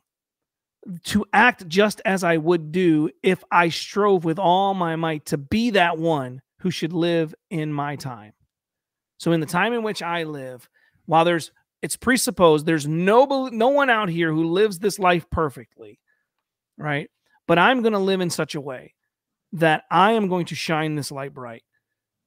to 1.03 1.25
act 1.33 1.67
just 1.67 2.01
as 2.05 2.23
I 2.23 2.37
would 2.37 2.71
do 2.71 3.09
if 3.21 3.43
I 3.51 3.69
strove 3.69 4.25
with 4.25 4.39
all 4.39 4.73
my 4.73 4.95
might 4.95 5.25
to 5.27 5.37
be 5.37 5.71
that 5.71 5.97
one 5.97 6.41
who 6.59 6.71
should 6.71 6.93
live 6.93 7.33
in 7.49 7.71
my 7.73 7.95
time. 7.95 8.33
So 9.17 9.31
in 9.31 9.39
the 9.39 9.45
time 9.45 9.73
in 9.73 9.83
which 9.83 10.01
I 10.01 10.23
live, 10.23 10.69
while 11.05 11.25
there's 11.25 11.51
it's 11.81 11.95
presupposed 11.95 12.65
there's 12.65 12.87
no 12.87 13.49
no 13.51 13.69
one 13.69 13.89
out 13.89 14.09
here 14.09 14.31
who 14.31 14.51
lives 14.51 14.79
this 14.79 14.99
life 14.99 15.29
perfectly, 15.29 15.99
right? 16.77 17.09
But 17.47 17.59
I'm 17.59 17.81
going 17.81 17.93
to 17.93 17.99
live 17.99 18.21
in 18.21 18.29
such 18.29 18.55
a 18.55 18.61
way 18.61 18.93
that 19.53 19.83
I 19.89 20.13
am 20.13 20.27
going 20.27 20.45
to 20.47 20.55
shine 20.55 20.95
this 20.95 21.11
light 21.11 21.33
bright 21.33 21.63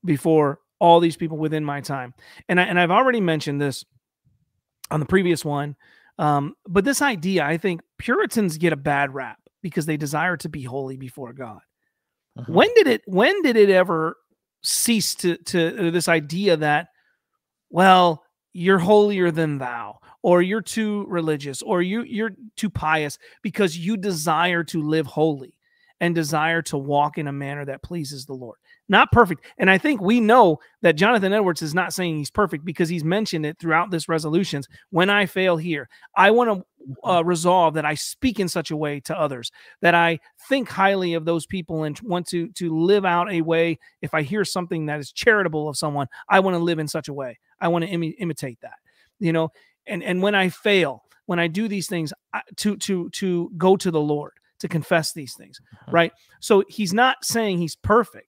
before 0.05 0.59
all 0.81 0.99
these 0.99 1.16
people 1.16 1.39
within 1.39 1.64
my 1.64 1.81
time. 1.81 2.12
And 2.49 2.61
I, 2.61 2.64
and 2.64 2.79
I've 2.79 2.91
already 2.91 3.20
mentioned 3.20 3.61
this 3.61 3.85
on 4.91 5.01
the 5.01 5.07
previous 5.07 5.45
one 5.45 5.76
um, 6.18 6.55
but 6.66 6.85
this 6.85 7.03
idea, 7.03 7.45
I 7.45 7.57
think 7.57 7.80
Puritans 7.99 8.59
get 8.59 8.72
a 8.72 8.76
bad 8.76 9.14
rap 9.14 9.39
because 9.62 9.87
they 9.87 9.97
desire 9.97 10.37
to 10.39 10.49
be 10.49 10.62
holy 10.62 10.97
before 10.97 11.33
God. 11.33 11.61
Uh-huh. 12.39 12.53
When 12.53 12.72
did 12.74 12.87
it 12.87 13.03
when 13.07 13.43
did 13.43 13.57
it 13.57 13.70
ever 13.70 14.16
cease 14.62 15.14
to 15.16 15.37
to 15.37 15.89
uh, 15.89 15.91
this 15.91 16.09
idea 16.09 16.57
that 16.59 16.89
well, 17.70 18.22
you're 18.53 18.78
holier 18.78 19.30
than 19.30 19.59
thou 19.59 19.99
or 20.22 20.43
you're 20.43 20.62
too 20.62 21.07
religious 21.09 21.62
or 21.62 21.83
you 21.83 22.03
you're 22.03 22.33
too 22.57 22.70
pious 22.70 23.18
because 23.43 23.76
you 23.76 23.97
desire 23.97 24.62
to 24.64 24.83
live 24.83 25.07
holy 25.07 25.59
and 26.01 26.14
desire 26.14 26.62
to 26.62 26.78
walk 26.78 27.18
in 27.18 27.26
a 27.26 27.33
manner 27.33 27.64
that 27.64 27.83
pleases 27.83 28.26
the 28.26 28.35
Lord 28.35 28.59
not 28.89 29.12
perfect. 29.12 29.45
And 29.59 29.70
I 29.70 29.78
think 29.78 30.01
we 30.01 30.20
know 30.20 30.59
that 30.83 30.97
Jonathan 30.97 31.33
Edwards 31.33 31.62
is 31.62 31.74
not 31.74 31.93
saying 31.93 32.16
he's 32.16 32.30
perfect 32.30 32.64
because 32.64 32.89
he's 32.89 33.05
mentioned 33.05 33.47
it 33.47 33.59
throughout 33.59 33.91
this 33.91 34.09
resolutions. 34.09 34.68
When 34.91 35.09
I 35.09 35.26
fail 35.26 35.57
here, 35.57 35.89
I 36.16 36.30
want 36.30 36.51
to 36.51 36.55
mm-hmm. 36.57 37.09
uh, 37.09 37.22
resolve 37.22 37.74
that 37.74 37.85
I 37.85 37.95
speak 37.95 38.41
in 38.41 38.49
such 38.49 38.70
a 38.70 38.76
way 38.76 39.01
to 39.01 39.18
others 39.18 39.51
that 39.80 39.95
I 39.95 40.18
think 40.49 40.68
highly 40.68 41.14
of 41.14 41.24
those 41.24 41.47
people 41.47 41.85
and 41.85 41.99
want 42.01 42.26
to 42.28 42.49
to 42.49 42.76
live 42.76 43.05
out 43.05 43.30
a 43.30 43.41
way. 43.41 43.78
If 44.03 44.14
I 44.14 44.22
hear 44.22 44.45
something 44.45 44.87
that 44.87 45.01
is 45.01 45.12
charitable 45.12 45.68
of 45.68 45.76
someone, 45.76 46.09
I 46.28 46.41
want 46.41 46.55
to 46.55 46.62
live 46.62 46.78
in 46.78 46.89
such 46.89 47.09
a 47.09 47.14
way. 47.14 47.39
I 47.61 47.68
want 47.68 47.85
to 47.85 47.91
Im- 47.91 48.14
imitate 48.18 48.61
that. 48.62 48.78
You 49.20 49.33
know, 49.33 49.53
and 49.87 50.03
and 50.03 50.20
when 50.22 50.35
I 50.35 50.49
fail, 50.49 51.05
when 51.26 51.39
I 51.39 51.47
do 51.47 51.68
these 51.68 51.87
things, 51.87 52.12
I, 52.35 52.43
to 52.57 52.76
to 52.78 53.09
to 53.11 53.51
go 53.57 53.76
to 53.76 53.91
the 53.91 54.01
Lord 54.01 54.33
to 54.59 54.68
confess 54.68 55.12
these 55.12 55.35
things, 55.35 55.61
uh-huh. 55.72 55.93
right? 55.93 56.12
So 56.41 56.64
he's 56.68 56.93
not 56.93 57.24
saying 57.24 57.59
he's 57.59 57.76
perfect 57.76 58.26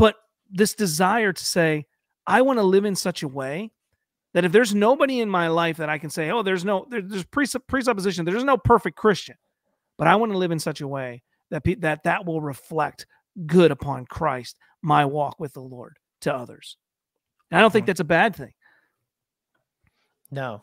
but 0.00 0.16
this 0.50 0.74
desire 0.74 1.32
to 1.32 1.44
say, 1.44 1.86
I 2.26 2.42
want 2.42 2.58
to 2.58 2.62
live 2.64 2.86
in 2.86 2.96
such 2.96 3.22
a 3.22 3.28
way 3.28 3.70
that 4.32 4.44
if 4.44 4.52
there's 4.52 4.74
nobody 4.74 5.20
in 5.20 5.28
my 5.28 5.48
life 5.48 5.76
that 5.76 5.88
I 5.88 5.98
can 5.98 6.08
say, 6.08 6.30
oh, 6.30 6.42
there's 6.42 6.64
no, 6.64 6.86
there, 6.88 7.02
there's 7.02 7.24
presupp- 7.24 7.66
presupposition, 7.66 8.24
there's 8.24 8.44
no 8.44 8.56
perfect 8.56 8.96
Christian, 8.96 9.36
but 9.98 10.08
I 10.08 10.16
want 10.16 10.32
to 10.32 10.38
live 10.38 10.52
in 10.52 10.58
such 10.58 10.80
a 10.80 10.88
way 10.88 11.22
that 11.50 11.64
pe- 11.64 11.74
that 11.76 12.04
that 12.04 12.24
will 12.24 12.40
reflect 12.40 13.06
good 13.46 13.70
upon 13.70 14.06
Christ, 14.06 14.58
my 14.82 15.04
walk 15.04 15.38
with 15.38 15.52
the 15.52 15.60
Lord 15.60 15.98
to 16.22 16.34
others. 16.34 16.76
And 17.50 17.58
I 17.58 17.60
don't 17.60 17.72
think 17.72 17.84
hmm. 17.84 17.88
that's 17.88 18.00
a 18.00 18.04
bad 18.04 18.34
thing. 18.36 18.52
No, 20.30 20.62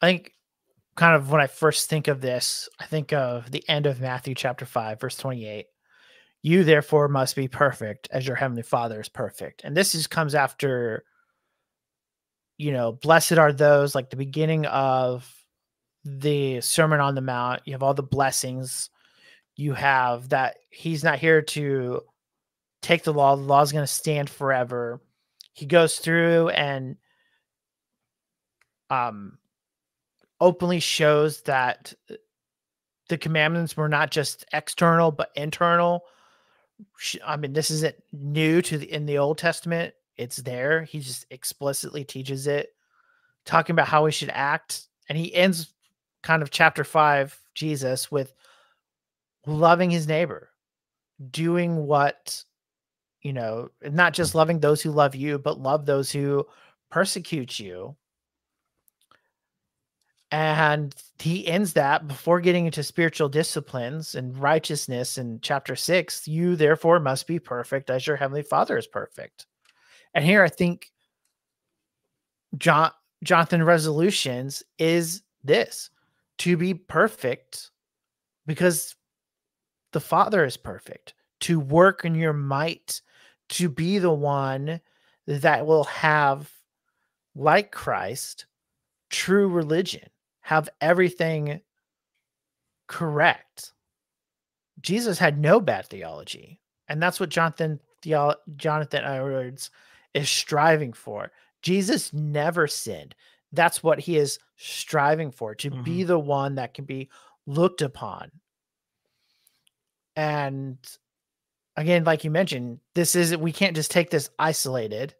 I 0.00 0.06
think 0.06 0.32
kind 0.94 1.16
of 1.16 1.30
when 1.30 1.40
I 1.40 1.48
first 1.48 1.90
think 1.90 2.08
of 2.08 2.20
this, 2.20 2.68
I 2.78 2.86
think 2.86 3.12
of 3.12 3.50
the 3.50 3.68
end 3.68 3.86
of 3.86 4.00
Matthew 4.00 4.34
chapter 4.34 4.64
five, 4.64 5.00
verse 5.00 5.16
twenty-eight. 5.16 5.66
You 6.42 6.64
therefore 6.64 7.08
must 7.08 7.36
be 7.36 7.48
perfect 7.48 8.08
as 8.10 8.26
your 8.26 8.36
heavenly 8.36 8.62
Father 8.62 9.00
is 9.00 9.08
perfect. 9.08 9.62
And 9.64 9.76
this 9.76 9.94
is 9.94 10.06
comes 10.06 10.34
after 10.34 11.04
you 12.62 12.70
know, 12.70 12.92
blessed 12.92 13.32
are 13.32 13.52
those 13.52 13.92
like 13.92 14.10
the 14.10 14.16
beginning 14.16 14.66
of 14.66 15.28
the 16.04 16.60
Sermon 16.60 17.00
on 17.00 17.16
the 17.16 17.20
Mount. 17.20 17.62
You 17.64 17.72
have 17.72 17.82
all 17.82 17.92
the 17.92 18.04
blessings. 18.04 18.88
You 19.56 19.74
have 19.74 20.28
that 20.28 20.58
he's 20.70 21.02
not 21.02 21.18
here 21.18 21.42
to 21.42 22.02
take 22.80 23.02
the 23.02 23.12
law. 23.12 23.34
The 23.34 23.42
law 23.42 23.62
is 23.62 23.72
going 23.72 23.82
to 23.82 23.92
stand 23.92 24.30
forever. 24.30 25.00
He 25.54 25.66
goes 25.66 25.98
through 25.98 26.50
and 26.50 26.96
um 28.90 29.38
openly 30.40 30.80
shows 30.80 31.42
that 31.42 31.92
the 33.08 33.18
commandments 33.18 33.76
were 33.76 33.88
not 33.88 34.10
just 34.10 34.44
external 34.52 35.10
but 35.10 35.30
internal 35.34 36.02
I 37.24 37.36
mean, 37.36 37.52
this 37.52 37.70
isn't 37.70 37.96
new 38.12 38.62
to 38.62 38.78
the 38.78 38.92
in 38.92 39.06
the 39.06 39.18
Old 39.18 39.38
Testament. 39.38 39.94
It's 40.16 40.36
there. 40.36 40.82
He 40.82 41.00
just 41.00 41.26
explicitly 41.30 42.04
teaches 42.04 42.46
it, 42.46 42.74
talking 43.44 43.74
about 43.74 43.88
how 43.88 44.04
we 44.04 44.12
should 44.12 44.30
act. 44.32 44.88
And 45.08 45.18
he 45.18 45.34
ends 45.34 45.72
kind 46.22 46.42
of 46.42 46.50
chapter 46.50 46.84
five, 46.84 47.38
Jesus, 47.54 48.10
with 48.10 48.34
loving 49.46 49.90
his 49.90 50.06
neighbor, 50.06 50.50
doing 51.30 51.86
what, 51.86 52.44
you 53.22 53.32
know, 53.32 53.70
not 53.82 54.12
just 54.12 54.34
loving 54.34 54.60
those 54.60 54.82
who 54.82 54.90
love 54.90 55.14
you, 55.14 55.38
but 55.38 55.60
love 55.60 55.86
those 55.86 56.10
who 56.10 56.46
persecute 56.90 57.58
you. 57.58 57.96
And 60.32 60.94
he 61.18 61.46
ends 61.46 61.74
that 61.74 62.08
before 62.08 62.40
getting 62.40 62.64
into 62.64 62.82
spiritual 62.82 63.28
disciplines 63.28 64.14
and 64.14 64.36
righteousness 64.36 65.18
in 65.18 65.40
chapter 65.42 65.76
six. 65.76 66.26
You 66.26 66.56
therefore 66.56 67.00
must 67.00 67.26
be 67.26 67.38
perfect 67.38 67.90
as 67.90 68.06
your 68.06 68.16
heavenly 68.16 68.42
father 68.42 68.78
is 68.78 68.86
perfect. 68.86 69.46
And 70.14 70.24
here 70.24 70.42
I 70.42 70.48
think 70.48 70.90
John 72.56 72.92
Jonathan 73.22 73.62
resolutions 73.62 74.62
is 74.78 75.22
this 75.44 75.90
to 76.38 76.56
be 76.56 76.72
perfect 76.72 77.70
because 78.46 78.96
the 79.92 80.00
father 80.00 80.46
is 80.46 80.56
perfect, 80.56 81.12
to 81.40 81.60
work 81.60 82.06
in 82.06 82.14
your 82.14 82.32
might, 82.32 83.02
to 83.50 83.68
be 83.68 83.98
the 83.98 84.10
one 84.10 84.80
that 85.26 85.66
will 85.66 85.84
have, 85.84 86.50
like 87.34 87.70
Christ, 87.70 88.46
true 89.10 89.46
religion 89.46 90.08
have 90.42 90.68
everything 90.80 91.60
correct. 92.86 93.72
Jesus 94.80 95.18
had 95.18 95.38
no 95.38 95.60
bad 95.60 95.86
theology. 95.86 96.60
And 96.88 97.02
that's 97.02 97.18
what 97.18 97.30
Jonathan 97.30 97.80
Theo- 98.02 98.34
Jonathan 98.56 99.04
Edwards 99.04 99.70
is 100.14 100.28
striving 100.28 100.92
for. 100.92 101.32
Jesus 101.62 102.12
never 102.12 102.66
sinned. 102.66 103.14
That's 103.52 103.82
what 103.82 104.00
he 104.00 104.16
is 104.16 104.38
striving 104.56 105.30
for 105.30 105.54
to 105.54 105.70
mm-hmm. 105.70 105.82
be 105.82 106.02
the 106.04 106.18
one 106.18 106.56
that 106.56 106.74
can 106.74 106.84
be 106.84 107.08
looked 107.46 107.82
upon. 107.82 108.30
And 110.16 110.78
again, 111.76 112.04
like 112.04 112.24
you 112.24 112.30
mentioned, 112.30 112.80
this 112.94 113.14
is 113.14 113.36
we 113.36 113.52
can't 113.52 113.76
just 113.76 113.90
take 113.90 114.10
this 114.10 114.30
isolated, 114.38 115.14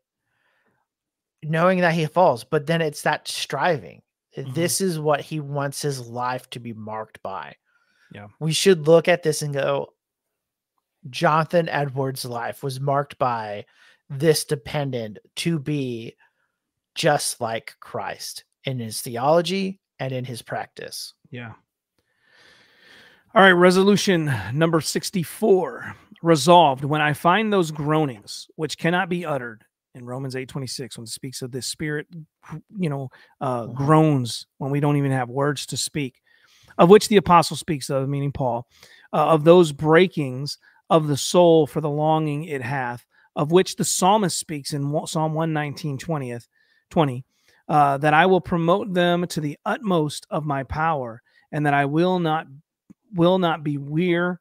knowing 1.43 1.81
that 1.81 1.95
he 1.95 2.07
falls, 2.07 2.45
but 2.45 2.67
then 2.67 2.83
it's 2.83 3.03
that 3.03 3.29
striving. 3.29 4.03
Mm-hmm. 4.37 4.53
This 4.53 4.81
is 4.81 4.99
what 4.99 5.21
he 5.21 5.41
wants 5.41 5.83
his 5.83 6.07
life 6.07 6.49
to 6.51 6.61
be 6.61 6.73
marked 6.73 7.23
by. 7.23 7.57
Yeah. 8.13 8.29
We 8.41 8.53
should 8.53 8.87
look 8.87 9.09
at 9.09 9.23
this 9.23 9.43
and 9.43 9.55
go, 9.55 9.93
Jonathan 11.11 11.69
Edwards' 11.69 12.25
life 12.25 12.63
was 12.63 12.81
marked 12.81 13.19
by 13.19 13.65
this 14.09 14.45
dependent 14.45 15.19
to 15.37 15.59
be 15.59 16.17
just 16.95 17.41
like 17.41 17.75
Christ 17.81 18.45
in 18.65 18.79
his 18.79 19.01
theology 19.01 19.81
and 19.99 20.13
in 20.13 20.25
his 20.25 20.43
practice. 20.43 21.15
Yeah. 21.31 21.53
All 23.35 23.43
right, 23.43 23.53
resolution 23.53 24.33
number 24.53 24.81
64. 24.81 25.97
Resolved 26.23 26.85
when 26.85 27.01
I 27.01 27.15
find 27.15 27.53
those 27.53 27.73
groanings 27.73 28.47
which 28.55 28.79
cannot 28.79 29.09
be 29.09 29.27
uttered 29.27 29.65
in 29.95 30.07
Romans 30.07 30.37
8 30.37 30.49
26 30.49 30.99
when 30.99 31.05
it 31.05 31.11
speaks 31.11 31.43
of 31.43 31.51
this 31.51 31.67
spirit, 31.67 32.07
you 32.77 32.89
know, 32.89 33.11
uh, 33.41 33.63
mm-hmm. 33.63 33.75
groans 33.75 34.47
when 34.59 34.71
we 34.71 34.81
don't 34.81 34.97
even 34.97 35.13
have 35.13 35.29
words 35.29 35.67
to 35.67 35.77
speak, 35.77 36.21
of 36.79 36.91
which 36.91 37.09
the 37.09 37.17
apostle 37.17 37.57
speaks 37.57 37.91
of, 37.91 38.09
meaning 38.09 38.33
Paul, 38.33 38.67
uh, 39.13 39.27
of 39.29 39.45
those 39.45 39.73
breakings 39.73 40.59
of 40.91 41.09
the 41.09 41.17
soul 41.17 41.67
for 41.67 41.81
the 41.81 41.91
longing 41.91 42.45
it 42.45 42.63
hath, 42.63 43.07
of 43.37 43.53
which 43.53 43.77
the 43.77 43.85
psalmist 43.85 44.39
speaks 44.39 44.73
in 44.73 44.83
Psalm 45.07 45.35
119 45.35 45.99
20th, 45.99 46.47
20, 46.91 47.25
uh, 47.69 47.99
that 47.99 48.15
I 48.15 48.27
will 48.27 48.41
promote 48.41 48.93
them 48.93 49.27
to 49.29 49.41
the 49.41 49.59
utmost 49.65 50.27
of 50.31 50.45
my 50.45 50.65
power, 50.65 51.23
and 51.51 51.67
that 51.67 51.75
I 51.75 51.85
will 51.87 52.19
not 52.19 52.47
will 53.15 53.39
not 53.39 53.63
be 53.63 53.77
weary 53.77 54.37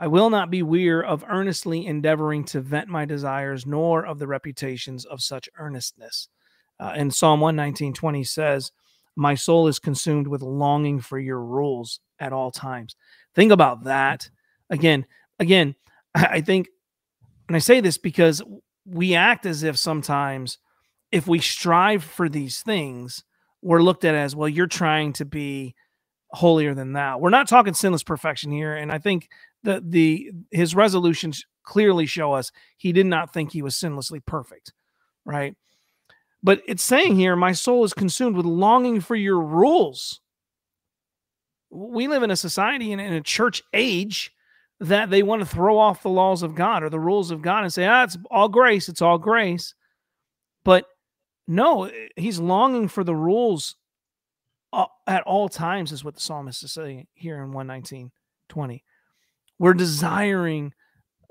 I 0.00 0.06
will 0.06 0.30
not 0.30 0.50
be 0.50 0.62
weary 0.62 1.04
of 1.04 1.24
earnestly 1.28 1.86
endeavoring 1.86 2.44
to 2.46 2.60
vent 2.60 2.88
my 2.88 3.04
desires, 3.04 3.66
nor 3.66 4.06
of 4.06 4.18
the 4.18 4.28
reputations 4.28 5.04
of 5.04 5.20
such 5.20 5.48
earnestness. 5.58 6.28
Uh, 6.78 6.92
and 6.94 7.12
Psalm 7.12 7.40
119 7.40 7.92
20 7.92 8.24
says, 8.24 8.70
My 9.16 9.34
soul 9.34 9.66
is 9.66 9.78
consumed 9.78 10.28
with 10.28 10.42
longing 10.42 11.00
for 11.00 11.18
your 11.18 11.42
rules 11.42 12.00
at 12.20 12.32
all 12.32 12.50
times. 12.50 12.94
Think 13.34 13.50
about 13.50 13.84
that. 13.84 14.30
Again, 14.70 15.04
again, 15.38 15.74
I 16.14 16.40
think, 16.40 16.68
and 17.48 17.56
I 17.56 17.60
say 17.60 17.80
this 17.80 17.98
because 17.98 18.42
we 18.84 19.14
act 19.14 19.46
as 19.46 19.62
if 19.62 19.76
sometimes 19.76 20.58
if 21.10 21.26
we 21.26 21.38
strive 21.38 22.04
for 22.04 22.28
these 22.28 22.60
things, 22.60 23.24
we're 23.62 23.82
looked 23.82 24.04
at 24.04 24.14
as, 24.14 24.36
well, 24.36 24.48
you're 24.48 24.66
trying 24.66 25.12
to 25.14 25.24
be 25.24 25.74
holier 26.32 26.74
than 26.74 26.92
thou. 26.92 27.18
We're 27.18 27.30
not 27.30 27.48
talking 27.48 27.74
sinless 27.74 28.02
perfection 28.02 28.52
here. 28.52 28.74
And 28.74 28.92
I 28.92 28.98
think 28.98 29.28
the 29.62 29.82
the 29.84 30.30
his 30.50 30.74
resolutions 30.74 31.44
clearly 31.62 32.06
show 32.06 32.32
us 32.32 32.50
he 32.76 32.92
did 32.92 33.06
not 33.06 33.32
think 33.32 33.52
he 33.52 33.62
was 33.62 33.74
sinlessly 33.74 34.24
perfect, 34.24 34.72
right? 35.24 35.54
But 36.42 36.62
it's 36.66 36.82
saying 36.82 37.16
here, 37.16 37.36
my 37.36 37.52
soul 37.52 37.84
is 37.84 37.92
consumed 37.92 38.36
with 38.36 38.46
longing 38.46 39.00
for 39.00 39.16
your 39.16 39.40
rules. 39.40 40.20
We 41.70 42.08
live 42.08 42.22
in 42.22 42.30
a 42.30 42.36
society 42.36 42.92
and 42.92 43.00
in 43.00 43.12
a 43.12 43.20
church 43.20 43.62
age 43.74 44.32
that 44.80 45.10
they 45.10 45.22
want 45.22 45.40
to 45.40 45.46
throw 45.46 45.76
off 45.76 46.02
the 46.02 46.08
laws 46.08 46.42
of 46.42 46.54
God 46.54 46.82
or 46.82 46.88
the 46.88 47.00
rules 47.00 47.30
of 47.30 47.42
God 47.42 47.64
and 47.64 47.72
say, 47.72 47.86
ah, 47.86 48.04
it's 48.04 48.16
all 48.30 48.48
grace, 48.48 48.88
it's 48.88 49.02
all 49.02 49.18
grace. 49.18 49.74
But 50.64 50.86
no, 51.48 51.90
he's 52.16 52.38
longing 52.38 52.88
for 52.88 53.02
the 53.02 53.14
rules 53.14 53.74
at 55.06 55.22
all 55.22 55.48
times, 55.48 55.92
is 55.92 56.04
what 56.04 56.14
the 56.14 56.20
psalmist 56.20 56.62
is 56.62 56.72
saying 56.72 57.06
here 57.14 57.42
in 57.42 57.52
119 57.52 58.12
20. 58.48 58.84
We're 59.58 59.74
desiring 59.74 60.72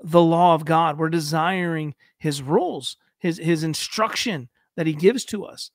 the 0.00 0.22
law 0.22 0.54
of 0.54 0.64
God. 0.64 0.98
We're 0.98 1.08
desiring 1.08 1.94
his 2.18 2.42
rules, 2.42 2.96
his 3.18 3.38
his 3.38 3.64
instruction 3.64 4.48
that 4.76 4.86
he 4.86 4.94
gives 4.94 5.24
to 5.26 5.44
us. 5.44 5.70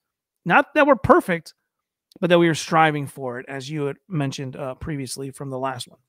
Not 0.45 0.73
that 0.75 0.87
we're 0.87 0.95
perfect, 0.95 1.53
but 2.19 2.29
that 2.29 2.39
we 2.39 2.47
are 2.47 2.55
striving 2.55 3.07
for 3.07 3.39
it, 3.39 3.45
as 3.49 3.69
you 3.69 3.85
had 3.85 3.97
mentioned 4.07 4.55
uh, 4.55 4.75
previously 4.75 5.31
from 5.31 5.49
the 5.49 5.59
last 5.59 5.87
one. 5.87 5.99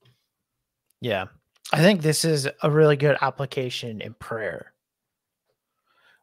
Yeah. 1.01 1.25
I 1.73 1.79
think 1.79 2.01
this 2.01 2.23
is 2.23 2.47
a 2.61 2.69
really 2.69 2.95
good 2.95 3.17
application 3.21 4.01
in 4.01 4.13
prayer. 4.13 4.73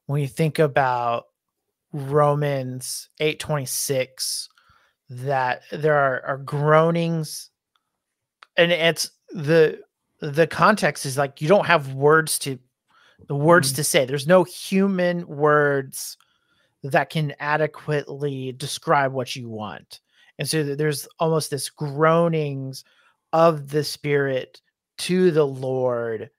When 0.07 0.21
you 0.21 0.29
think 0.29 0.59
about 0.59 1.27
Romans 1.93 3.09
8:26 3.21 4.49
that 5.11 5.63
there 5.71 5.95
are, 5.95 6.25
are 6.25 6.39
groanings 6.39 7.51
and 8.57 8.73
it's 8.73 9.11
the 9.31 9.81
the 10.23 10.47
context 10.47 11.05
is 11.05 11.19
like 11.19 11.43
you 11.43 11.49
don't 11.49 11.67
have 11.67 11.95
words 11.95 12.39
to 12.41 12.59
the 13.27 13.35
words 13.35 13.69
mm-hmm. 13.69 13.77
to 13.77 13.85
say. 13.85 14.05
There's 14.05 14.27
no 14.27 14.45
human 14.45 15.27
words 15.27 16.17
that 16.85 17.11
can 17.11 17.35
adequately 17.41 18.53
describe 18.53 19.13
what 19.13 19.35
you 19.37 19.49
want. 19.49 20.01
And 20.39 20.49
so 20.49 20.63
there's 20.63 21.07
almost 21.19 21.51
this 21.51 21.71
groanings 21.71 22.85
of 23.33 23.69
the 23.69 23.85
spirit 23.85 24.61
to 24.99 25.31
the 25.31 25.47
Lord 25.47 26.31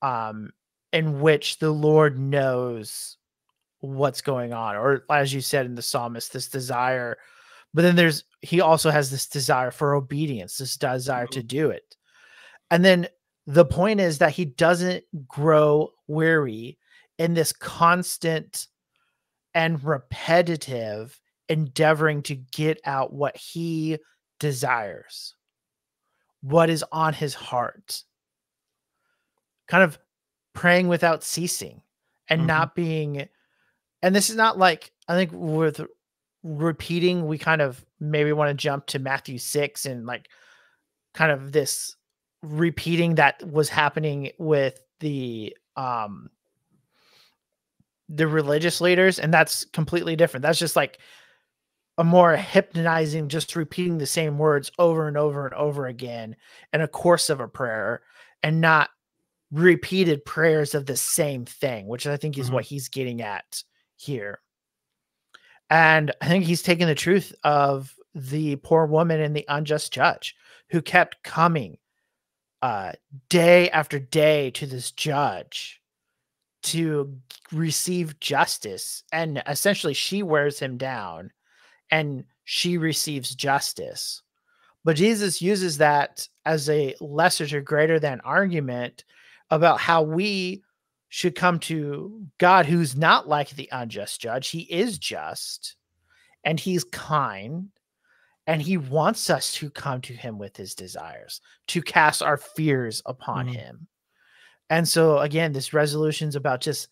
um 0.00 0.50
in 0.92 1.20
which 1.20 1.58
the 1.58 1.70
Lord 1.70 2.18
knows 2.18 3.16
what's 3.80 4.20
going 4.20 4.52
on 4.52 4.76
or 4.76 5.04
as 5.10 5.32
you 5.32 5.40
said 5.40 5.66
in 5.66 5.74
the 5.74 5.82
psalmist 5.82 6.32
this 6.32 6.48
desire 6.48 7.18
but 7.74 7.82
then 7.82 7.94
there's 7.94 8.24
he 8.40 8.60
also 8.60 8.90
has 8.90 9.10
this 9.10 9.26
desire 9.26 9.70
for 9.70 9.94
obedience 9.94 10.56
this 10.56 10.76
desire 10.76 11.24
mm-hmm. 11.24 11.32
to 11.32 11.42
do 11.42 11.70
it 11.70 11.96
and 12.72 12.82
then 12.82 13.06
the 13.46 13.66
point 13.66 14.00
is 14.00 14.18
that 14.18 14.32
he 14.32 14.46
doesn't 14.46 15.04
grow 15.28 15.90
weary 16.08 16.78
in 17.18 17.34
this 17.34 17.52
constant 17.52 18.66
and 19.52 19.84
repetitive 19.84 21.20
endeavoring 21.50 22.22
to 22.22 22.34
get 22.34 22.80
out 22.86 23.12
what 23.12 23.36
he 23.36 23.98
desires, 24.40 25.34
what 26.40 26.70
is 26.70 26.82
on 26.90 27.12
his 27.12 27.34
heart. 27.34 28.04
Kind 29.68 29.84
of 29.84 29.98
praying 30.54 30.88
without 30.88 31.22
ceasing 31.22 31.82
and 32.30 32.40
mm-hmm. 32.40 32.46
not 32.46 32.74
being, 32.74 33.28
and 34.00 34.16
this 34.16 34.30
is 34.30 34.36
not 34.36 34.56
like, 34.56 34.92
I 35.06 35.14
think 35.14 35.30
with 35.34 35.82
repeating, 36.42 37.26
we 37.26 37.36
kind 37.36 37.60
of 37.60 37.84
maybe 38.00 38.32
want 38.32 38.48
to 38.48 38.54
jump 38.54 38.86
to 38.86 38.98
Matthew 38.98 39.36
6 39.36 39.84
and 39.84 40.06
like 40.06 40.30
kind 41.12 41.30
of 41.30 41.52
this 41.52 41.96
repeating 42.42 43.14
that 43.14 43.42
was 43.48 43.68
happening 43.68 44.30
with 44.38 44.82
the 45.00 45.56
um 45.76 46.28
the 48.08 48.26
religious 48.26 48.80
leaders 48.80 49.18
and 49.18 49.32
that's 49.32 49.64
completely 49.66 50.16
different 50.16 50.42
that's 50.42 50.58
just 50.58 50.76
like 50.76 50.98
a 51.98 52.04
more 52.04 52.36
hypnotizing 52.36 53.28
just 53.28 53.54
repeating 53.54 53.98
the 53.98 54.06
same 54.06 54.38
words 54.38 54.70
over 54.78 55.06
and 55.06 55.16
over 55.16 55.46
and 55.46 55.54
over 55.54 55.86
again 55.86 56.34
in 56.72 56.80
a 56.80 56.88
course 56.88 57.30
of 57.30 57.40
a 57.40 57.48
prayer 57.48 58.02
and 58.42 58.60
not 58.60 58.90
repeated 59.52 60.24
prayers 60.24 60.74
of 60.74 60.86
the 60.86 60.96
same 60.96 61.44
thing 61.44 61.86
which 61.86 62.06
i 62.06 62.16
think 62.16 62.36
is 62.36 62.46
mm-hmm. 62.46 62.56
what 62.56 62.64
he's 62.64 62.88
getting 62.88 63.22
at 63.22 63.62
here 63.96 64.40
and 65.70 66.12
i 66.20 66.28
think 66.28 66.44
he's 66.44 66.62
taking 66.62 66.86
the 66.86 66.94
truth 66.94 67.32
of 67.44 67.94
the 68.14 68.56
poor 68.56 68.84
woman 68.84 69.20
and 69.20 69.34
the 69.34 69.44
unjust 69.48 69.92
judge 69.92 70.34
who 70.70 70.82
kept 70.82 71.22
coming 71.22 71.78
uh, 72.62 72.92
day 73.28 73.68
after 73.70 73.98
day 73.98 74.50
to 74.52 74.66
this 74.66 74.90
judge 74.92 75.80
to 76.62 77.14
receive 77.50 78.18
justice. 78.20 79.02
And 79.12 79.42
essentially, 79.46 79.94
she 79.94 80.22
wears 80.22 80.58
him 80.58 80.78
down 80.78 81.32
and 81.90 82.24
she 82.44 82.78
receives 82.78 83.34
justice. 83.34 84.22
But 84.84 84.96
Jesus 84.96 85.42
uses 85.42 85.78
that 85.78 86.26
as 86.44 86.68
a 86.70 86.94
lesser 87.00 87.46
to 87.46 87.60
greater 87.60 87.98
than 87.98 88.20
argument 88.20 89.04
about 89.50 89.80
how 89.80 90.02
we 90.02 90.62
should 91.08 91.34
come 91.34 91.58
to 91.60 92.26
God, 92.38 92.66
who's 92.66 92.96
not 92.96 93.28
like 93.28 93.50
the 93.50 93.68
unjust 93.70 94.20
judge. 94.20 94.48
He 94.48 94.60
is 94.62 94.98
just 94.98 95.76
and 96.44 96.58
he's 96.58 96.84
kind 96.84 97.68
and 98.46 98.60
he 98.60 98.76
wants 98.76 99.30
us 99.30 99.52
to 99.54 99.70
come 99.70 100.00
to 100.02 100.12
him 100.12 100.38
with 100.38 100.56
his 100.56 100.74
desires, 100.74 101.40
to 101.68 101.82
cast 101.82 102.22
our 102.22 102.36
fears 102.36 103.02
upon 103.06 103.46
mm-hmm. 103.46 103.54
him. 103.54 103.86
And 104.70 104.88
so 104.88 105.18
again, 105.18 105.52
this 105.52 105.72
resolution 105.72 106.28
is 106.28 106.36
about 106.36 106.60
just 106.60 106.88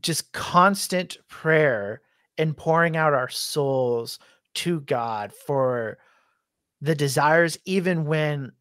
just 0.00 0.32
constant 0.32 1.18
prayer 1.28 2.00
and 2.38 2.56
pouring 2.56 2.96
out 2.96 3.12
our 3.12 3.28
souls 3.28 4.18
to 4.54 4.80
God 4.80 5.32
for 5.46 5.98
the 6.80 6.94
desires 6.94 7.58
even 7.66 8.06
when 8.06 8.52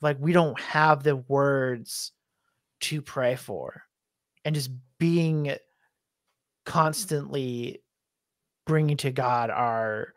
like 0.00 0.16
we 0.20 0.32
don't 0.32 0.58
have 0.60 1.02
the 1.02 1.16
words 1.16 2.12
to 2.80 3.02
pray 3.02 3.34
for 3.34 3.82
and 4.44 4.54
just 4.54 4.70
being 4.98 5.54
constantly 6.64 7.82
bringing 8.64 8.96
to 8.96 9.10
God 9.10 9.50
our 9.50 10.14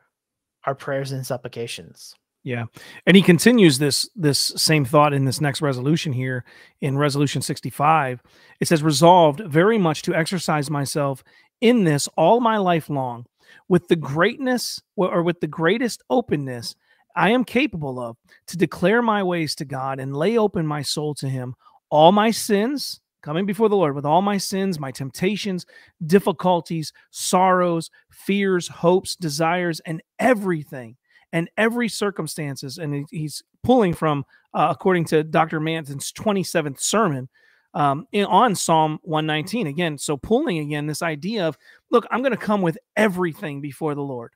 our 0.70 0.76
prayers 0.76 1.12
and 1.12 1.26
supplications. 1.26 2.14
Yeah. 2.44 2.66
And 3.08 3.18
he 3.18 3.24
continues 3.24 3.80
this 3.80 4.08
this 4.16 4.38
same 4.56 4.86
thought 4.86 5.14
in 5.14 5.26
this 5.26 5.42
next 5.42 5.64
resolution 5.64 6.14
here 6.14 6.46
in 6.80 6.96
resolution 6.96 7.42
65. 7.42 8.22
It 8.60 8.68
says 8.68 8.84
resolved 8.84 9.42
very 9.48 9.80
much 9.80 10.04
to 10.04 10.14
exercise 10.14 10.70
myself 10.70 11.24
in 11.60 11.86
this 11.86 12.08
all 12.16 12.40
my 12.40 12.58
life 12.58 12.88
long 12.88 13.26
with 13.68 13.88
the 13.88 13.96
greatness 13.96 14.80
or 14.96 15.24
with 15.24 15.40
the 15.42 15.48
greatest 15.48 16.04
openness 16.08 16.76
I 17.16 17.32
am 17.32 17.44
capable 17.44 18.00
of 18.00 18.16
to 18.48 18.58
declare 18.58 19.02
my 19.02 19.24
ways 19.24 19.56
to 19.56 19.66
God 19.66 20.00
and 20.00 20.16
lay 20.16 20.38
open 20.38 20.68
my 20.68 20.84
soul 20.84 21.16
to 21.16 21.28
him 21.28 21.56
all 21.90 22.12
my 22.12 22.30
sins 22.30 23.02
coming 23.22 23.46
before 23.46 23.70
the 23.70 23.76
Lord 23.76 23.96
with 23.96 24.06
all 24.06 24.22
my 24.22 24.38
sins, 24.38 24.80
my 24.80 24.92
temptations, 24.92 25.66
difficulties, 26.06 26.94
sorrows, 27.12 27.90
fears, 28.12 28.68
hopes, 28.68 29.16
desires, 29.16 29.80
and 29.82 30.02
everything 30.20 30.96
and 31.32 31.50
every 31.58 31.90
circumstances. 31.90 32.78
And 32.78 33.06
he's 33.12 33.44
pulling 33.64 33.94
from, 33.94 34.26
uh, 34.54 34.68
according 34.72 35.06
to 35.06 35.24
Dr. 35.24 35.60
Manton's 35.60 36.12
27th 36.12 36.80
sermon 36.80 37.30
um, 37.74 38.08
in, 38.12 38.26
on 38.26 38.56
Psalm 38.56 39.00
119. 39.04 39.68
Again, 39.68 39.98
so 39.98 40.18
pulling 40.18 40.60
again 40.60 40.88
this 40.88 41.02
idea 41.02 41.48
of, 41.48 41.58
look, 41.92 42.06
I'm 42.12 42.22
going 42.22 42.32
to 42.32 42.38
come 42.38 42.62
with 42.62 42.78
everything 42.96 43.62
before 43.62 43.96
the 43.96 44.02
Lord. 44.02 44.34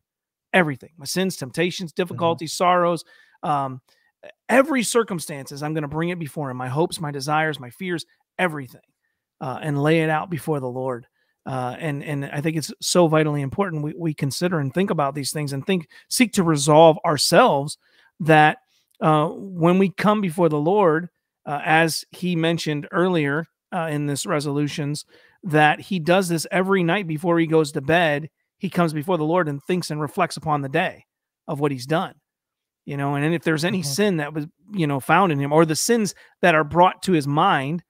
Everything, 0.54 0.92
my 0.98 1.06
sins, 1.06 1.36
temptations, 1.36 1.92
mm-hmm. 1.92 2.02
difficulties, 2.04 2.52
mm-hmm. 2.52 2.64
sorrows, 2.64 3.04
um, 3.42 3.82
every 4.48 4.84
circumstances, 4.84 5.64
I'm 5.64 5.74
going 5.74 5.82
to 5.82 5.88
bring 5.88 6.10
it 6.10 6.20
before 6.20 6.50
him. 6.50 6.58
My 6.58 6.70
hopes, 6.70 7.02
my 7.02 7.12
desires, 7.12 7.60
my 7.60 7.72
fears, 7.72 8.06
everything 8.38 8.82
uh, 9.42 9.60
and 9.62 9.82
lay 9.82 10.02
it 10.02 10.10
out 10.10 10.30
before 10.30 10.60
the 10.60 10.70
Lord. 10.70 11.08
Uh, 11.46 11.76
and 11.78 12.04
and 12.04 12.26
I 12.26 12.40
think 12.40 12.56
it's 12.56 12.72
so 12.82 13.08
vitally 13.08 13.42
important 13.42 13.84
we, 13.84 13.94
we 13.98 14.14
consider 14.14 14.60
and 14.60 14.74
think 14.74 14.90
about 14.90 15.14
these 15.14 15.34
things 15.34 15.52
and 15.52 15.66
think 15.66 15.90
seek 16.10 16.32
to 16.34 16.44
resolve 16.44 16.98
ourselves 17.06 17.78
that 18.22 18.60
uh, 19.02 19.28
when 19.28 19.78
we 19.78 19.90
come 19.90 20.22
before 20.22 20.48
the 20.48 20.60
Lord, 20.60 21.10
uh, 21.46 21.60
as 21.66 22.06
he 22.12 22.38
mentioned 22.38 22.88
earlier 22.92 23.46
uh, 23.74 23.90
in 23.92 24.06
this 24.06 24.26
resolutions, 24.26 25.06
that 25.44 25.82
he 25.82 26.00
does 26.00 26.30
this 26.30 26.48
every 26.50 26.84
night 26.84 27.08
before 27.08 27.38
he 27.38 27.48
goes 27.48 27.74
to 27.74 27.82
bed. 27.82 28.30
He 28.58 28.70
comes 28.70 28.94
before 28.94 29.18
the 29.18 29.26
Lord 29.26 29.50
and 29.50 29.62
thinks 29.62 29.92
and 29.92 30.00
reflects 30.00 30.38
upon 30.38 30.62
the 30.62 30.70
day 30.70 31.06
of 31.50 31.60
what 31.60 31.74
he's 31.74 31.86
done. 31.86 32.14
You 32.86 32.96
know, 32.96 33.16
and 33.16 33.34
if 33.34 33.44
there's 33.44 33.66
any 33.66 33.80
mm-hmm. 33.80 33.92
sin 33.92 34.18
that 34.18 34.34
was, 34.34 34.46
you 34.72 34.88
know, 34.88 35.02
found 35.02 35.34
in 35.34 35.40
him 35.40 35.52
or 35.52 35.66
the 35.66 35.76
sins 35.76 36.16
that 36.42 36.56
are 36.56 36.64
brought 36.64 37.02
to 37.04 37.12
his 37.12 37.28
mind 37.28 37.84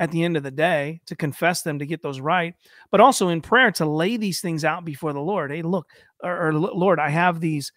at 0.00 0.10
the 0.10 0.22
end 0.22 0.36
of 0.36 0.42
the 0.42 0.50
day, 0.50 1.00
to 1.06 1.16
confess 1.16 1.62
them, 1.62 1.78
to 1.78 1.86
get 1.86 2.02
those 2.02 2.20
right, 2.20 2.54
but 2.90 3.00
also 3.00 3.28
in 3.28 3.40
prayer 3.40 3.72
to 3.72 3.84
lay 3.84 4.16
these 4.16 4.40
things 4.40 4.64
out 4.64 4.84
before 4.84 5.12
the 5.12 5.20
Lord. 5.20 5.50
Hey, 5.50 5.62
look, 5.62 5.88
or, 6.22 6.48
or 6.48 6.52
Lord, 6.52 7.00
I 7.00 7.08
have 7.10 7.40
these 7.40 7.72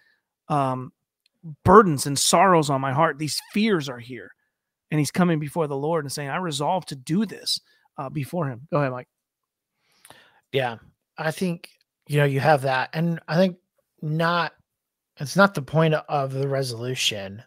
um, 0.47 0.91
burdens 1.63 2.05
and 2.05 2.17
sorrows 2.17 2.69
on 2.69 2.82
my 2.82 2.93
heart. 2.93 3.17
These 3.17 3.41
fears 3.51 3.89
are 3.89 3.99
here. 3.99 4.32
And 4.91 4.99
he's 4.99 5.11
coming 5.11 5.39
before 5.39 5.67
the 5.67 5.76
Lord 5.78 6.03
and 6.03 6.11
saying, 6.11 6.30
I 6.30 6.38
resolve 6.38 6.86
to 6.88 6.95
do 6.95 7.26
this 7.26 7.59
uh, 7.97 8.09
before 8.09 8.47
him. 8.47 8.67
Go 8.72 8.80
ahead, 8.80 8.91
Mike. 8.91 9.07
Yeah. 10.51 10.78
I 11.17 11.32
think, 11.32 11.69
you 12.07 12.17
know, 12.17 12.26
you 12.26 12.39
have 12.39 12.63
that. 12.63 12.89
And 12.93 13.19
I 13.28 13.36
think 13.36 13.57
not, 14.01 14.53
it's 15.17 15.36
not 15.38 15.53
the 15.53 15.61
point 15.61 15.93
of 15.93 16.34
the 16.34 16.47
resolution, 16.47 17.41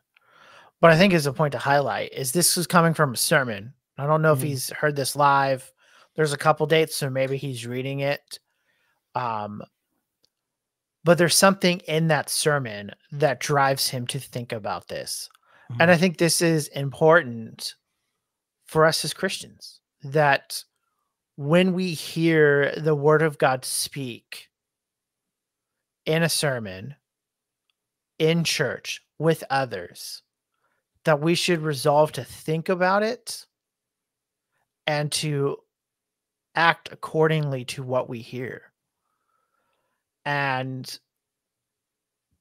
but 0.80 0.90
I 0.90 0.96
think 0.96 1.12
is 1.12 1.26
a 1.26 1.32
point 1.32 1.52
to 1.52 1.58
highlight 1.58 2.12
is 2.12 2.32
this 2.32 2.56
is 2.56 2.66
coming 2.66 2.94
from 2.94 3.14
a 3.14 3.16
sermon. 3.16 3.74
I 3.98 4.06
don't 4.06 4.22
know 4.22 4.34
mm-hmm. 4.34 4.44
if 4.44 4.48
he's 4.48 4.70
heard 4.70 4.96
this 4.96 5.16
live. 5.16 5.70
There's 6.16 6.32
a 6.32 6.38
couple 6.38 6.66
dates, 6.66 6.96
so 6.96 7.10
maybe 7.10 7.36
he's 7.36 7.66
reading 7.66 8.00
it. 8.00 8.38
Um, 9.14 9.62
but 11.04 11.18
there's 11.18 11.36
something 11.36 11.80
in 11.80 12.08
that 12.08 12.30
sermon 12.30 12.92
that 13.12 13.40
drives 13.40 13.88
him 13.88 14.06
to 14.08 14.18
think 14.18 14.52
about 14.52 14.88
this. 14.88 15.28
Mm-hmm. 15.70 15.82
And 15.82 15.90
I 15.90 15.96
think 15.96 16.16
this 16.16 16.40
is 16.40 16.68
important 16.68 17.74
for 18.64 18.84
us 18.84 19.04
as 19.04 19.12
Christians 19.12 19.80
that 20.02 20.64
when 21.36 21.72
we 21.74 21.92
hear 21.92 22.74
the 22.76 22.94
word 22.94 23.22
of 23.22 23.38
God 23.38 23.64
speak 23.64 24.48
in 26.06 26.22
a 26.22 26.28
sermon, 26.28 26.94
in 28.18 28.44
church, 28.44 29.00
with 29.18 29.44
others, 29.50 30.22
that 31.04 31.20
we 31.20 31.34
should 31.34 31.60
resolve 31.60 32.12
to 32.12 32.24
think 32.24 32.68
about 32.68 33.02
it 33.02 33.46
and 34.86 35.10
to 35.12 35.56
act 36.54 36.90
accordingly 36.92 37.64
to 37.64 37.82
what 37.82 38.08
we 38.08 38.20
hear. 38.20 38.62
And, 40.24 40.98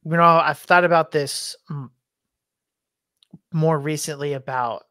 you 0.05 0.11
know, 0.11 0.23
I've 0.23 0.59
thought 0.59 0.85
about 0.85 1.11
this 1.11 1.55
mm, 1.69 1.89
more 3.51 3.79
recently 3.79 4.33
about 4.33 4.83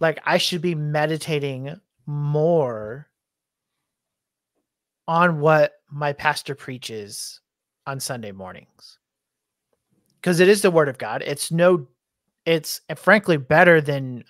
like 0.00 0.18
I 0.24 0.38
should 0.38 0.60
be 0.60 0.74
meditating 0.74 1.80
more 2.06 3.08
on 5.06 5.40
what 5.40 5.72
my 5.90 6.12
pastor 6.12 6.54
preaches 6.54 7.40
on 7.86 8.00
Sunday 8.00 8.32
mornings. 8.32 8.98
Because 10.20 10.40
it 10.40 10.48
is 10.48 10.62
the 10.62 10.70
word 10.70 10.88
of 10.88 10.98
God. 10.98 11.22
It's 11.24 11.50
no 11.50 11.86
it's 12.46 12.80
frankly 12.96 13.36
better 13.36 13.80
than 13.80 14.24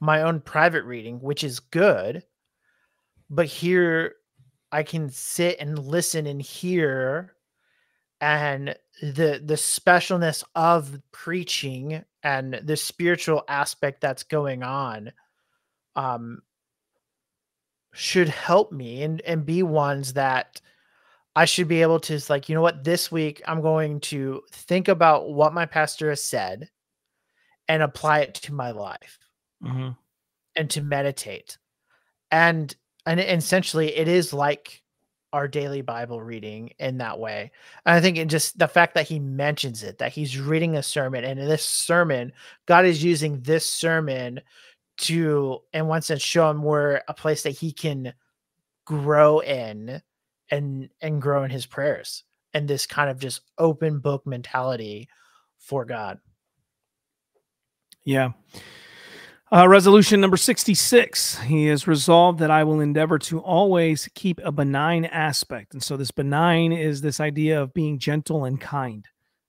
my 0.00 0.22
own 0.22 0.40
private 0.40 0.84
reading, 0.84 1.20
which 1.20 1.44
is 1.44 1.60
good. 1.60 2.24
But 3.30 3.46
here 3.46 4.14
I 4.70 4.82
can 4.82 5.10
sit 5.10 5.58
and 5.60 5.78
listen 5.78 6.26
and 6.26 6.40
hear 6.40 7.34
and 8.20 8.74
the 9.00 9.40
the 9.44 9.54
specialness 9.54 10.42
of 10.54 11.00
preaching 11.12 12.04
and 12.22 12.60
the 12.64 12.76
spiritual 12.76 13.44
aspect 13.48 14.00
that's 14.00 14.24
going 14.24 14.64
on 14.64 15.12
um 15.94 16.42
should 17.94 18.28
help 18.28 18.72
me 18.72 19.02
and 19.02 19.20
and 19.22 19.46
be 19.46 19.62
ones 19.62 20.14
that 20.14 20.60
I 21.36 21.44
should 21.44 21.68
be 21.68 21.82
able 21.82 22.00
to 22.00 22.20
like 22.28 22.48
you 22.48 22.54
know 22.56 22.62
what 22.62 22.82
this 22.82 23.12
week 23.12 23.40
I'm 23.46 23.60
going 23.60 24.00
to 24.00 24.42
think 24.50 24.88
about 24.88 25.30
what 25.30 25.54
my 25.54 25.66
pastor 25.66 26.08
has 26.08 26.22
said 26.22 26.68
and 27.68 27.82
apply 27.82 28.20
it 28.20 28.34
to 28.34 28.52
my 28.52 28.72
life 28.72 29.18
mm-hmm. 29.62 29.90
and 30.56 30.70
to 30.70 30.82
meditate 30.82 31.58
and 32.30 32.76
and 33.06 33.20
essentially 33.20 33.96
it 33.96 34.08
is 34.08 34.32
like 34.32 34.82
our 35.32 35.46
daily 35.46 35.82
Bible 35.82 36.22
reading 36.22 36.72
in 36.78 36.98
that 36.98 37.18
way. 37.18 37.50
And 37.84 37.94
I 37.94 38.00
think 38.00 38.16
it 38.16 38.28
just 38.28 38.58
the 38.58 38.68
fact 38.68 38.94
that 38.94 39.08
he 39.08 39.18
mentions 39.18 39.82
it, 39.82 39.98
that 39.98 40.12
he's 40.12 40.38
reading 40.38 40.76
a 40.76 40.82
sermon, 40.82 41.24
and 41.24 41.38
in 41.38 41.48
this 41.48 41.64
sermon, 41.64 42.32
God 42.66 42.86
is 42.86 43.04
using 43.04 43.40
this 43.40 43.68
sermon 43.70 44.40
to, 44.98 45.60
in 45.72 45.86
one 45.86 46.02
sense, 46.02 46.22
show 46.22 46.50
him 46.50 46.62
where 46.62 47.02
a 47.08 47.14
place 47.14 47.42
that 47.42 47.50
he 47.50 47.72
can 47.72 48.14
grow 48.86 49.40
in 49.40 50.00
and 50.50 50.88
and 51.00 51.20
grow 51.20 51.44
in 51.44 51.50
his 51.50 51.66
prayers 51.66 52.24
and 52.54 52.66
this 52.66 52.86
kind 52.86 53.10
of 53.10 53.18
just 53.18 53.42
open 53.58 53.98
book 53.98 54.26
mentality 54.26 55.08
for 55.58 55.84
God. 55.84 56.18
Yeah. 58.04 58.30
Uh, 59.50 59.66
resolution 59.66 60.20
number 60.20 60.36
66. 60.36 61.38
He 61.38 61.66
has 61.66 61.86
resolved 61.86 62.38
that 62.40 62.50
I 62.50 62.64
will 62.64 62.80
endeavor 62.80 63.18
to 63.20 63.40
always 63.40 64.06
keep 64.14 64.40
a 64.44 64.52
benign 64.52 65.06
aspect. 65.06 65.72
And 65.72 65.82
so, 65.82 65.96
this 65.96 66.10
benign 66.10 66.70
is 66.70 67.00
this 67.00 67.18
idea 67.18 67.62
of 67.62 67.72
being 67.72 67.98
gentle 67.98 68.44
and 68.44 68.60
kind, 68.60 69.06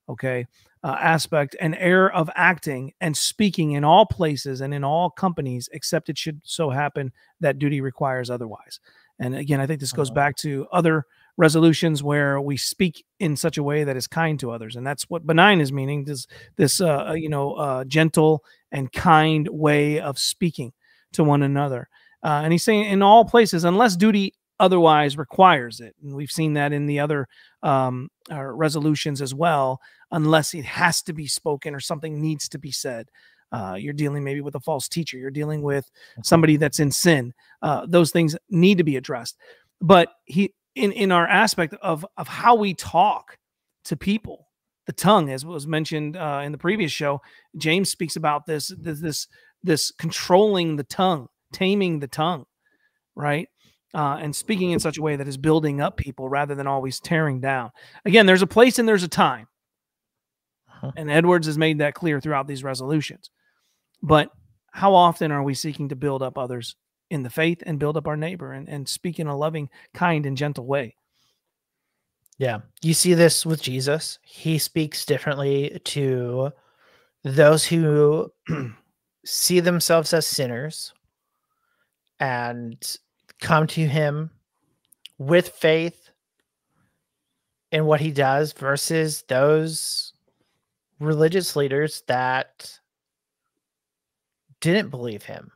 okay? 0.08 0.46
Uh, 0.82 0.96
aspect, 0.98 1.54
an 1.60 1.74
air 1.74 2.10
of 2.14 2.30
acting 2.34 2.94
and 3.02 3.14
speaking 3.14 3.72
in 3.72 3.84
all 3.84 4.06
places 4.06 4.62
and 4.62 4.72
in 4.72 4.82
all 4.82 5.10
companies, 5.10 5.68
except 5.72 6.08
it 6.08 6.16
should 6.16 6.40
so 6.44 6.70
happen 6.70 7.12
that 7.40 7.58
duty 7.58 7.82
requires 7.82 8.30
otherwise. 8.30 8.80
And 9.18 9.34
again, 9.34 9.60
I 9.60 9.66
think 9.66 9.80
this 9.80 9.92
goes 9.92 10.08
uh-huh. 10.08 10.14
back 10.14 10.36
to 10.36 10.66
other 10.72 11.04
resolutions 11.36 12.02
where 12.02 12.40
we 12.40 12.56
speak 12.56 13.04
in 13.18 13.36
such 13.36 13.58
a 13.58 13.62
way 13.62 13.84
that 13.84 13.96
is 13.96 14.06
kind 14.06 14.38
to 14.38 14.50
others 14.50 14.76
and 14.76 14.86
that's 14.86 15.08
what 15.08 15.26
benign 15.26 15.58
is 15.58 15.72
meaning 15.72 16.04
this 16.04 16.26
this 16.56 16.82
uh, 16.82 17.08
uh, 17.08 17.12
you 17.14 17.30
know 17.30 17.54
uh, 17.54 17.82
gentle 17.84 18.44
and 18.72 18.92
kind 18.92 19.48
way 19.48 20.00
of 20.00 20.18
speaking 20.18 20.72
to 21.12 21.24
one 21.24 21.42
another 21.42 21.88
uh, 22.22 22.40
and 22.44 22.52
he's 22.52 22.64
saying 22.64 22.84
in 22.84 23.02
all 23.02 23.24
places 23.24 23.64
unless 23.64 23.96
duty 23.96 24.32
otherwise 24.58 25.16
requires 25.16 25.80
it 25.80 25.94
and 26.02 26.14
we've 26.14 26.30
seen 26.30 26.52
that 26.54 26.72
in 26.72 26.86
the 26.86 27.00
other 27.00 27.26
um, 27.62 28.08
uh, 28.30 28.42
resolutions 28.42 29.22
as 29.22 29.34
well 29.34 29.80
unless 30.12 30.54
it 30.54 30.64
has 30.64 31.02
to 31.02 31.12
be 31.12 31.26
spoken 31.26 31.74
or 31.74 31.80
something 31.80 32.20
needs 32.20 32.48
to 32.48 32.58
be 32.58 32.70
said. 32.70 33.08
Uh, 33.52 33.74
you're 33.76 33.92
dealing 33.92 34.22
maybe 34.22 34.40
with 34.40 34.54
a 34.54 34.60
false 34.60 34.88
teacher 34.88 35.18
you're 35.18 35.28
dealing 35.28 35.60
with 35.60 35.90
somebody 36.22 36.56
that's 36.56 36.78
in 36.78 36.92
sin 36.92 37.34
uh, 37.62 37.84
those 37.88 38.12
things 38.12 38.36
need 38.48 38.78
to 38.78 38.84
be 38.84 38.96
addressed. 38.96 39.36
But 39.80 40.12
he 40.24 40.54
in 40.74 40.92
in 40.92 41.12
our 41.12 41.26
aspect 41.26 41.74
of 41.82 42.06
of 42.16 42.28
how 42.28 42.54
we 42.54 42.74
talk 42.74 43.36
to 43.84 43.96
people 43.96 44.48
the 44.90 44.92
tongue 44.92 45.30
as 45.30 45.44
was 45.44 45.68
mentioned 45.68 46.16
uh, 46.16 46.42
in 46.44 46.50
the 46.50 46.58
previous 46.58 46.90
show 46.90 47.20
james 47.56 47.88
speaks 47.88 48.16
about 48.16 48.44
this 48.46 48.72
this 48.76 49.00
this, 49.00 49.28
this 49.62 49.92
controlling 49.92 50.74
the 50.74 50.82
tongue 50.82 51.28
taming 51.52 52.00
the 52.00 52.08
tongue 52.08 52.44
right 53.14 53.48
uh, 53.94 54.18
and 54.20 54.34
speaking 54.34 54.72
in 54.72 54.80
such 54.80 54.98
a 54.98 55.02
way 55.02 55.14
that 55.14 55.28
is 55.28 55.36
building 55.36 55.80
up 55.80 55.96
people 55.96 56.28
rather 56.28 56.56
than 56.56 56.66
always 56.66 56.98
tearing 56.98 57.40
down 57.40 57.70
again 58.04 58.26
there's 58.26 58.42
a 58.42 58.48
place 58.48 58.80
and 58.80 58.88
there's 58.88 59.04
a 59.04 59.08
time 59.08 59.46
uh-huh. 60.68 60.90
and 60.96 61.08
edwards 61.08 61.46
has 61.46 61.56
made 61.56 61.78
that 61.78 61.94
clear 61.94 62.20
throughout 62.20 62.48
these 62.48 62.64
resolutions 62.64 63.30
but 64.02 64.30
how 64.72 64.92
often 64.92 65.30
are 65.30 65.44
we 65.44 65.54
seeking 65.54 65.88
to 65.88 65.96
build 65.96 66.20
up 66.20 66.36
others 66.36 66.74
in 67.10 67.22
the 67.22 67.30
faith 67.30 67.62
and 67.64 67.78
build 67.78 67.96
up 67.96 68.08
our 68.08 68.16
neighbor 68.16 68.52
and, 68.52 68.68
and 68.68 68.88
speak 68.88 69.18
in 69.18 69.26
a 69.26 69.36
loving, 69.36 69.68
kind, 69.92 70.24
and 70.24 70.36
gentle 70.36 70.64
way. 70.64 70.94
Yeah. 72.40 72.60
You 72.80 72.94
see 72.94 73.12
this 73.12 73.44
with 73.44 73.60
Jesus. 73.60 74.18
He 74.22 74.56
speaks 74.56 75.04
differently 75.04 75.78
to 75.84 76.50
those 77.22 77.66
who 77.66 78.32
see 79.26 79.60
themselves 79.60 80.14
as 80.14 80.26
sinners 80.26 80.94
and 82.18 82.96
come 83.42 83.66
to 83.66 83.86
him 83.86 84.30
with 85.18 85.50
faith 85.50 86.12
in 87.72 87.84
what 87.84 88.00
he 88.00 88.10
does 88.10 88.54
versus 88.54 89.22
those 89.28 90.14
religious 90.98 91.56
leaders 91.56 92.02
that 92.06 92.72
didn't 94.62 94.88
believe 94.88 95.24
him 95.24 95.50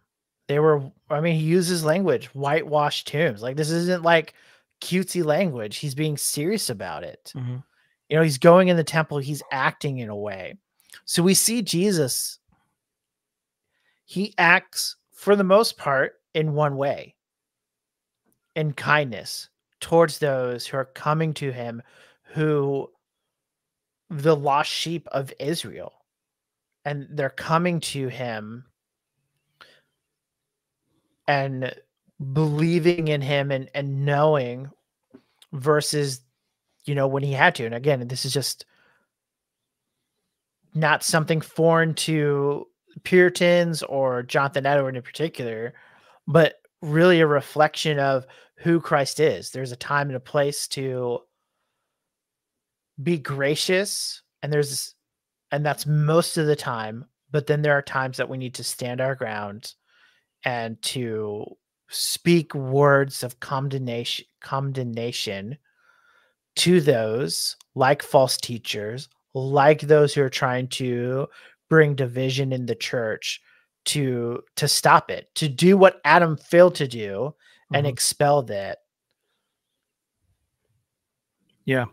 they 0.49 0.59
were 0.59 0.83
i 1.11 1.21
mean 1.21 1.35
he 1.35 1.45
uses 1.45 1.85
language 1.85 2.27
whitewashed 2.29 3.07
tombs 3.07 3.43
like 3.43 3.57
this 3.57 3.71
isn't 3.71 4.03
like 4.03 4.33
cutesy 4.81 5.25
language. 5.25 5.79
He's 5.79 5.95
being 5.95 6.17
serious 6.17 6.71
about 6.71 7.05
it. 7.05 7.33
Mm-hmm. 7.35 7.57
you 8.09 8.17
know 8.17 8.23
he's 8.23 8.39
going 8.39 8.69
in 8.69 8.77
the 8.77 8.85
temple. 8.85 9.19
He's 9.19 9.43
acting 9.51 9.99
in 9.99 10.09
a 10.09 10.17
way. 10.17 10.57
So 11.05 11.23
we 11.23 11.35
see 11.35 11.63
jesus 11.63 12.39
he 14.05 14.35
acts 14.39 14.97
for 15.13 15.35
the 15.37 15.45
most 15.45 15.77
part 15.77 16.15
in 16.35 16.53
one 16.55 16.77
way 16.77 17.15
in 18.55 18.73
kindness 18.73 19.49
towards 19.81 20.19
those 20.19 20.67
who 20.67 20.77
are 20.77 20.85
coming 20.85 21.35
to 21.35 21.51
him 21.51 21.83
who 22.23 22.89
the 24.11 24.37
lost 24.37 24.71
sheep 24.71 25.09
of 25.13 25.33
israel 25.39 25.93
and 26.85 27.07
they're 27.11 27.31
coming 27.31 27.81
to 27.81 28.09
him 28.09 28.65
and 31.27 31.75
believing 32.33 33.09
in 33.09 33.21
him 33.21 33.51
and 33.51 33.69
and 33.75 34.05
knowing 34.05 34.71
versus 35.53 36.21
you 36.85 36.95
know 36.95 37.07
when 37.07 37.23
he 37.23 37.33
had 37.33 37.55
to. 37.57 37.67
And 37.67 37.75
again 37.75 38.07
this 38.09 38.25
is 38.25 38.33
just 38.33 38.67
not 40.75 41.03
something 41.03 41.41
foreign 41.41 41.95
to 41.95 42.67
puritans 43.03 43.83
or 43.83 44.23
jonathan 44.23 44.67
edward 44.67 44.97
in 44.97 45.03
particular 45.03 45.73
but 46.27 46.57
really 46.83 47.21
a 47.21 47.27
reflection 47.27 47.99
of 47.99 48.27
who 48.59 48.81
christ 48.81 49.21
is. 49.21 49.51
There's 49.51 49.73
a 49.73 49.77
time 49.77 50.09
and 50.09 50.17
a 50.17 50.21
place 50.21 50.69
to 50.69 51.21
be 53.03 53.19
gracious 53.19 54.23
and 54.43 54.53
there's 54.53 54.95
and 55.51 55.67
that's 55.67 55.87
most 55.87 56.37
of 56.37 56.47
the 56.47 56.57
time 56.57 57.07
but 57.31 57.49
then 57.49 57.63
there 57.63 57.77
are 57.77 57.83
times 57.83 58.19
that 58.19 58.29
we 58.29 58.39
need 58.39 58.55
to 58.55 58.65
stand 58.65 59.01
our 59.01 59.17
ground 59.17 59.75
and 60.45 60.81
to 60.83 61.57
speak 61.89 62.55
words 62.55 63.23
of 63.23 63.41
condemnation 63.41 64.25
condemnation 64.41 65.57
to 66.57 66.81
those 66.81 67.57
like 67.75 68.03
false 68.03 68.37
teachers 68.37 69.09
like 69.35 69.81
those 69.81 70.15
who 70.15 70.23
are 70.23 70.31
trying 70.31 70.69
to 70.69 71.27
bring 71.69 71.95
division 71.95 72.53
in 72.53 72.67
the 72.67 72.75
church 72.75 73.41
to 73.85 74.43
to 74.57 74.67
stop 74.67 75.11
it 75.11 75.29
to 75.35 75.49
do 75.49 75.77
what 75.77 76.01
adam 76.05 76.37
failed 76.37 76.75
to 76.75 76.89
do 76.89 77.35
mm-hmm. 77.35 77.75
and 77.75 77.87
expel 77.87 78.43
that 78.43 78.79
yeah 81.65 81.85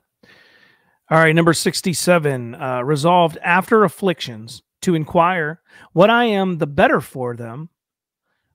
all 1.10 1.18
right 1.18 1.36
number 1.36 1.54
67 1.54 2.56
uh, 2.56 2.82
resolved 2.82 3.38
after 3.44 3.84
afflictions 3.84 4.62
to 4.82 4.96
inquire 4.96 5.62
what 5.94 6.10
i 6.10 6.26
am 6.26 6.60
the 6.60 6.68
better 6.68 7.02
for 7.02 7.36
them 7.36 7.70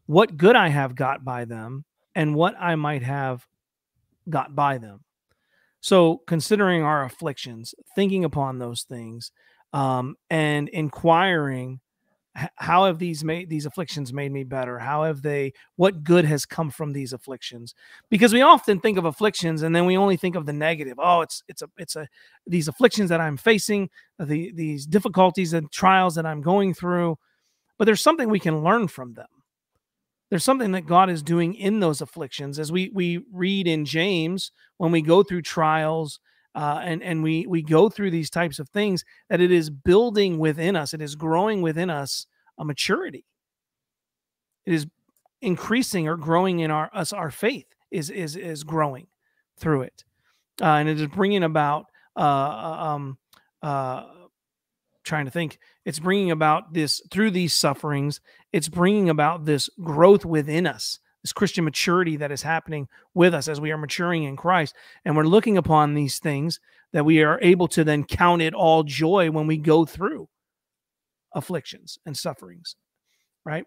what 0.07 0.36
good 0.36 0.57
I 0.57 0.68
have 0.68 0.94
got 0.94 1.24
by 1.24 1.44
them 1.44 1.84
and 2.14 2.34
what 2.34 2.54
I 2.59 2.76
might 2.76 3.02
have 3.02 3.46
got 4.28 4.54
by 4.54 4.78
them. 4.78 5.00
So, 5.80 6.22
considering 6.26 6.82
our 6.82 7.04
afflictions, 7.04 7.74
thinking 7.94 8.24
upon 8.24 8.59
those 8.59 8.82
things, 8.82 9.30
um, 9.72 10.16
and 10.30 10.68
inquiring, 10.70 11.80
how 12.57 12.86
have 12.86 12.98
these 12.98 13.24
made 13.24 13.48
these 13.48 13.66
afflictions 13.66 14.12
made 14.12 14.32
me 14.32 14.44
better? 14.44 14.78
How 14.78 15.04
have 15.04 15.22
they? 15.22 15.52
What 15.76 16.02
good 16.02 16.24
has 16.24 16.44
come 16.44 16.70
from 16.70 16.92
these 16.92 17.12
afflictions? 17.12 17.74
Because 18.11 18.32
we 18.32 18.42
often 18.42 18.80
think 18.80 18.98
of 18.98 19.04
afflictions, 19.04 19.62
and 19.62 19.74
then 19.74 19.86
we 19.86 19.96
only 19.96 20.16
think 20.16 20.34
of 20.34 20.44
the 20.44 20.52
negative. 20.52 20.98
Oh, 20.98 21.20
it's 21.20 21.42
it's 21.48 21.62
a 21.62 21.70
it's 21.78 21.96
a 21.96 22.09
these 22.46 22.68
afflictions 22.68 23.09
that 23.11 23.20
I'm 23.20 23.36
facing, 23.36 23.90
the 24.18 24.52
these 24.52 24.86
difficulties 24.86 25.52
and 25.52 25.70
trials 25.70 26.14
that 26.16 26.26
I'm 26.26 26.40
going 26.42 26.74
through. 26.74 27.16
But 27.78 27.84
there's 27.84 28.02
something 28.02 28.28
we 28.28 28.40
can 28.40 28.62
learn 28.62 28.88
from 28.88 29.14
them 29.14 29.26
there's 30.31 30.45
something 30.45 30.72
that 30.72 30.87
God 30.87 31.09
is 31.09 31.22
doing 31.22 31.55
in 31.55 31.81
those 31.81 32.01
afflictions. 32.01 32.59
As 32.59 32.72
we 32.72 32.91
we 32.93 33.20
read 33.33 33.66
in 33.68 33.85
James, 33.85 34.51
when 34.77 34.91
we 34.91 35.03
go 35.03 35.22
through 35.22 35.43
trials 35.43 36.18
uh, 36.55 36.81
and 36.83 37.03
and 37.03 37.22
we 37.22 37.47
we 37.47 37.62
go 37.62 37.89
through 37.89 38.11
these 38.11 38.31
types 38.31 38.59
of 38.59 38.68
things, 38.68 39.05
that 39.31 39.41
it 39.41 39.53
is 39.53 39.70
building 39.70 40.39
within 40.39 40.74
us, 40.74 40.93
it 40.93 41.01
is 41.01 41.14
growing 41.14 41.62
within 41.62 41.91
us 41.91 42.27
a 42.59 42.64
maturity. 42.64 43.24
It 44.64 44.74
is 44.74 44.87
increasing 45.43 46.09
or 46.09 46.16
growing 46.16 46.61
in 46.61 46.70
our 46.70 46.91
us 46.93 47.12
our 47.12 47.31
faith 47.31 47.66
is 47.91 48.11
is 48.11 48.35
is 48.37 48.64
growing 48.64 49.07
through 49.59 49.83
it, 49.83 50.05
uh, 50.61 50.74
and 50.74 50.89
it 50.89 51.01
is 51.01 51.07
bringing 51.09 51.45
about 51.45 51.87
uh, 52.16 52.20
uh 52.20 52.95
um 52.95 53.18
uh 53.62 54.05
trying 55.07 55.24
to 55.24 55.30
think 55.30 55.59
it's 55.84 56.00
bringing 56.00 56.30
about 56.30 56.74
this 56.74 57.00
through 57.11 57.30
these 57.30 57.54
sufferings 57.54 58.20
it's 58.52 58.68
bringing 58.68 59.09
about 59.09 59.44
this 59.44 59.70
growth 59.82 60.24
within 60.24 60.66
us 60.66 60.98
this 61.22 61.32
christian 61.32 61.64
maturity 61.64 62.16
that 62.16 62.32
is 62.32 62.42
happening 62.42 62.86
with 63.14 63.32
us 63.32 63.48
as 63.48 63.61
we 63.61 63.70
are 63.70 63.78
maturing 63.78 64.24
in 64.24 64.36
christ. 64.36 64.74
And 65.04 65.16
we're 65.16 65.24
looking 65.24 65.57
upon 65.57 65.94
these 65.94 66.18
things 66.18 66.61
that 66.92 67.04
we 67.04 67.22
are 67.22 67.38
able 67.40 67.68
to 67.68 67.84
then 67.84 68.04
count 68.04 68.42
it 68.42 68.54
all 68.54 68.82
joy 68.82 69.30
when 69.30 69.46
we 69.46 69.57
go 69.57 69.84
through 69.84 70.28
afflictions 71.32 71.98
and 72.04 72.16
sufferings 72.16 72.76
right? 73.44 73.64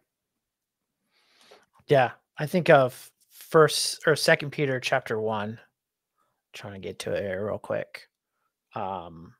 Yeah 1.87 2.11
i 2.37 2.45
think 2.45 2.69
of 2.69 3.11
first 3.29 4.01
or 4.05 4.15
second 4.15 4.51
peter 4.51 4.79
chapter 4.79 5.19
one. 5.19 5.59
Trying 6.51 6.73
to 6.73 6.79
get 6.79 6.99
to 6.99 7.13
it 7.13 7.21
here 7.21 7.45
real 7.45 7.59
quick. 7.59 8.07
Um 8.75 9.35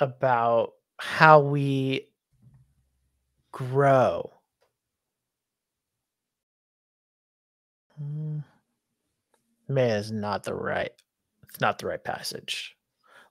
about 0.00 0.72
how 0.98 1.40
we 1.40 2.08
grow. 3.52 4.30
Mm. 8.02 8.44
Man 9.68 9.90
is 9.90 10.10
not 10.10 10.44
the 10.44 10.54
right. 10.54 10.92
It's 11.48 11.60
not 11.60 11.78
the 11.78 11.86
right 11.86 12.02
passage, 12.02 12.76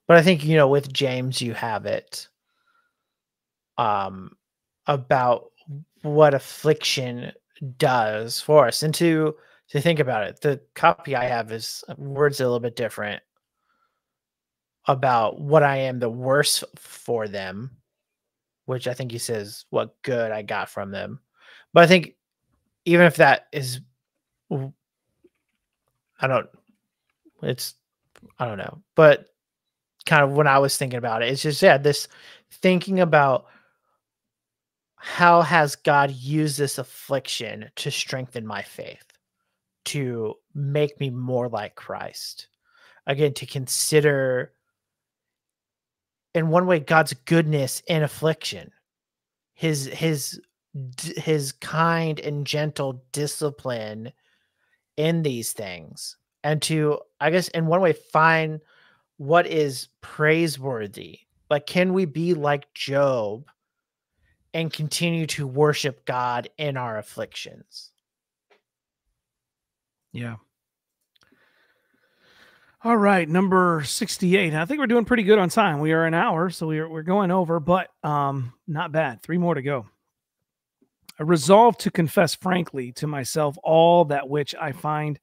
but 0.07 0.17
I 0.17 0.21
think 0.21 0.43
you 0.43 0.55
know 0.55 0.67
with 0.67 0.91
James 0.93 1.41
you 1.41 1.53
have 1.53 1.85
it. 1.85 2.27
Um, 3.77 4.31
about 4.87 5.51
what 6.01 6.33
affliction 6.33 7.31
does 7.77 8.41
for 8.41 8.67
us, 8.67 8.83
and 8.83 8.93
to 8.95 9.35
to 9.69 9.81
think 9.81 9.99
about 9.99 10.23
it, 10.27 10.41
the 10.41 10.61
copy 10.75 11.15
I 11.15 11.25
have 11.25 11.51
is 11.51 11.83
words 11.97 12.39
a 12.39 12.43
little 12.43 12.59
bit 12.59 12.75
different 12.75 13.21
about 14.85 15.39
what 15.39 15.63
I 15.63 15.77
am 15.77 15.99
the 15.99 16.09
worse 16.09 16.63
for 16.75 17.27
them, 17.27 17.77
which 18.65 18.87
I 18.87 18.93
think 18.93 19.11
he 19.11 19.17
says 19.17 19.65
what 19.69 20.01
good 20.01 20.31
I 20.31 20.41
got 20.41 20.69
from 20.69 20.91
them. 20.91 21.19
But 21.73 21.83
I 21.83 21.87
think 21.87 22.15
even 22.85 23.05
if 23.05 23.17
that 23.17 23.47
is, 23.51 23.81
I 24.51 26.27
don't, 26.27 26.49
it's, 27.43 27.75
I 28.37 28.45
don't 28.45 28.57
know, 28.57 28.81
but 28.95 29.27
kind 30.05 30.23
of 30.23 30.31
when 30.31 30.47
I 30.47 30.59
was 30.59 30.75
thinking 30.75 30.97
about 30.97 31.21
it, 31.21 31.29
it's 31.29 31.43
just, 31.43 31.61
yeah, 31.61 31.77
this 31.77 32.07
thinking 32.51 32.99
about 32.99 33.45
how 34.95 35.41
has 35.41 35.75
God 35.75 36.11
used 36.11 36.57
this 36.57 36.77
affliction 36.77 37.69
to 37.77 37.91
strengthen 37.91 38.45
my 38.45 38.61
faith, 38.61 39.05
to 39.85 40.35
make 40.53 40.99
me 40.99 41.09
more 41.09 41.47
like 41.47 41.75
Christ. 41.75 42.47
Again, 43.07 43.33
to 43.35 43.45
consider 43.45 44.51
in 46.33 46.49
one 46.49 46.65
way 46.65 46.79
God's 46.79 47.13
goodness 47.13 47.81
in 47.87 48.03
affliction. 48.03 48.71
His 49.53 49.85
his 49.85 50.39
his 51.01 51.51
kind 51.51 52.19
and 52.19 52.45
gentle 52.45 53.03
discipline 53.11 54.11
in 54.97 55.23
these 55.23 55.51
things 55.53 56.17
and 56.43 56.61
to 56.61 56.99
I 57.19 57.31
guess 57.31 57.47
in 57.49 57.65
one 57.65 57.81
way 57.81 57.93
find 57.93 58.61
what 59.17 59.47
is 59.47 59.89
praiseworthy. 60.01 61.19
Like 61.49 61.65
can 61.65 61.93
we 61.93 62.05
be 62.05 62.33
like 62.33 62.73
Job 62.73 63.49
and 64.53 64.71
continue 64.71 65.27
to 65.27 65.47
worship 65.47 66.05
God 66.05 66.49
in 66.57 66.77
our 66.77 66.97
afflictions? 66.97 67.91
Yeah. 70.11 70.35
All 72.81 72.95
right, 72.95 73.27
number 73.27 73.83
68. 73.83 74.53
I 74.53 74.63
think 74.63 74.79
we're 74.79 74.87
doing 74.87 75.03
pretty 75.03 75.23
good 75.23 75.37
on 75.37 75.49
time. 75.49 75.79
We 75.79 75.91
are 75.91 76.05
an 76.05 76.13
hour, 76.13 76.49
so 76.49 76.67
we're, 76.67 76.87
we're 76.87 77.03
going 77.03 77.29
over, 77.29 77.59
but 77.59 77.89
um, 78.03 78.53
not 78.67 78.93
bad. 78.93 79.21
Three 79.21 79.37
more 79.37 79.53
to 79.53 79.61
go. 79.61 79.85
I 81.19 81.23
resolve 81.23 81.77
to 81.79 81.91
confess 81.91 82.35
frankly 82.35 82.93
to 82.93 83.05
myself 83.05 83.57
all 83.63 84.05
that 84.05 84.29
which 84.29 84.55
I 84.55 84.71
find 84.71 85.19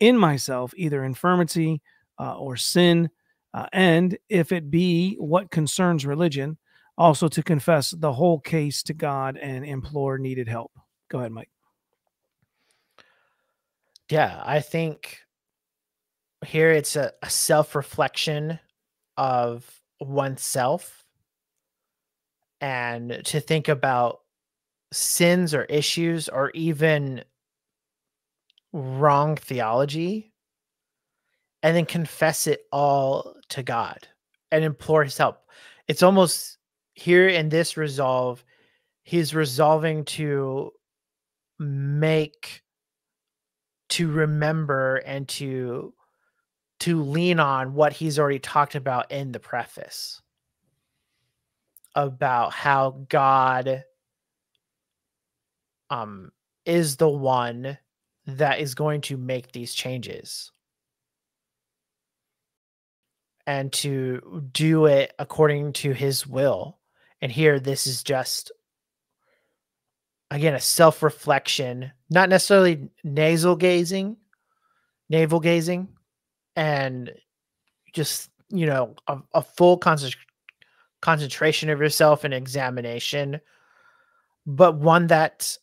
in 0.00 0.16
myself, 0.16 0.72
either 0.78 1.04
infirmity 1.04 1.82
uh, 2.18 2.38
or 2.38 2.56
sin, 2.56 3.10
uh, 3.52 3.66
and 3.74 4.16
if 4.30 4.50
it 4.50 4.70
be 4.70 5.16
what 5.16 5.50
concerns 5.50 6.06
religion, 6.06 6.56
also 6.96 7.28
to 7.28 7.42
confess 7.42 7.90
the 7.90 8.14
whole 8.14 8.40
case 8.40 8.82
to 8.84 8.94
God 8.94 9.36
and 9.36 9.62
implore 9.66 10.16
needed 10.16 10.48
help. 10.48 10.72
Go 11.10 11.18
ahead, 11.18 11.32
Mike. 11.32 11.50
Yeah, 14.08 14.42
I 14.42 14.60
think 14.60 15.18
here 16.44 16.70
it's 16.70 16.96
a, 16.96 17.12
a 17.22 17.30
self-reflection 17.30 18.58
of 19.16 19.68
oneself 20.00 21.04
and 22.60 23.20
to 23.24 23.40
think 23.40 23.68
about 23.68 24.20
sins 24.92 25.54
or 25.54 25.64
issues 25.64 26.28
or 26.28 26.50
even 26.50 27.24
wrong 28.72 29.36
theology 29.36 30.32
and 31.62 31.76
then 31.76 31.86
confess 31.86 32.46
it 32.46 32.66
all 32.72 33.36
to 33.48 33.62
God 33.62 34.06
and 34.50 34.64
implore 34.64 35.04
his 35.04 35.16
help. 35.16 35.38
It's 35.88 36.02
almost 36.02 36.58
here 36.94 37.28
in 37.28 37.48
this 37.48 37.76
resolve, 37.76 38.44
he's 39.02 39.34
resolving 39.34 40.04
to 40.04 40.72
make, 41.58 42.62
to 43.90 44.10
remember, 44.10 44.96
and 44.96 45.28
to 45.28 45.94
to 46.80 47.02
lean 47.02 47.40
on 47.40 47.74
what 47.74 47.92
he's 47.92 48.18
already 48.18 48.38
talked 48.38 48.74
about 48.74 49.10
in 49.10 49.32
the 49.32 49.40
preface 49.40 50.20
about 51.94 52.52
how 52.52 53.06
God 53.08 53.84
um 55.90 56.32
is 56.64 56.96
the 56.96 57.08
one 57.08 57.78
that 58.26 58.58
is 58.58 58.74
going 58.74 59.00
to 59.02 59.16
make 59.16 59.52
these 59.52 59.74
changes 59.74 60.50
and 63.46 63.72
to 63.72 64.42
do 64.52 64.86
it 64.86 65.12
according 65.18 65.72
to 65.74 65.92
his 65.92 66.26
will. 66.26 66.78
And 67.20 67.30
here, 67.30 67.60
this 67.60 67.86
is 67.86 68.02
just, 68.02 68.52
again, 70.30 70.54
a 70.54 70.60
self 70.60 71.02
reflection, 71.02 71.92
not 72.10 72.28
necessarily 72.28 72.88
nasal 73.02 73.56
gazing, 73.56 74.16
navel 75.08 75.40
gazing, 75.40 75.88
and 76.56 77.12
just, 77.92 78.30
you 78.50 78.66
know, 78.66 78.94
a, 79.06 79.18
a 79.34 79.42
full 79.42 79.78
concentration 79.78 81.70
of 81.70 81.80
yourself 81.80 82.24
and 82.24 82.34
examination, 82.34 83.40
but 84.46 84.76
one 84.76 85.06
that 85.08 85.56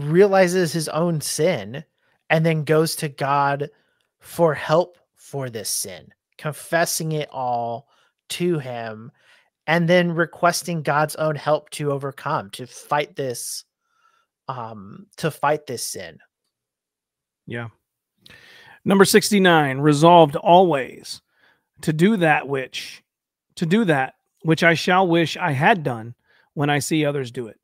realizes 0.00 0.72
his 0.72 0.88
own 0.88 1.20
sin 1.20 1.84
and 2.30 2.44
then 2.44 2.64
goes 2.64 2.96
to 2.96 3.08
God 3.08 3.70
for 4.20 4.54
help 4.54 4.98
for 5.14 5.48
this 5.50 5.68
sin, 5.68 6.12
confessing 6.38 7.12
it 7.12 7.28
all 7.30 7.88
to 8.30 8.58
him, 8.58 9.12
and 9.66 9.88
then 9.88 10.12
requesting 10.12 10.82
God's 10.82 11.14
own 11.16 11.36
help 11.36 11.70
to 11.70 11.92
overcome, 11.92 12.50
to 12.50 12.66
fight 12.66 13.16
this, 13.16 13.64
um, 14.48 15.06
to 15.16 15.30
fight 15.30 15.66
this 15.66 15.86
sin. 15.86 16.18
Yeah. 17.46 17.68
Number 18.84 19.04
69, 19.04 19.78
resolved 19.78 20.36
always 20.36 21.22
to 21.80 21.92
do 21.92 22.16
that 22.18 22.46
which, 22.46 23.02
to 23.56 23.66
do 23.66 23.84
that 23.86 24.14
which 24.42 24.62
I 24.62 24.74
shall 24.74 25.08
wish 25.08 25.36
I 25.36 25.52
had 25.52 25.82
done 25.82 26.14
when 26.52 26.70
I 26.70 26.78
see 26.78 27.04
others 27.04 27.30
do 27.30 27.46
it. 27.46 27.58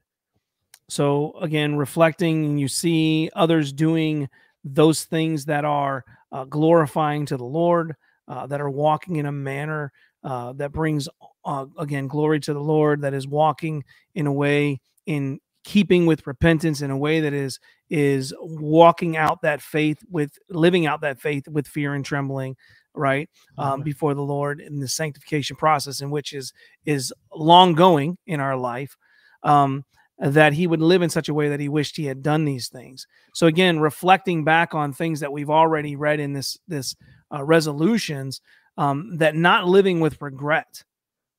So 0.88 1.34
again, 1.40 1.76
reflecting, 1.76 2.58
you 2.58 2.68
see 2.68 3.30
others 3.34 3.72
doing 3.72 4.28
those 4.64 5.04
things 5.04 5.44
that 5.44 5.64
are 5.64 6.04
uh, 6.32 6.44
glorifying 6.44 7.26
to 7.26 7.36
the 7.36 7.44
Lord, 7.44 7.94
uh, 8.26 8.46
that 8.46 8.60
are 8.60 8.70
walking 8.70 9.16
in 9.16 9.26
a 9.26 9.32
manner 9.32 9.92
uh, 10.24 10.52
that 10.54 10.72
brings, 10.72 11.08
uh, 11.44 11.66
again, 11.78 12.08
glory 12.08 12.40
to 12.40 12.54
the 12.54 12.60
Lord, 12.60 13.02
that 13.02 13.14
is 13.14 13.26
walking 13.26 13.84
in 14.14 14.26
a 14.26 14.32
way 14.32 14.80
in 15.06 15.40
keeping 15.64 16.06
with 16.06 16.26
repentance 16.26 16.80
in 16.80 16.90
a 16.90 16.96
way 16.96 17.20
that 17.20 17.32
is 17.32 17.60
is 17.90 18.32
walking 18.40 19.16
out 19.16 19.42
that 19.42 19.60
faith 19.60 19.98
with 20.08 20.38
living 20.48 20.86
out 20.86 21.00
that 21.00 21.20
faith 21.20 21.46
with 21.48 21.66
fear 21.66 21.94
and 21.94 22.04
trembling 22.04 22.56
right 22.94 23.28
um, 23.58 23.72
mm-hmm. 23.74 23.82
before 23.82 24.14
the 24.14 24.22
lord 24.22 24.60
in 24.60 24.80
the 24.80 24.88
sanctification 24.88 25.56
process 25.56 26.00
in 26.00 26.10
which 26.10 26.32
is 26.32 26.52
is 26.86 27.12
long 27.34 27.74
going 27.74 28.16
in 28.26 28.40
our 28.40 28.56
life 28.56 28.96
um, 29.42 29.84
that 30.20 30.52
he 30.52 30.66
would 30.66 30.82
live 30.82 31.02
in 31.02 31.10
such 31.10 31.28
a 31.28 31.34
way 31.34 31.48
that 31.48 31.60
he 31.60 31.68
wished 31.68 31.96
he 31.96 32.04
had 32.04 32.22
done 32.22 32.44
these 32.44 32.68
things. 32.68 33.06
So 33.34 33.46
again, 33.46 33.80
reflecting 33.80 34.44
back 34.44 34.74
on 34.74 34.92
things 34.92 35.20
that 35.20 35.32
we've 35.32 35.50
already 35.50 35.96
read 35.96 36.20
in 36.20 36.34
this 36.34 36.58
this 36.68 36.94
uh, 37.32 37.42
resolutions, 37.42 38.40
um, 38.76 39.16
that 39.16 39.34
not 39.34 39.66
living 39.66 40.00
with 40.00 40.20
regret, 40.20 40.84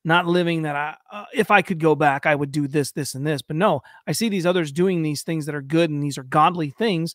not 0.04 0.26
living 0.26 0.62
that 0.62 0.76
I 0.76 0.96
uh, 1.10 1.24
if 1.34 1.50
I 1.50 1.62
could 1.62 1.78
go 1.78 1.94
back, 1.94 2.26
I 2.26 2.34
would 2.34 2.52
do 2.52 2.66
this, 2.66 2.92
this, 2.92 3.14
and 3.14 3.26
this. 3.26 3.42
But 3.42 3.56
no, 3.56 3.82
I 4.06 4.12
see 4.12 4.28
these 4.28 4.46
others 4.46 4.72
doing 4.72 5.02
these 5.02 5.22
things 5.22 5.46
that 5.46 5.54
are 5.54 5.62
good 5.62 5.90
and 5.90 6.02
these 6.02 6.18
are 6.18 6.24
godly 6.24 6.70
things. 6.70 7.14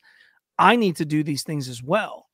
I 0.58 0.76
need 0.76 0.96
to 0.98 1.06
do 1.06 1.24
these 1.24 1.44
things 1.44 1.68
as 1.68 1.84
well. 1.84 2.28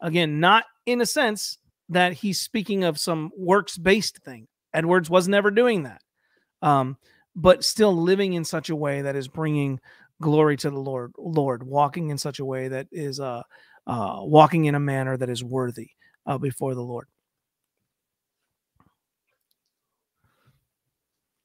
Again, 0.00 0.40
not 0.40 0.64
in 0.86 1.00
a 1.00 1.06
sense 1.06 1.58
that 1.88 2.14
he's 2.14 2.40
speaking 2.40 2.84
of 2.84 2.98
some 2.98 3.30
works 3.36 3.78
based 3.78 4.18
thing. 4.18 4.48
Edwards 4.72 5.10
was 5.10 5.28
never 5.28 5.50
doing 5.50 5.84
that. 5.84 6.02
Um, 6.62 6.96
but 7.36 7.64
still 7.64 7.94
living 7.94 8.34
in 8.34 8.44
such 8.44 8.70
a 8.70 8.76
way 8.76 9.02
that 9.02 9.16
is 9.16 9.28
bringing 9.28 9.80
glory 10.20 10.56
to 10.58 10.70
the 10.70 10.78
Lord, 10.78 11.12
Lord, 11.16 11.62
walking 11.62 12.10
in 12.10 12.18
such 12.18 12.38
a 12.38 12.44
way 12.44 12.68
that 12.68 12.86
is 12.92 13.20
uh, 13.20 13.42
uh 13.86 14.18
walking 14.20 14.66
in 14.66 14.74
a 14.74 14.80
manner 14.80 15.16
that 15.16 15.30
is 15.30 15.42
worthy 15.42 15.90
uh, 16.26 16.38
before 16.38 16.74
the 16.74 16.82
Lord. 16.82 17.06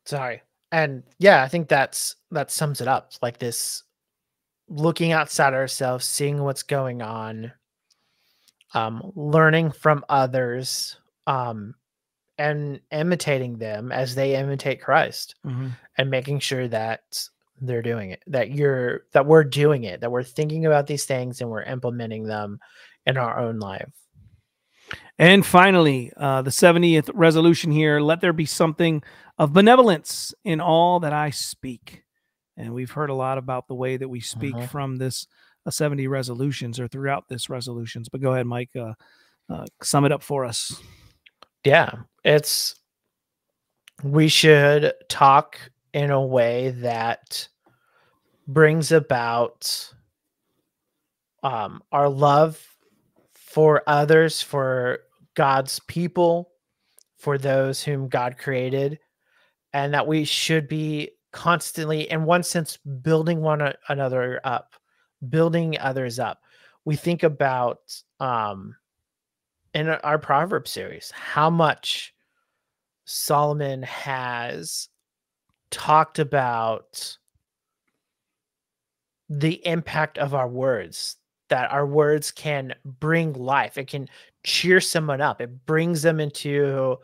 Sorry. 0.05 0.41
And 0.71 1.03
yeah, 1.19 1.43
I 1.43 1.47
think 1.47 1.67
that's 1.67 2.15
that 2.31 2.51
sums 2.51 2.81
it 2.81 2.87
up. 2.87 3.11
Like 3.21 3.37
this 3.37 3.83
looking 4.67 5.11
outside 5.11 5.53
ourselves, 5.53 6.05
seeing 6.05 6.43
what's 6.43 6.63
going 6.63 7.01
on, 7.01 7.51
um, 8.73 9.11
learning 9.15 9.71
from 9.71 10.03
others, 10.09 10.97
um, 11.27 11.75
and 12.37 12.79
imitating 12.91 13.57
them 13.57 13.91
as 13.91 14.15
they 14.15 14.35
imitate 14.35 14.81
Christ 14.81 15.35
mm-hmm. 15.45 15.69
and 15.97 16.09
making 16.09 16.39
sure 16.39 16.67
that 16.67 17.01
they're 17.61 17.81
doing 17.81 18.11
it 18.11 18.21
that 18.27 18.51
you're 18.51 19.03
that 19.13 19.25
we're 19.25 19.43
doing 19.43 19.85
it 19.85 20.01
that 20.01 20.11
we're 20.11 20.23
thinking 20.23 20.65
about 20.65 20.87
these 20.87 21.05
things 21.05 21.39
and 21.39 21.49
we're 21.49 21.63
implementing 21.63 22.23
them 22.23 22.59
in 23.05 23.17
our 23.17 23.39
own 23.39 23.59
life 23.59 23.93
and 25.17 25.45
finally 25.45 26.11
uh, 26.17 26.41
the 26.41 26.49
70th 26.49 27.09
resolution 27.13 27.71
here 27.71 28.01
let 28.01 28.19
there 28.19 28.33
be 28.33 28.45
something 28.45 29.01
of 29.37 29.53
benevolence 29.53 30.33
in 30.43 30.61
all 30.61 30.99
that 30.99 31.13
i 31.13 31.29
speak 31.29 32.03
and 32.57 32.73
we've 32.73 32.91
heard 32.91 33.09
a 33.09 33.15
lot 33.15 33.37
about 33.37 33.67
the 33.67 33.75
way 33.75 33.97
that 33.97 34.07
we 34.07 34.19
speak 34.19 34.55
uh-huh. 34.55 34.67
from 34.67 34.97
this 34.97 35.27
uh, 35.65 35.71
70 35.71 36.07
resolutions 36.07 36.79
or 36.79 36.87
throughout 36.87 37.27
this 37.27 37.49
resolutions 37.49 38.09
but 38.09 38.21
go 38.21 38.33
ahead 38.33 38.45
mike 38.45 38.69
uh, 38.75 38.93
uh 39.49 39.65
sum 39.81 40.05
it 40.05 40.11
up 40.11 40.23
for 40.23 40.45
us 40.45 40.81
yeah, 41.65 41.91
it's 42.23 42.75
we 44.03 44.27
should 44.27 44.93
talk 45.09 45.59
in 45.93 46.11
a 46.11 46.23
way 46.23 46.69
that 46.81 47.47
brings 48.47 48.91
about 48.91 49.91
um, 51.41 51.81
our 51.91 52.07
love 52.07 52.63
for 53.33 53.81
others, 53.87 54.43
for 54.43 54.99
God's 55.33 55.79
people, 55.87 56.51
for 57.17 57.39
those 57.39 57.81
whom 57.81 58.09
God 58.09 58.37
created, 58.37 58.99
and 59.75 59.93
that 59.93 60.07
we 60.07 60.23
should 60.23 60.69
be 60.69 61.11
constantly, 61.33 62.09
in 62.09 62.23
one 62.23 62.43
sense, 62.43 62.77
building 62.77 63.41
one 63.41 63.73
another 63.89 64.39
up, 64.45 64.73
building 65.27 65.77
others 65.79 66.17
up. 66.17 66.39
We 66.85 66.95
think 66.95 67.23
about 67.23 67.79
um, 68.21 68.77
in 69.73 69.89
our 69.89 70.17
proverb 70.17 70.65
series 70.65 71.11
how 71.11 71.49
much 71.49 72.13
Solomon 73.03 73.83
has 73.83 74.87
talked 75.71 76.19
about 76.19 77.17
the 79.27 79.55
impact 79.67 80.17
of 80.17 80.33
our 80.33 80.47
words 80.47 81.17
that 81.49 81.69
our 81.69 81.85
words 81.85 82.31
can 82.31 82.73
bring 82.85 83.33
life 83.33 83.77
it 83.77 83.87
can 83.87 84.07
cheer 84.43 84.79
someone 84.79 85.19
up 85.19 85.41
it 85.41 85.65
brings 85.65 86.03
them 86.03 86.19
into 86.19 86.95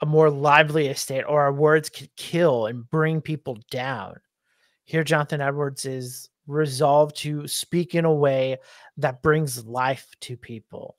a 0.00 0.06
more 0.06 0.30
lively 0.30 0.86
estate 0.86 1.24
or 1.28 1.42
our 1.42 1.52
words 1.52 1.88
could 1.88 2.14
kill 2.16 2.66
and 2.66 2.88
bring 2.90 3.20
people 3.20 3.58
down. 3.70 4.16
Here 4.84 5.04
jonathan 5.04 5.40
edwards 5.40 5.84
is 5.84 6.28
resolved 6.46 7.16
to 7.16 7.46
speak 7.46 7.94
in 7.94 8.04
a 8.04 8.12
way 8.12 8.58
that 8.96 9.22
brings 9.22 9.64
life 9.64 10.08
to 10.20 10.36
people 10.36 10.96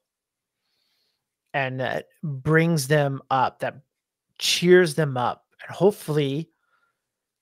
and 1.54 1.80
that 1.80 2.06
brings 2.24 2.88
them 2.88 3.22
up, 3.30 3.60
that 3.60 3.76
cheers 4.38 4.96
them 4.96 5.18
up, 5.18 5.46
and 5.62 5.76
hopefully 5.76 6.50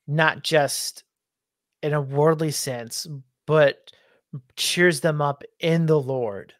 not 0.06 0.42
just 0.42 1.04
in 1.82 1.92
a 1.92 2.00
worldly 2.00 2.50
sense, 2.50 3.06
but 3.46 3.90
cheers 4.56 5.00
them 5.00 5.22
up 5.22 5.42
in 5.60 5.86
the 5.86 6.00
Lord 6.00 6.52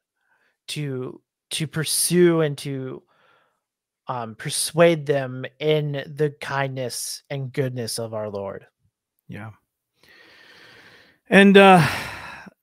to 0.68 1.20
to 1.50 1.66
pursue 1.66 2.40
and 2.42 2.56
to 2.58 3.02
um, 4.10 4.34
persuade 4.34 5.06
them 5.06 5.46
in 5.60 5.92
the 5.92 6.34
kindness 6.40 7.22
and 7.30 7.52
goodness 7.52 7.96
of 7.96 8.12
our 8.12 8.28
Lord. 8.28 8.66
Yeah. 9.28 9.50
And 11.28 11.56
uh, 11.56 11.86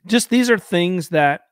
just 0.06 0.30
these 0.30 0.50
are 0.50 0.58
things 0.58 1.08
that 1.10 1.44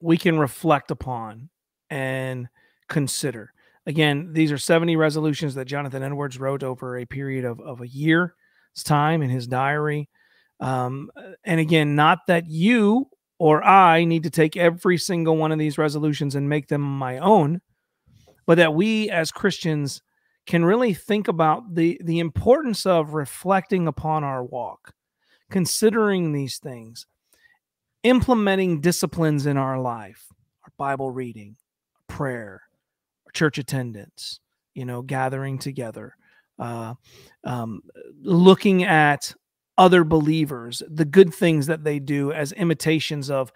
we 0.00 0.16
can 0.16 0.38
reflect 0.38 0.90
upon 0.90 1.50
and 1.90 2.48
consider. 2.88 3.52
Again, 3.84 4.32
these 4.32 4.50
are 4.52 4.58
70 4.58 4.96
resolutions 4.96 5.54
that 5.56 5.66
Jonathan 5.66 6.02
Edwards 6.02 6.40
wrote 6.40 6.62
over 6.62 6.96
a 6.96 7.04
period 7.04 7.44
of, 7.44 7.60
of 7.60 7.82
a 7.82 7.88
year's 7.88 8.32
time 8.84 9.20
in 9.20 9.28
his 9.28 9.46
diary. 9.46 10.08
Um, 10.60 11.10
and 11.44 11.60
again, 11.60 11.94
not 11.94 12.20
that 12.28 12.48
you 12.48 13.10
or 13.38 13.62
I 13.62 14.04
need 14.04 14.22
to 14.22 14.30
take 14.30 14.56
every 14.56 14.96
single 14.96 15.36
one 15.36 15.52
of 15.52 15.58
these 15.58 15.76
resolutions 15.76 16.34
and 16.34 16.48
make 16.48 16.68
them 16.68 16.80
my 16.80 17.18
own, 17.18 17.60
but 18.50 18.56
that 18.56 18.74
we 18.74 19.08
as 19.10 19.30
Christians 19.30 20.02
can 20.44 20.64
really 20.64 20.92
think 20.92 21.28
about 21.28 21.76
the, 21.76 22.00
the 22.02 22.18
importance 22.18 22.84
of 22.84 23.14
reflecting 23.14 23.86
upon 23.86 24.24
our 24.24 24.42
walk, 24.42 24.92
considering 25.50 26.32
these 26.32 26.58
things, 26.58 27.06
implementing 28.02 28.80
disciplines 28.80 29.46
in 29.46 29.56
our 29.56 29.80
life, 29.80 30.26
our 30.64 30.72
Bible 30.76 31.12
reading, 31.12 31.58
prayer, 32.08 32.62
church 33.32 33.56
attendance, 33.56 34.40
you 34.74 34.84
know, 34.84 35.00
gathering 35.00 35.56
together, 35.56 36.16
uh, 36.58 36.94
um, 37.44 37.82
looking 38.20 38.82
at 38.82 39.32
other 39.78 40.02
believers, 40.02 40.82
the 40.88 41.04
good 41.04 41.32
things 41.32 41.68
that 41.68 41.84
they 41.84 42.00
do 42.00 42.32
as 42.32 42.50
imitations 42.54 43.30
of 43.30 43.52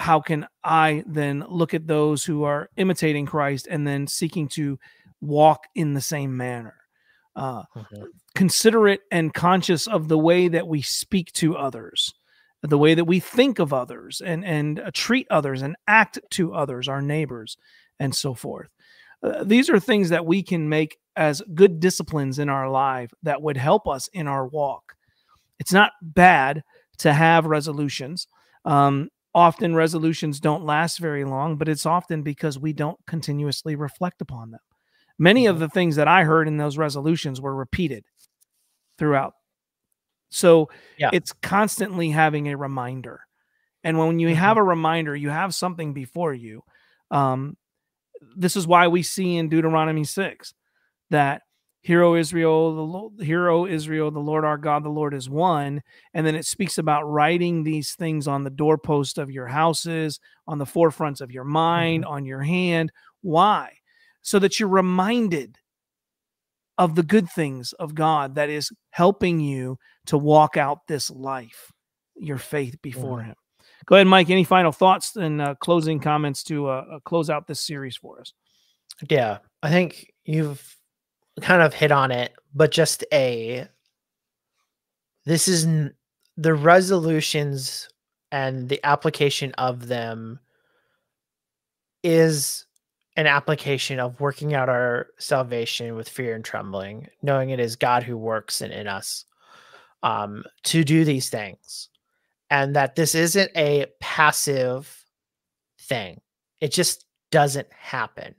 how 0.00 0.18
can 0.18 0.46
I 0.64 1.04
then 1.06 1.44
look 1.46 1.74
at 1.74 1.86
those 1.86 2.24
who 2.24 2.44
are 2.44 2.70
imitating 2.76 3.26
Christ 3.26 3.68
and 3.70 3.86
then 3.86 4.06
seeking 4.06 4.48
to 4.48 4.78
walk 5.20 5.64
in 5.74 5.92
the 5.92 6.00
same 6.00 6.36
manner. 6.36 6.74
Uh, 7.36 7.64
mm-hmm. 7.76 8.04
Considerate 8.34 9.02
and 9.12 9.34
conscious 9.34 9.86
of 9.86 10.08
the 10.08 10.18
way 10.18 10.48
that 10.48 10.66
we 10.66 10.80
speak 10.80 11.30
to 11.32 11.54
others, 11.54 12.14
the 12.62 12.78
way 12.78 12.94
that 12.94 13.04
we 13.04 13.20
think 13.20 13.58
of 13.58 13.74
others, 13.74 14.22
and 14.24 14.44
and 14.44 14.80
uh, 14.80 14.90
treat 14.94 15.26
others 15.30 15.60
and 15.60 15.76
act 15.86 16.18
to 16.30 16.54
others, 16.54 16.88
our 16.88 17.02
neighbors, 17.02 17.56
and 17.98 18.14
so 18.14 18.32
forth. 18.32 18.70
Uh, 19.22 19.44
these 19.44 19.68
are 19.68 19.78
things 19.78 20.08
that 20.08 20.24
we 20.24 20.42
can 20.42 20.68
make 20.68 20.98
as 21.14 21.42
good 21.54 21.78
disciplines 21.78 22.38
in 22.38 22.48
our 22.48 22.70
life 22.70 23.12
that 23.22 23.42
would 23.42 23.58
help 23.58 23.86
us 23.86 24.08
in 24.14 24.26
our 24.26 24.46
walk. 24.46 24.94
It's 25.58 25.72
not 25.72 25.92
bad 26.00 26.62
to 26.98 27.12
have 27.12 27.44
resolutions. 27.44 28.26
Um, 28.64 29.10
often 29.34 29.74
resolutions 29.74 30.40
don't 30.40 30.64
last 30.64 30.98
very 30.98 31.24
long, 31.24 31.56
but 31.56 31.68
it's 31.68 31.86
often 31.86 32.22
because 32.22 32.58
we 32.58 32.72
don't 32.72 32.98
continuously 33.06 33.76
reflect 33.76 34.20
upon 34.20 34.50
them. 34.50 34.60
Many 35.18 35.46
of 35.46 35.56
mm-hmm. 35.56 35.62
the 35.62 35.68
things 35.68 35.96
that 35.96 36.08
I 36.08 36.24
heard 36.24 36.48
in 36.48 36.56
those 36.56 36.78
resolutions 36.78 37.40
were 37.40 37.54
repeated 37.54 38.04
throughout. 38.98 39.34
So 40.30 40.70
yeah. 40.98 41.10
it's 41.12 41.32
constantly 41.42 42.10
having 42.10 42.48
a 42.48 42.56
reminder. 42.56 43.20
And 43.82 43.98
when 43.98 44.18
you 44.18 44.28
mm-hmm. 44.28 44.36
have 44.36 44.56
a 44.56 44.62
reminder, 44.62 45.14
you 45.14 45.30
have 45.30 45.54
something 45.54 45.92
before 45.92 46.34
you. 46.34 46.62
Um, 47.10 47.56
this 48.36 48.56
is 48.56 48.66
why 48.66 48.88
we 48.88 49.02
see 49.02 49.36
in 49.36 49.48
Deuteronomy 49.48 50.04
6 50.04 50.54
that 51.10 51.42
Hear 51.82 52.02
O 52.02 52.14
Israel, 52.14 53.10
the 53.16 53.24
Hear 53.24 53.48
O 53.48 53.66
Israel, 53.66 54.10
the 54.10 54.18
Lord 54.18 54.44
our 54.44 54.58
God, 54.58 54.84
the 54.84 54.90
Lord 54.90 55.14
is 55.14 55.30
one. 55.30 55.82
And 56.12 56.26
then 56.26 56.34
it 56.34 56.44
speaks 56.44 56.76
about 56.76 57.04
writing 57.04 57.62
these 57.62 57.94
things 57.94 58.28
on 58.28 58.44
the 58.44 58.50
doorpost 58.50 59.16
of 59.16 59.30
your 59.30 59.46
houses, 59.46 60.20
on 60.46 60.58
the 60.58 60.66
forefronts 60.66 61.20
of 61.20 61.32
your 61.32 61.44
mind, 61.44 62.04
mm-hmm. 62.04 62.12
on 62.12 62.26
your 62.26 62.42
hand. 62.42 62.92
Why? 63.22 63.72
So 64.20 64.38
that 64.40 64.60
you're 64.60 64.68
reminded 64.68 65.56
of 66.76 66.94
the 66.94 67.02
good 67.02 67.30
things 67.30 67.72
of 67.74 67.94
God 67.94 68.34
that 68.34 68.50
is 68.50 68.70
helping 68.90 69.40
you 69.40 69.78
to 70.06 70.18
walk 70.18 70.56
out 70.56 70.86
this 70.86 71.10
life, 71.10 71.72
your 72.16 72.38
faith 72.38 72.76
before 72.82 73.18
mm-hmm. 73.18 73.30
Him. 73.30 73.36
Go 73.86 73.96
ahead, 73.96 74.06
Mike. 74.06 74.28
Any 74.28 74.44
final 74.44 74.72
thoughts 74.72 75.16
and 75.16 75.40
uh, 75.40 75.54
closing 75.56 76.00
comments 76.00 76.42
to 76.44 76.68
uh, 76.68 76.84
uh, 76.92 76.98
close 77.00 77.30
out 77.30 77.46
this 77.46 77.66
series 77.66 77.96
for 77.96 78.20
us? 78.20 78.32
Yeah, 79.08 79.38
I 79.62 79.70
think 79.70 80.12
you've 80.24 80.76
kind 81.40 81.62
of 81.62 81.74
hit 81.74 81.92
on 81.92 82.10
it, 82.10 82.32
but 82.54 82.70
just 82.70 83.04
a 83.12 83.68
this 85.24 85.48
is 85.48 85.66
the 86.36 86.54
resolutions 86.54 87.88
and 88.32 88.68
the 88.68 88.80
application 88.84 89.52
of 89.58 89.88
them 89.88 90.40
is 92.02 92.64
an 93.16 93.26
application 93.26 94.00
of 94.00 94.18
working 94.20 94.54
out 94.54 94.68
our 94.68 95.08
salvation 95.18 95.94
with 95.94 96.08
fear 96.08 96.34
and 96.34 96.44
trembling, 96.44 97.08
knowing 97.22 97.50
it 97.50 97.60
is 97.60 97.76
God 97.76 98.02
who 98.02 98.16
works 98.16 98.62
in, 98.62 98.70
in 98.70 98.88
us 98.88 99.24
um, 100.02 100.44
to 100.64 100.84
do 100.84 101.04
these 101.04 101.28
things, 101.28 101.88
and 102.48 102.74
that 102.76 102.94
this 102.94 103.14
isn't 103.14 103.50
a 103.56 103.86
passive 104.00 105.04
thing. 105.80 106.20
It 106.60 106.72
just 106.72 107.04
doesn't 107.30 107.70
happen. 107.72 108.34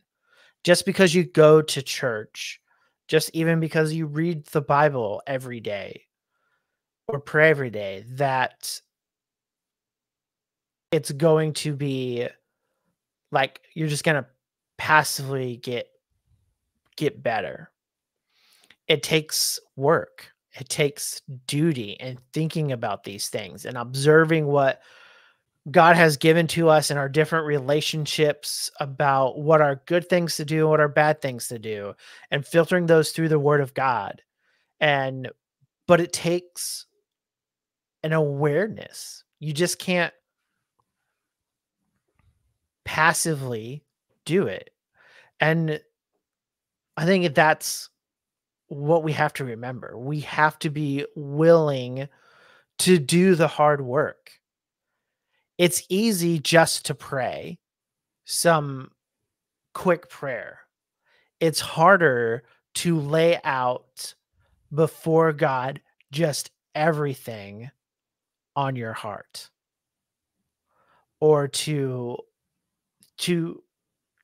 Just 0.63 0.85
because 0.85 1.13
you 1.13 1.23
go 1.23 1.61
to 1.61 1.81
church 1.81 2.61
just 3.11 3.29
even 3.33 3.59
because 3.59 3.91
you 3.91 4.05
read 4.05 4.45
the 4.45 4.61
Bible 4.61 5.21
every 5.27 5.59
day 5.59 6.03
or 7.09 7.19
pray 7.19 7.49
every 7.49 7.69
day, 7.69 8.05
that 8.11 8.79
it's 10.93 11.11
going 11.11 11.51
to 11.51 11.75
be 11.75 12.25
like 13.29 13.59
you're 13.73 13.89
just 13.89 14.05
going 14.05 14.23
to 14.23 14.25
passively 14.77 15.57
get 15.57 15.89
get 16.95 17.21
better. 17.21 17.69
It 18.87 19.03
takes 19.03 19.59
work. 19.75 20.31
It 20.57 20.69
takes 20.69 21.21
duty 21.47 21.99
and 21.99 22.17
thinking 22.31 22.71
about 22.71 23.03
these 23.03 23.27
things 23.27 23.65
and 23.65 23.77
observing 23.77 24.45
what 24.45 24.79
God 25.69 25.95
has 25.95 26.17
given 26.17 26.47
to 26.47 26.69
us 26.69 26.89
in 26.89 26.97
our 26.97 27.09
different 27.09 27.45
relationships 27.45 28.71
about 28.79 29.37
what 29.37 29.61
are 29.61 29.83
good 29.85 30.09
things 30.09 30.37
to 30.37 30.45
do 30.45 30.61
and 30.61 30.69
what 30.69 30.79
are 30.79 30.87
bad 30.87 31.21
things 31.21 31.49
to 31.49 31.59
do, 31.59 31.93
and 32.31 32.45
filtering 32.45 32.87
those 32.87 33.11
through 33.11 33.29
the 33.29 33.37
Word 33.37 33.61
of 33.61 33.75
God. 33.75 34.23
And, 34.79 35.29
but 35.87 36.01
it 36.01 36.11
takes 36.11 36.87
an 38.01 38.13
awareness. 38.13 39.23
You 39.39 39.53
just 39.53 39.77
can't 39.77 40.13
passively 42.83 43.83
do 44.25 44.47
it. 44.47 44.71
And 45.39 45.79
I 46.97 47.05
think 47.05 47.35
that's 47.35 47.89
what 48.67 49.03
we 49.03 49.11
have 49.13 49.33
to 49.33 49.45
remember. 49.45 49.97
We 49.97 50.21
have 50.21 50.57
to 50.59 50.71
be 50.71 51.05
willing 51.15 52.07
to 52.79 52.97
do 52.97 53.35
the 53.35 53.47
hard 53.47 53.81
work 53.81 54.31
it's 55.61 55.83
easy 55.89 56.39
just 56.39 56.87
to 56.87 56.95
pray 56.95 57.59
some 58.25 58.89
quick 59.75 60.09
prayer. 60.09 60.61
It's 61.39 61.59
harder 61.59 62.45
to 62.73 62.99
lay 62.99 63.39
out 63.43 64.15
before 64.73 65.33
God 65.33 65.79
just 66.11 66.49
everything 66.73 67.69
on 68.55 68.75
your 68.75 68.93
heart 68.93 69.51
or 71.19 71.47
to 71.47 72.17
to 73.19 73.63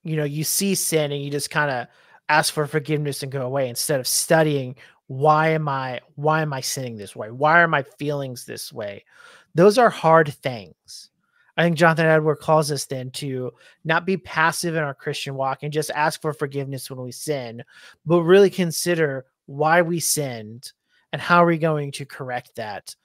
you 0.03 0.15
know 0.15 0.23
you 0.23 0.43
see 0.43 0.73
sin 0.73 1.11
and 1.11 1.21
you 1.21 1.29
just 1.29 1.51
kind 1.51 1.69
of 1.69 1.85
ask 2.29 2.51
for 2.51 2.65
forgiveness 2.65 3.21
and 3.21 3.31
go 3.31 3.43
away 3.43 3.69
instead 3.69 3.99
of 3.99 4.07
studying 4.07 4.75
why 5.05 5.49
am 5.49 5.69
i 5.69 6.01
why 6.15 6.41
am 6.41 6.51
i 6.51 6.61
sinning 6.61 6.97
this 6.97 7.15
way? 7.15 7.29
Why 7.29 7.61
are 7.61 7.67
my 7.67 7.83
feelings 7.83 8.45
this 8.45 8.73
way? 8.73 9.05
Those 9.53 9.77
are 9.77 9.91
hard 9.91 10.33
things 10.33 11.11
I 11.57 11.63
think 11.63 11.75
Jonathan 11.75 12.05
Edward 12.05 12.35
calls 12.35 12.71
us 12.71 12.85
then 12.85 13.09
to 13.11 13.51
not 13.83 14.05
be 14.05 14.15
passive 14.15 14.75
in 14.75 14.83
our 14.83 14.93
Christian 14.93 15.33
walk 15.33 15.63
and 15.63 15.73
just 15.73 15.89
ask 15.91 16.21
for 16.21 16.31
forgiveness 16.31 16.89
when 16.89 17.01
we 17.01 17.11
sin, 17.11 17.63
but 18.05 18.21
really 18.21 18.51
consider 18.51 19.25
why 19.47 19.81
we 19.81 19.99
sinned 19.99 20.71
and 21.11 21.21
how 21.21 21.43
are 21.43 21.47
we 21.47 21.57
going 21.57 21.91
to 21.93 22.05
correct 22.05 22.55
that 22.57 22.95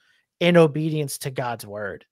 in 0.41 0.57
obedience 0.57 1.17
to 1.19 1.31
God's 1.31 1.67
word. 1.67 2.05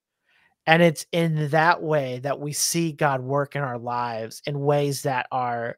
And 0.65 0.81
it's 0.81 1.05
in 1.11 1.49
that 1.49 1.81
way 1.81 2.19
that 2.19 2.39
we 2.39 2.53
see 2.53 2.91
God 2.91 3.21
work 3.21 3.55
in 3.55 3.61
our 3.61 3.77
lives 3.77 4.41
in 4.45 4.59
ways 4.59 5.03
that 5.03 5.27
are 5.31 5.77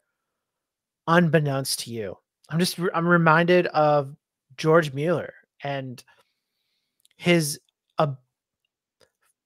unbeknownst 1.07 1.79
to 1.81 1.91
you. 1.91 2.17
I'm 2.49 2.59
just 2.59 2.79
I'm 2.93 3.07
reminded 3.07 3.67
of 3.67 4.15
George 4.57 4.93
Mueller 4.93 5.33
and 5.63 6.01
his 7.17 7.59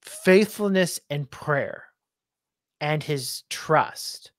faithfulness 0.08 1.00
and 1.10 1.30
prayer 1.30 1.86
and 2.80 3.04
his 3.04 3.44
trust, 3.50 4.32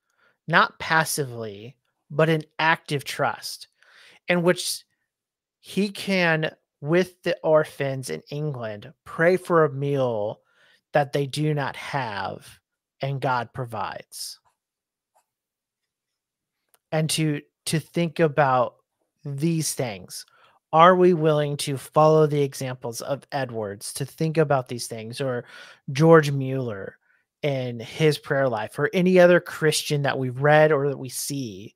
not 0.46 0.78
passively, 0.78 1.76
but 2.10 2.28
an 2.28 2.42
active 2.58 3.04
trust, 3.04 3.68
in 4.28 4.42
which 4.42 4.84
he 5.60 5.90
can, 5.90 6.54
with 6.80 7.22
the 7.22 7.36
orphans 7.42 8.08
in 8.08 8.22
England, 8.30 8.92
pray 9.04 9.36
for 9.36 9.64
a 9.64 9.72
meal 9.72 10.40
that 10.92 11.12
they 11.12 11.26
do 11.26 11.52
not 11.52 11.76
have, 11.76 12.60
and 13.00 13.20
God 13.20 13.52
provides. 13.52 14.38
And 16.90 17.10
to 17.10 17.42
to 17.66 17.78
think 17.78 18.18
about 18.18 18.76
these 19.24 19.74
things 19.74 20.24
are 20.72 20.94
we 20.96 21.14
willing 21.14 21.56
to 21.56 21.76
follow 21.76 22.26
the 22.26 22.42
examples 22.42 23.00
of 23.00 23.26
Edwards 23.32 23.92
to 23.94 24.04
think 24.04 24.36
about 24.36 24.68
these 24.68 24.86
things 24.86 25.20
or 25.20 25.44
George 25.92 26.30
Mueller 26.30 26.98
in 27.42 27.80
his 27.80 28.18
prayer 28.18 28.48
life 28.48 28.78
or 28.78 28.90
any 28.92 29.18
other 29.18 29.40
Christian 29.40 30.02
that 30.02 30.18
we've 30.18 30.40
read 30.40 30.72
or 30.72 30.88
that 30.88 30.98
we 30.98 31.08
see 31.08 31.74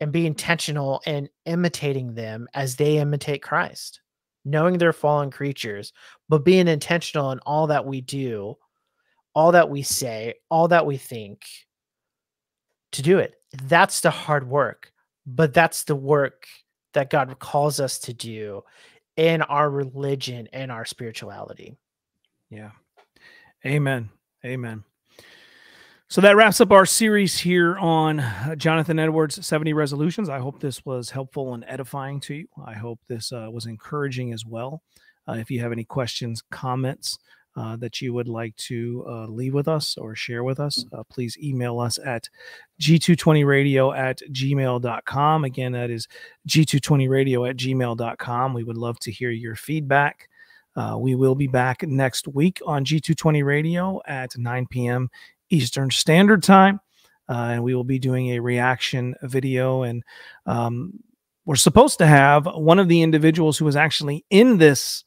and 0.00 0.12
be 0.12 0.26
intentional 0.26 1.00
in 1.06 1.28
imitating 1.46 2.14
them 2.14 2.48
as 2.54 2.76
they 2.76 2.98
imitate 2.98 3.42
Christ, 3.42 4.00
knowing 4.44 4.78
they're 4.78 4.92
fallen 4.92 5.30
creatures, 5.30 5.92
but 6.28 6.44
being 6.44 6.68
intentional 6.68 7.30
in 7.32 7.38
all 7.40 7.68
that 7.68 7.86
we 7.86 8.00
do, 8.00 8.56
all 9.34 9.52
that 9.52 9.70
we 9.70 9.82
say, 9.82 10.34
all 10.50 10.68
that 10.68 10.86
we 10.86 10.96
think 10.96 11.44
to 12.92 13.02
do 13.02 13.18
it. 13.18 13.34
That's 13.64 14.00
the 14.00 14.10
hard 14.10 14.48
work, 14.48 14.92
but 15.26 15.54
that's 15.54 15.84
the 15.84 15.96
work 15.96 16.46
that 16.94 17.10
God 17.10 17.38
calls 17.38 17.80
us 17.80 17.98
to 18.00 18.12
do 18.12 18.62
in 19.16 19.42
our 19.42 19.70
religion 19.70 20.48
and 20.52 20.72
our 20.72 20.84
spirituality. 20.84 21.76
Yeah. 22.50 22.70
Amen. 23.64 24.10
Amen. 24.44 24.84
So 26.08 26.20
that 26.20 26.36
wraps 26.36 26.60
up 26.60 26.72
our 26.72 26.84
series 26.84 27.38
here 27.38 27.78
on 27.78 28.20
uh, 28.20 28.54
Jonathan 28.56 28.98
Edwards' 28.98 29.46
70 29.46 29.72
resolutions. 29.72 30.28
I 30.28 30.40
hope 30.40 30.60
this 30.60 30.84
was 30.84 31.08
helpful 31.08 31.54
and 31.54 31.64
edifying 31.66 32.20
to 32.20 32.34
you. 32.34 32.48
I 32.66 32.74
hope 32.74 33.00
this 33.08 33.32
uh, 33.32 33.48
was 33.50 33.64
encouraging 33.64 34.32
as 34.34 34.44
well. 34.44 34.82
Uh, 35.26 35.34
if 35.34 35.50
you 35.50 35.60
have 35.60 35.72
any 35.72 35.84
questions, 35.84 36.42
comments 36.50 37.18
uh, 37.56 37.76
that 37.76 38.00
you 38.00 38.14
would 38.14 38.28
like 38.28 38.56
to 38.56 39.04
uh, 39.08 39.26
leave 39.26 39.54
with 39.54 39.68
us 39.68 39.96
or 39.98 40.14
share 40.14 40.44
with 40.44 40.58
us, 40.58 40.84
uh, 40.92 41.02
please 41.10 41.36
email 41.38 41.78
us 41.80 41.98
at 42.04 42.28
g220radio 42.80 43.96
at 43.96 44.20
gmail.com. 44.30 45.44
Again, 45.44 45.72
that 45.72 45.90
is 45.90 46.08
g220radio 46.48 47.48
at 47.48 47.56
gmail.com. 47.56 48.54
We 48.54 48.64
would 48.64 48.78
love 48.78 48.98
to 49.00 49.12
hear 49.12 49.30
your 49.30 49.56
feedback. 49.56 50.28
we 50.98 51.14
will 51.14 51.34
be 51.34 51.46
back 51.46 51.82
next 51.82 52.26
week 52.28 52.60
on 52.66 52.84
G220 52.84 53.44
Radio 53.44 54.00
at 54.06 54.36
9 54.36 54.66
p.m. 54.68 55.10
Eastern 55.50 55.90
Standard 55.90 56.42
Time. 56.42 56.80
Uh, 57.28 57.52
and 57.52 57.62
we 57.62 57.74
will 57.74 57.84
be 57.84 57.98
doing 57.98 58.30
a 58.30 58.40
reaction 58.40 59.14
video. 59.22 59.82
And 59.82 60.02
um, 60.46 60.94
we're 61.44 61.56
supposed 61.56 61.98
to 61.98 62.06
have 62.06 62.46
one 62.46 62.78
of 62.78 62.88
the 62.88 63.02
individuals 63.02 63.58
who 63.58 63.64
was 63.64 63.76
actually 63.76 64.24
in 64.30 64.58
this 64.58 65.04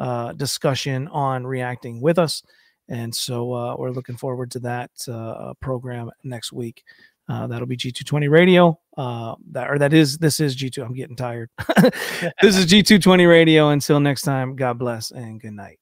uh, 0.00 0.32
discussion 0.32 1.08
on 1.08 1.46
reacting 1.46 2.00
with 2.00 2.18
us. 2.18 2.42
And 2.88 3.14
so 3.14 3.52
uh, 3.52 3.76
we're 3.76 3.90
looking 3.90 4.16
forward 4.16 4.50
to 4.52 4.60
that 4.60 4.90
uh, 5.08 5.54
program 5.60 6.10
next 6.22 6.52
week. 6.52 6.84
Uh, 7.28 7.46
that'll 7.48 7.66
be 7.66 7.76
G220 7.76 8.30
Radio. 8.30 8.78
Uh, 8.96 9.34
that 9.50 9.68
or 9.68 9.78
that 9.78 9.92
is 9.92 10.16
this 10.18 10.38
is 10.38 10.56
G2. 10.56 10.84
I'm 10.84 10.94
getting 10.94 11.16
tired. 11.16 11.50
this 12.40 12.56
is 12.56 12.66
G220 12.66 13.28
Radio. 13.28 13.70
Until 13.70 13.98
next 13.98 14.22
time, 14.22 14.54
God 14.54 14.78
bless 14.78 15.10
and 15.10 15.40
good 15.40 15.52
night. 15.52 15.80